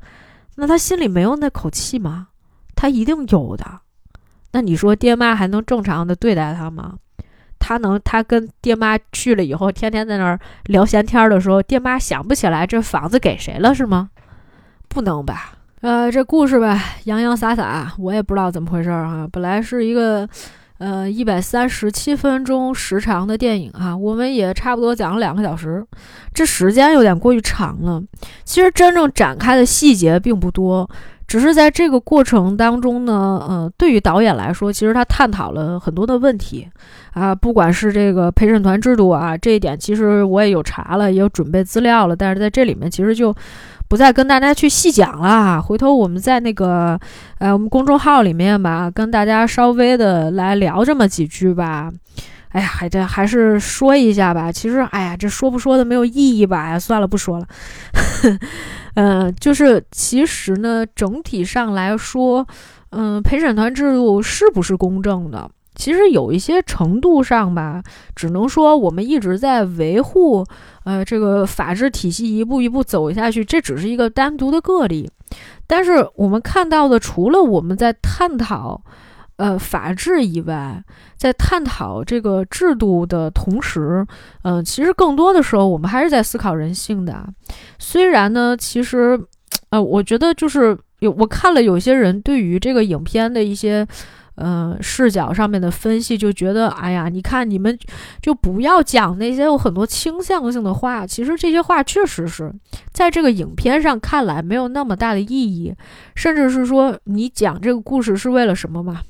[0.56, 2.28] 那他心里没有那口气吗？
[2.74, 3.64] 他一定有的。
[4.52, 6.96] 那你说爹妈还能正常的对待他吗？
[7.62, 14.10] 他能他跟爹妈去了以后，天天在那儿聊闲天的时候，爹妈想不起来这房子给谁了是吗？
[14.88, 15.52] 不能吧？
[15.82, 19.28] 呃，这故事吧洋洋洒洒，我也不知道怎么回事儿哈。
[19.30, 20.28] 本来是一个。
[20.78, 25.86] 呃，一百三十七分钟时长的电影啊，我们也差不多讲了两个小时，
[26.34, 28.02] 这时间有点过于长了。
[28.42, 30.90] 其实真正展开的细节并不多，
[31.26, 36.68] 只是在这个过程当中呢，呃，对于导演来说，其实他探讨了很多的问题
[37.14, 43.34] 啊，不管是这个陪审团制度啊，这一点其实我也有查了，也有准备资料了，但是在这里面其实就。
[43.88, 46.98] 不再跟大家去细讲了，回头我们在那个，
[47.36, 51.92] 呃，我们公众号里面吧，跟大家稍微的来聊这么几句吧。
[52.52, 54.52] 哎呀，还得还是说一下吧。
[54.52, 56.62] 其实，哎呀，这说不说的没有意义吧？
[56.62, 57.46] 哎，算了，不说了。
[58.94, 62.46] 嗯， 就是其实呢，整体上来说，
[62.90, 65.50] 嗯，陪审团制度是不是公正的？
[65.74, 67.82] 其实有一些程度上吧，
[68.14, 70.44] 只能说我们一直在维护，
[70.84, 75.10] 呃，这个法治体系一步一步走下去，这只是一个单独的个例。
[75.66, 78.82] 但是我们看到的，除了我们在探讨，
[79.42, 80.80] 呃，法治以外，
[81.16, 84.06] 在探讨这个制度的同时，
[84.42, 87.26] 嗯，其实更多的时候我们还是在思考人性的。
[87.78, 89.20] 虽然呢，其实，
[89.70, 93.84] 呃，我觉得就是有我看了有些人对于这个影片的一些。
[94.36, 97.78] 嗯，视角上面的分析就觉得，哎呀，你看你们
[98.22, 101.06] 就不要讲那些有很多倾向性的话。
[101.06, 102.50] 其实这些话确实是
[102.92, 105.74] 在这个影片上看来没有那么大的意义，
[106.16, 109.02] 甚至是说你讲这个故事是为了什么嘛？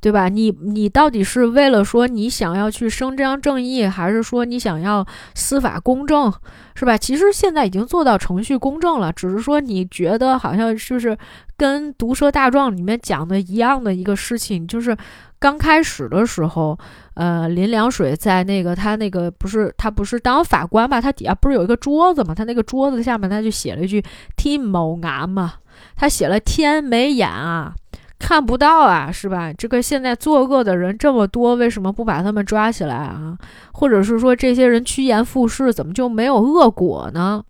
[0.00, 0.28] 对吧？
[0.28, 5.04] 你你到底是为了说你想要去伸张正义，还是说你想要
[5.34, 6.32] 司法公正，
[6.74, 6.96] 是吧？
[6.96, 11.16] 其实现在已经做到程序公正了，只是说你觉得好像就是
[11.56, 14.96] 跟《毒舌大状》里面讲的一样的一个事情，就是
[15.40, 16.78] 刚开始的时候，
[17.14, 21.00] 呃，林良水在那个他那个不是他不是当法官吧？
[21.00, 22.32] 他底下不是有一个桌子嘛？
[22.34, 24.02] 他那个桌子下面他就写了一句
[24.36, 25.54] “天某眼”嘛，
[25.96, 27.74] 他写了“天没眼啊”。
[28.18, 29.52] 看不到啊，是吧？
[29.52, 33.36] 这个现在作恶的人这么多，为什么不把他们抓起来啊？
[33.72, 37.42] 或者是说，这些人趋炎附势，怎么就没有恶果呢？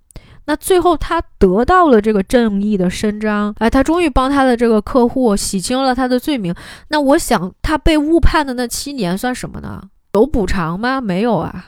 [0.45, 6.55] 那最后他得到了这个正义的伸张，哎，他终于帮他的这个客户洗清了他的罪名。
[6.89, 9.83] 那我想，他被误判的那七年算什么呢？
[10.15, 11.01] 有补偿吗？
[11.01, 11.67] 没有啊。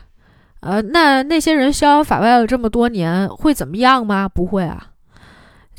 [0.60, 4.28] 呃，那那些人逍遥法外了这么多年，会怎么样吗？
[4.28, 4.89] 不会啊。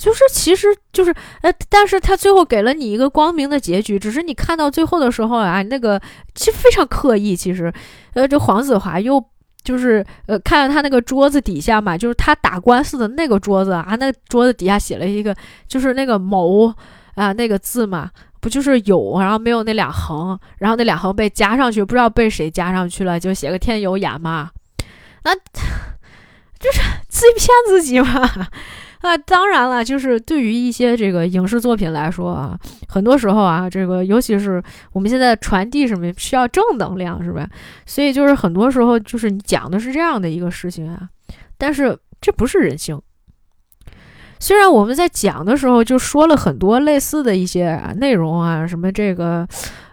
[0.01, 1.13] 就是，其实就是，
[1.43, 6.01] 呃，但是他最后给了你一个光明的结局，只是你看到最后的时候啊，那个
[6.33, 7.35] 其实非常刻意。
[7.35, 7.71] 其实，
[8.13, 9.23] 呃，这黄子华又
[9.63, 15.35] 就是，呃，看到他那个桌子底下嘛，就是他打官司的那个桌子啊，那桌子底下写了一个，
[15.67, 16.73] 就是那个谋
[17.13, 18.09] 啊那个字嘛，
[18.39, 24.49] 不就是有，然后没有那两横，然后那两横被加上去，不知道被谁加上去了，就写个天有眼嘛，
[25.23, 25.35] 那
[26.59, 28.47] 就是自己骗自己嘛。
[29.03, 32.57] 那当然了，就是对于一些这个影视作品来说啊，
[32.87, 34.61] 很多时候啊，这个尤其是
[34.93, 37.47] 我们现在传递什么需要正能量，是吧？
[37.85, 41.09] 所以就是很多时候就是你讲的是这样的一个事情啊，
[41.57, 43.01] 但是这不是人性。
[44.39, 49.47] 虽然我们在讲的时候就说了很多类似的一些内容啊，什么这个，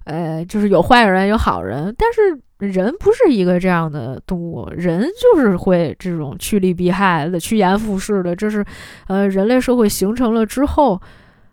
[0.04, 2.40] 呃，就是有坏人有好人，但是。
[2.58, 8.34] 人不是一个这样的动物，人就是会这种趋利避害的、趋炎附势的。
[8.34, 8.64] 这是，
[9.06, 11.00] 呃，人类社会形成了之后，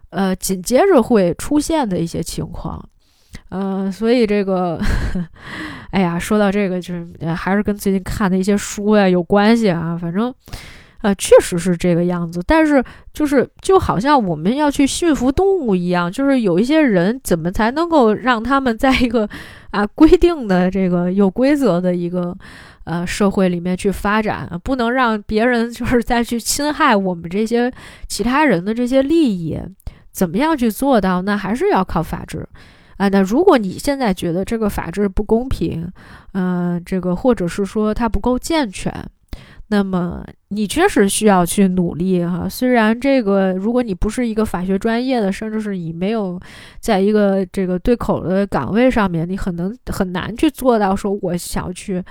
[0.09, 2.83] 呃，紧接着会出现的一些情况。
[3.49, 4.79] 嗯，所以这个，
[5.91, 9.97] 哎呀，说到这个，就是还是跟最近看的一些书呀有关系啊。
[9.99, 10.33] 反正。
[11.01, 19.29] 呃，确实是这个样子，但是就是就好像我们要去驯服动物一样，就是有一些人怎么才能够让他们在一个
[19.69, 22.35] 啊规定的这个有规则的一个
[22.85, 27.71] 呃社会里面去发展，不能让别人就是再去侵害我们这些
[28.07, 29.59] 其他人的这些利益，
[30.11, 31.21] 怎么样去做到？
[31.21, 32.47] 那还是要靠法治
[32.97, 33.07] 啊。
[33.09, 35.87] 那如果你现在觉得这个法治不公平，
[36.33, 38.91] 嗯，这个或者是说它不够健全。
[39.67, 46.39] 那么你确实需要去努力哈，虽然这个如果你不是一个法学专业的，甚至是你没有
[46.79, 52.03] 在一个这个对口的岗位上面，你很能很难去做到说我想去，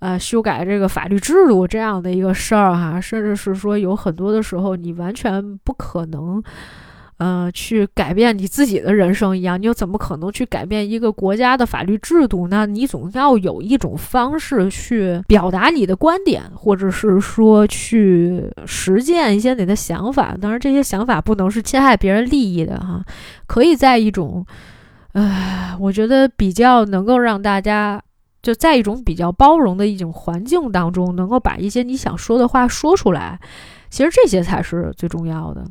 [0.00, 6.42] 呃，修改这个法律制度这样的一个事儿哈，甚至是说有很多的时候你完全不可能，
[7.20, 12.64] 呃，去改变你自己的人生一样，你又怎么可能去改变一个国家的法律制度呢？
[12.64, 20.34] 你总要有一种方式去表达你的观点，或者是说去实践一些你的想法。
[20.40, 23.04] 当然，这些想法不能是侵害别人利益的哈，
[23.46, 24.46] 可以在一种，
[25.12, 28.02] 呃，我觉得比较能够让大家
[28.40, 33.38] 就在一种比较包容的一种环境当中，能够把一些你想说的话说出来。
[33.90, 35.66] 其实这些才是最重要的。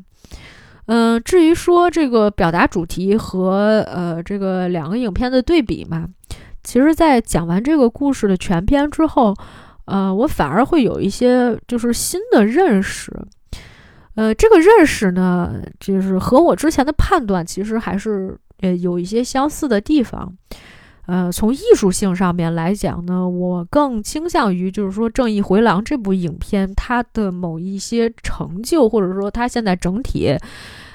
[0.91, 6.07] 嗯，至于说这个表达主题和呃这个两个影片的对比嘛，
[6.63, 9.35] 其实，在讲完这个故事的全篇之后，
[9.85, 13.13] 呃，我反而会有一些就是新的认识。
[14.15, 20.33] 呃，这个认识呢，就是和我之前的判断其实还是呃有一些相似的地方。
[21.09, 30.37] 呃，从艺术性上面来讲呢，我更倾向于就是说《正义回廊》这部影片它的某一些成就，或者说它现在整体。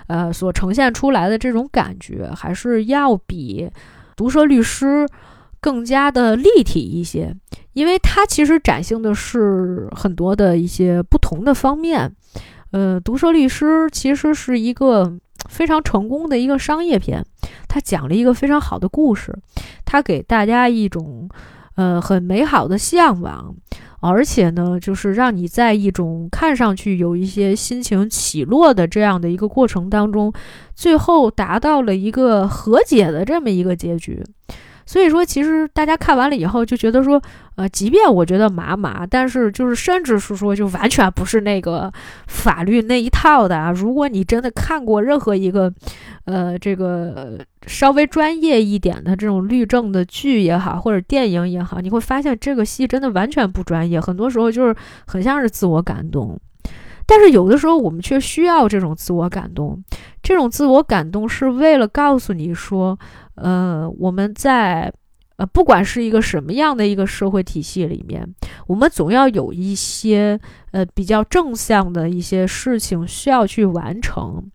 [0.06, 3.66] 呃，所呈现出来的这种感觉，还是要比
[4.14, 5.06] 《毒舌律师》
[5.60, 7.34] 更加的立体一些，
[7.72, 12.14] 因为它其实展现的是很多的一些不同的方面。
[12.74, 15.16] 呃，《毒舌律师》其实是一个
[15.48, 17.24] 非常成功的一个商业片，
[17.68, 19.32] 它讲了一个非常好的故事，
[19.84, 21.28] 它给大家一种
[21.76, 23.54] 呃很美好的向往。
[24.00, 30.32] 而且呢，就是让你在一种看上去有一些心情起落的这样的一个过程当中，
[30.74, 34.20] 最后达到了一个和解的这么一个结局。
[34.86, 37.20] 所以说，其实大家看完了以后就觉得说，
[37.56, 41.90] 呃，即便我觉得麻麻，但是就是甚至是说，就完全不是那个
[42.26, 43.70] 法律那一套的啊。
[43.72, 45.72] 如果你真的看过任何一个，
[46.26, 56.38] 呃，这个稍微专业一点的这种律政的剧也好，或者电影也好，你会发现这个戏真的完全不专业，很多时候就是很像是自我感动。
[57.06, 59.82] 但是有的时候我们却需要这种自我感动，
[60.22, 62.98] 这种自我感动是为了告诉你说。
[63.36, 64.92] 呃，我们在
[65.36, 68.24] 呃，不管是一个什么样的一个社会体系里面，
[68.68, 70.38] 我们总要有一些
[70.70, 74.48] 呃比较正向的一些事情需要去完成，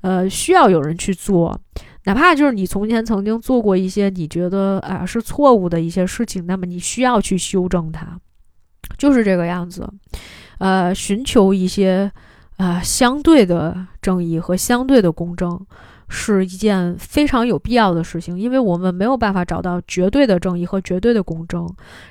[0.00, 1.60] 呃，需要有人去做，
[2.06, 8.18] 哪怕就是你从前曾经做过一些你觉得啊是错误的一些事情，那么你需要去修正它，
[8.98, 9.88] 就是这个样子，
[10.58, 12.10] 呃，寻求一些
[12.56, 15.64] 啊相对的正义和相对的公正。
[16.08, 21.68] 是一件非常有必要的事情，因为我们没有办法找到绝对的正义和绝对的公正，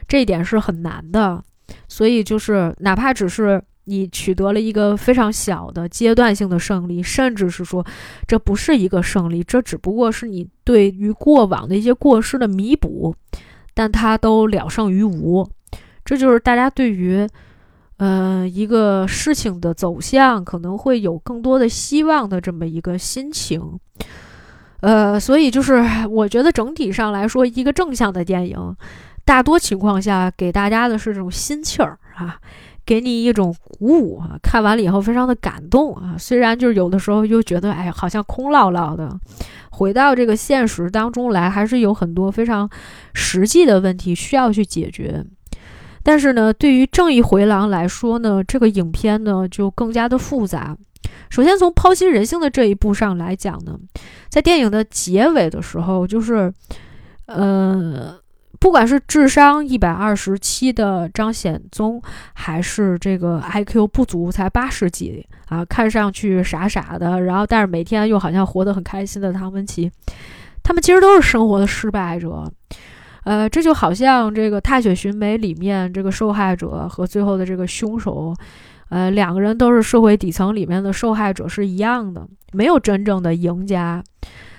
[0.08, 1.44] 这一点是很难的。
[1.88, 7.86] 所以，就是哪怕只是你取得了一个非常小的阶段性的胜利，甚至是说
[8.28, 13.16] 这不是一个胜利，这只不过是你对于过往的一些过失的弥补，
[13.74, 15.48] 但它都了胜于无。
[16.04, 17.28] 这就是大家对于。
[17.98, 23.80] 呃，一个事情的走向可能会有更多的希望的这么一个心情，
[24.82, 28.76] 呃，所以就是我觉得整体上来说，一个正向的电影，
[29.24, 32.38] 大多情况下给大家的是这种心气儿啊，
[32.86, 39.10] 给你一种鼓舞啊，看完了以后非常的感动啊，虽然就是有的时候又觉得哎，好像空落落的，
[39.72, 42.70] 回到这个现实当中来，还是有很多非常
[43.14, 45.26] 实际的问题需要去解决。
[46.06, 50.78] 但是呢，对于《正义回廊》来说呢，这个影片呢就更加的复杂。
[51.32, 53.76] 首先从剖析人性的这一步上来讲呢，
[54.30, 56.54] 在电影的结尾的时候，就是，
[57.26, 58.16] 呃，
[58.60, 62.00] 不管是智商一百二十七的张显宗，
[62.34, 69.92] 还是这个 IQ 不足才八十几啊，看上去傻傻的，然后但是每天又好像活得很开心的唐文琪，
[70.62, 72.52] 他们其实都是生活的失败者。
[73.26, 78.34] 呃，这就好像这个《踏雪寻梅》里面这个受害者和最后的这个凶手，
[78.90, 84.04] 呃，两个人都是社会底层里面的受害者是一样的，没有真正的赢家。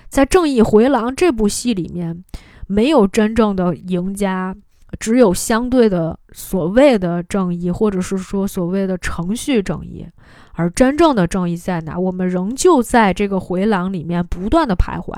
[0.09, 2.23] 在《正义回廊》这部戏里面，
[2.67, 4.53] 没有真正的赢家，
[4.99, 10.05] 只有相对的所谓的正义，或者是说所谓的程序正义。
[10.53, 11.97] 而真正的正义在哪？
[11.97, 15.13] 我们仍旧在这个回廊里面不断的徘徊。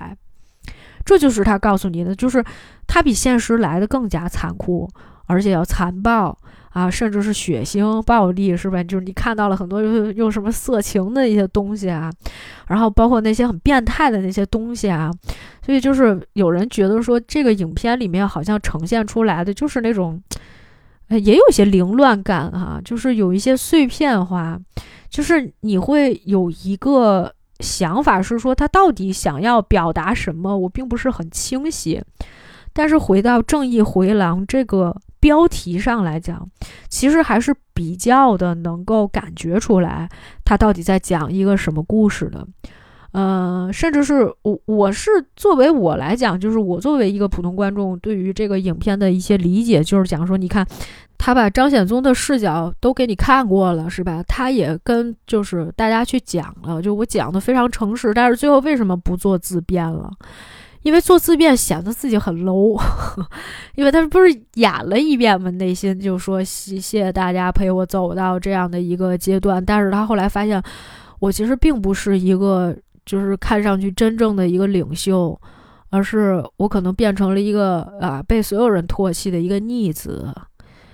[1.06, 2.44] 这就是他告诉你的，就是
[2.88, 4.88] 他比现实来的更加残酷，
[5.26, 6.38] 而且要残暴
[6.72, 8.84] 啊，甚至是血腥暴力，是吧？
[8.84, 12.12] 就是你看到了很多用用什么色情的一些东西啊，
[12.68, 15.12] 然后包括那些很变态的那些东西啊，
[15.66, 20.22] 所以就是有人觉得说，这个影片里面好像呈现出来的就是那种，
[21.10, 24.60] 也有些凌乱感哈，就是有一些碎片化，
[25.10, 27.34] 就是你会有一个。
[27.60, 32.04] 想法是说他到底想要表达什么，我并不是很清晰。
[32.72, 36.48] 但是回到《正义回廊》这个标题上来讲，
[36.88, 40.08] 其实还是比较的能够感觉出来
[40.46, 42.48] 他到底在讲一个什么故事的。
[43.12, 50.64] 呃，甚至是我我是作为我来讲，就是我作为一个普通观众，对于这个影片的一些理解，就是讲说，你看
[51.18, 54.24] 他把张显宗的视角都给你看过了，是吧？
[54.28, 60.12] 他也跟就是大家去讲了，就我讲的非常诚实，但是最后为什么不做自辩了？
[60.84, 62.80] 因为做自辩显得自己很 low，
[63.74, 65.50] 因为他不是演了一遍吗？
[65.50, 70.62] 内心就说谢谢大家陪我走到这样的一个阶段，但是他后来发现，
[71.20, 72.78] 我其实并不是一个。
[73.10, 75.36] 就是看上去真正的一个领袖，
[75.90, 80.32] 而是我可能变成了一个啊被所有人唾弃的一个逆子。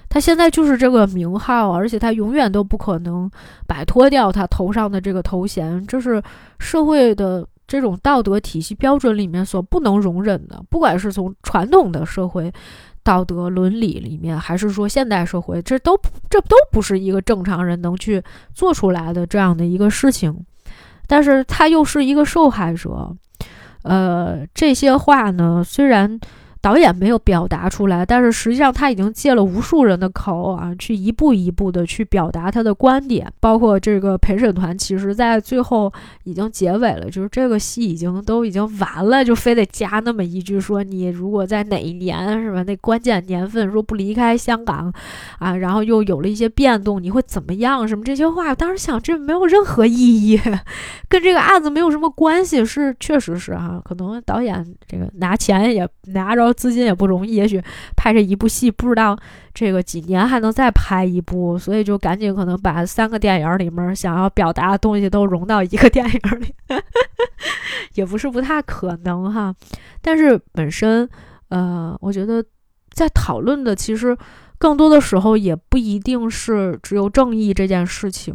[0.08, 3.30] 他现在就是这个名号，而且他永远都不可能
[3.68, 5.86] 摆脱掉他头上的这个头衔。
[5.86, 6.24] 这是
[6.58, 10.64] 社会的这种道德体系标准里面所不能容忍的。
[10.70, 12.50] 不管是从传统的社会
[13.04, 18.24] 道德伦理里面，还是说现代社会，这都这都不是一个正常人能去
[18.54, 20.46] 做出来的这样的一个事情。
[21.08, 23.16] 但是他又是一个受害者，
[23.84, 26.20] 呃，这些话呢，虽然。
[26.66, 33.32] 导演没有表达出来，但是实际上他已经借了无数人的口啊，去一步一步的去表达他的观点。
[33.40, 35.94] 包括这个陪审团，其实在最后
[36.24, 42.64] 已经结尾了，就是这个戏已经都已经完了，就非得加那么一句说你如果在哪一年是吧？
[42.64, 44.92] 那关键年份说不离开香港
[45.38, 47.88] 啊，然后又有了一些变动，你会怎么样？
[47.88, 49.94] 什么这些话，当时想这没有任何意
[50.30, 50.42] 义，
[51.08, 52.66] 跟这个案子没有什么关系。
[52.66, 56.55] 是确实是哈，可能导演这个拿钱也拿着。
[56.56, 57.62] 资金也不容易，也许
[57.96, 59.16] 拍这一部戏不知道
[59.54, 66.54] 这个几年还能再拍一部，所以就赶紧可能把三个电影里面想要表达的东西都融到一个电影里，
[67.96, 69.54] 也不是不太可能哈。
[70.02, 71.08] 但是本身，
[71.50, 72.44] 呃，我觉得
[72.92, 74.18] 在讨论的其实
[74.58, 78.34] 更多的时候也不一定是只有正义这件事情，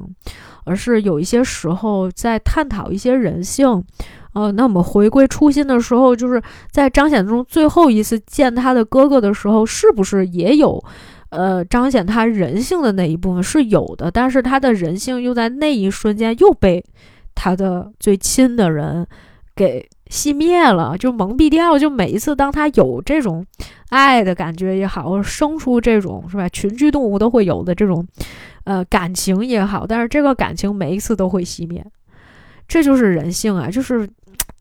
[0.65, 3.85] 而是有一些时候在探讨一些人性。
[4.33, 6.41] 呃，那我们回归初心的时候，就是
[6.71, 10.83] 在彰显中最后一次见他的哥哥的时候，是不是也有，
[11.31, 16.85] 呃，彰显他人性的那一部分是有的，但是他的人性又在那一瞬间又被
[17.35, 19.07] 他的最亲的人
[19.57, 21.79] 给熄灭了，就蒙蔽掉。
[21.79, 23.45] 就每一次当他有这种
[23.91, 28.07] 爱的感觉也好，生出这种是吧，群居动物都会有的这种，
[28.65, 31.85] 呃，感情也好，但是这个感情每一次都会熄灭，
[32.71, 34.09] 这就是人性啊，就是。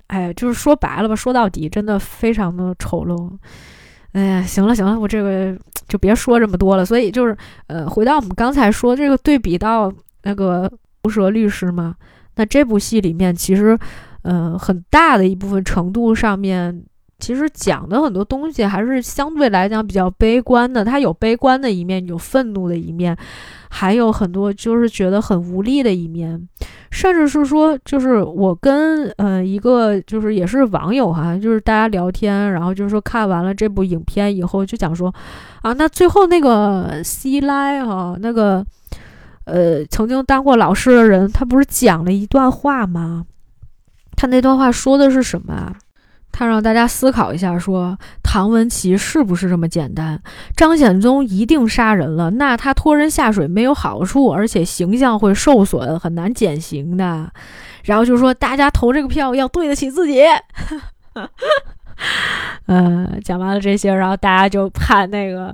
[0.09, 3.29] 哎，就是说白了吧，说到底真的非常的丑陋。
[4.13, 5.55] 哎呀，行了行了，我这个
[5.87, 6.83] 就别说这么多了。
[6.83, 7.37] 所以就是，
[7.67, 10.67] 呃，回到我们刚才说这个对比到那个
[11.03, 11.93] 毒蛇律师嘛，
[12.37, 13.77] 那这部戏里面其实，
[14.23, 16.83] 呃，很大的一部分程度上面。
[17.19, 23.15] 其实讲的很多东西还是相对来讲比较悲观的，他有悲观的一面，有愤怒的一面，
[23.69, 26.47] 还有很多就是觉得很无力的一面，
[26.89, 35.13] 甚至是说，就是我跟呃一个就是也是网友哈，就是大家聊天，然后就是说看完了这部影片以后，就讲说
[35.61, 38.65] 啊，那最后那个希拉哈，那个
[39.43, 43.25] 呃曾经当过老师的人，他不是讲了一段话吗？
[44.15, 45.75] 他那段话说的是什么啊？
[46.31, 50.21] 他让大家思考一下，说唐文琪是不是这么简单？
[50.55, 57.29] 张显宗一定杀人了，那他拖人下水没有好处，而且形象会受损，很难减刑的。
[57.83, 60.23] 然后就说大家投这个票要对得起自己。
[62.67, 65.53] 嗯， 讲完了这些，然后大家就判那个，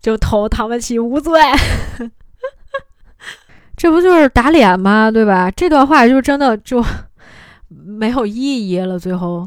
[0.00, 1.38] 就投唐文琪无罪。
[3.76, 5.10] 这不就是打脸吗？
[5.10, 5.50] 对吧？
[5.50, 6.82] 这段话就真的就
[7.68, 8.98] 没有意义了。
[8.98, 9.46] 最后。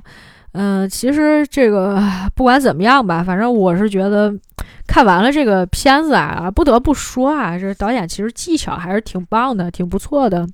[0.54, 2.02] 嗯，其实这个
[2.34, 4.34] 不管怎么样吧，反正我是觉得
[4.88, 10.48] 看完了这个片子啊，不得不说啊，这导演其实技巧还是挺棒的，挺不错的。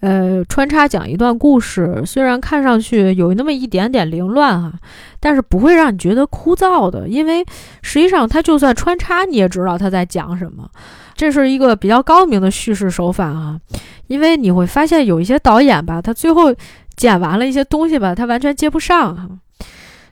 [0.00, 4.72] 呃，穿插讲一段故事，虽然看上去有那么一点点凌乱哈，
[5.20, 7.44] 但是不会让你觉得枯燥的，因为
[7.80, 10.68] 实际上他就算穿插，你也知道他在讲什么。
[11.14, 13.58] 这是一个比较高明的叙事手法啊，
[14.06, 16.54] 因为你会发现有一些导演吧，他最后。
[17.00, 19.40] 剪完了一些东西吧，他完全接不上。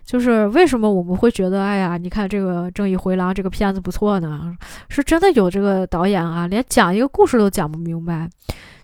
[0.06, 4.56] 就是为什么我们会觉得，哎呀，你看这个《正义回廊》这个片子不错呢？
[4.89, 8.27] 是真的有这个导演啊，连讲一个故事都讲不明白。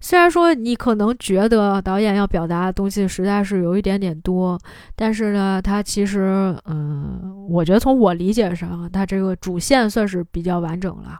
[0.02, 4.60] 虽然说你可能觉得导演要表达的东西实在是有一点点多，
[4.94, 11.18] 但是呢，他其实，嗯，我觉得从我理解上，他这个主线算是比较完整了。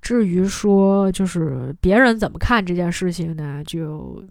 [0.00, 4.22] 至于说就是别人怎么看这件事情呢，就。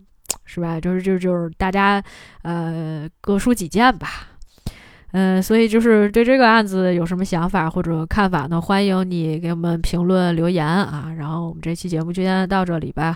[0.50, 0.80] 是吧？
[0.80, 2.04] 就是就是就是大家，
[2.42, 4.08] 呃，各抒己见吧。
[5.12, 8.60] 嗯，所以就是对这个案子有什么想法或者看法呢？
[8.60, 11.14] 欢迎你给我们评论留言啊。
[11.18, 13.16] 然后我们这期节目就先到这里吧。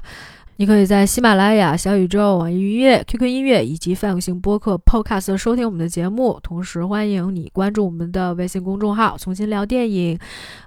[0.64, 6.40] 你可以在喜马拉雅、小宇宙、网易云音乐、QQ 音乐以及泛用型播客 Podcast 收听我们的节目。
[6.41, 10.18] 同时，欢迎你关注我们的微信公众号“重新聊电影”。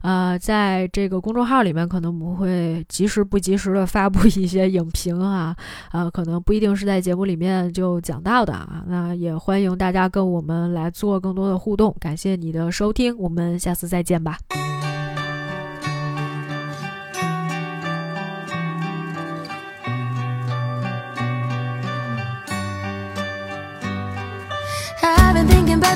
[0.04, 5.56] 呃，在这个公众号里面，可能我们会及时不及时的发布一些影评啊，
[5.92, 8.84] 呃，可能不一定是在节目里面就讲到的啊。
[8.88, 11.96] 那也欢迎大家跟我们来做更多的互动。
[11.98, 14.36] 感谢你的收听，我们下次再见吧。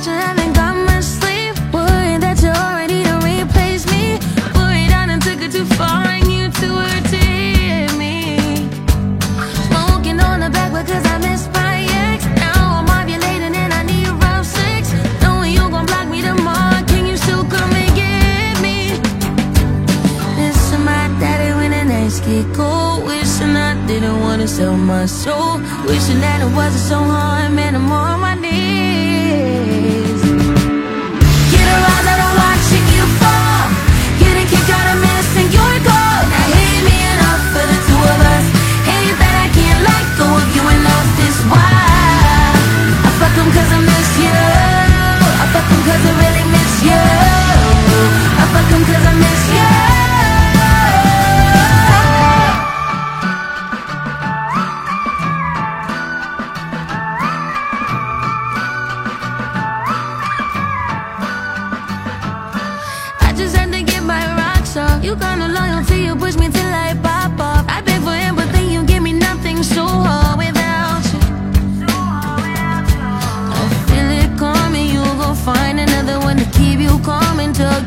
[0.06, 1.54] You haven't got much sleep.
[2.20, 4.18] That you're ready to replace me.
[4.54, 6.50] Worried I done took it too far and you
[7.10, 8.68] hear me.
[9.68, 12.24] Smoking on the back because I miss my ex.
[12.36, 14.92] Now I'm ovulating and I need rough sex.
[15.22, 18.76] Knowing you gon' block me tomorrow, can you still come and get me?
[20.84, 23.04] My daddy when the nights get cold.
[23.04, 25.58] Wishing I didn't wanna sell my soul.
[25.86, 28.89] Wishing that it wasn't so hard, man, I'm on my knees
[29.30, 29.79] yeah.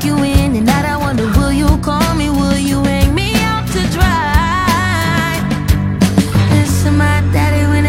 [0.06, 0.56] you in
[0.86, 2.30] I wonder, will you call me?
[2.30, 4.22] Will you hang me out to dry?
[7.04, 7.86] My daddy when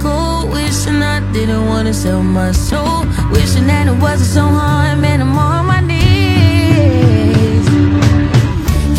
[0.00, 3.04] cold Wishing I didn't wanna sell my soul.
[3.30, 7.66] Wishing that it wasn't so hard, man, I'm on my knees.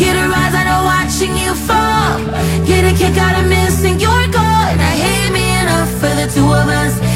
[0.00, 2.18] Get a rise out of watching you fall.
[2.64, 4.22] Get a kick out of missing your
[5.04, 7.07] hate me enough for the two of us.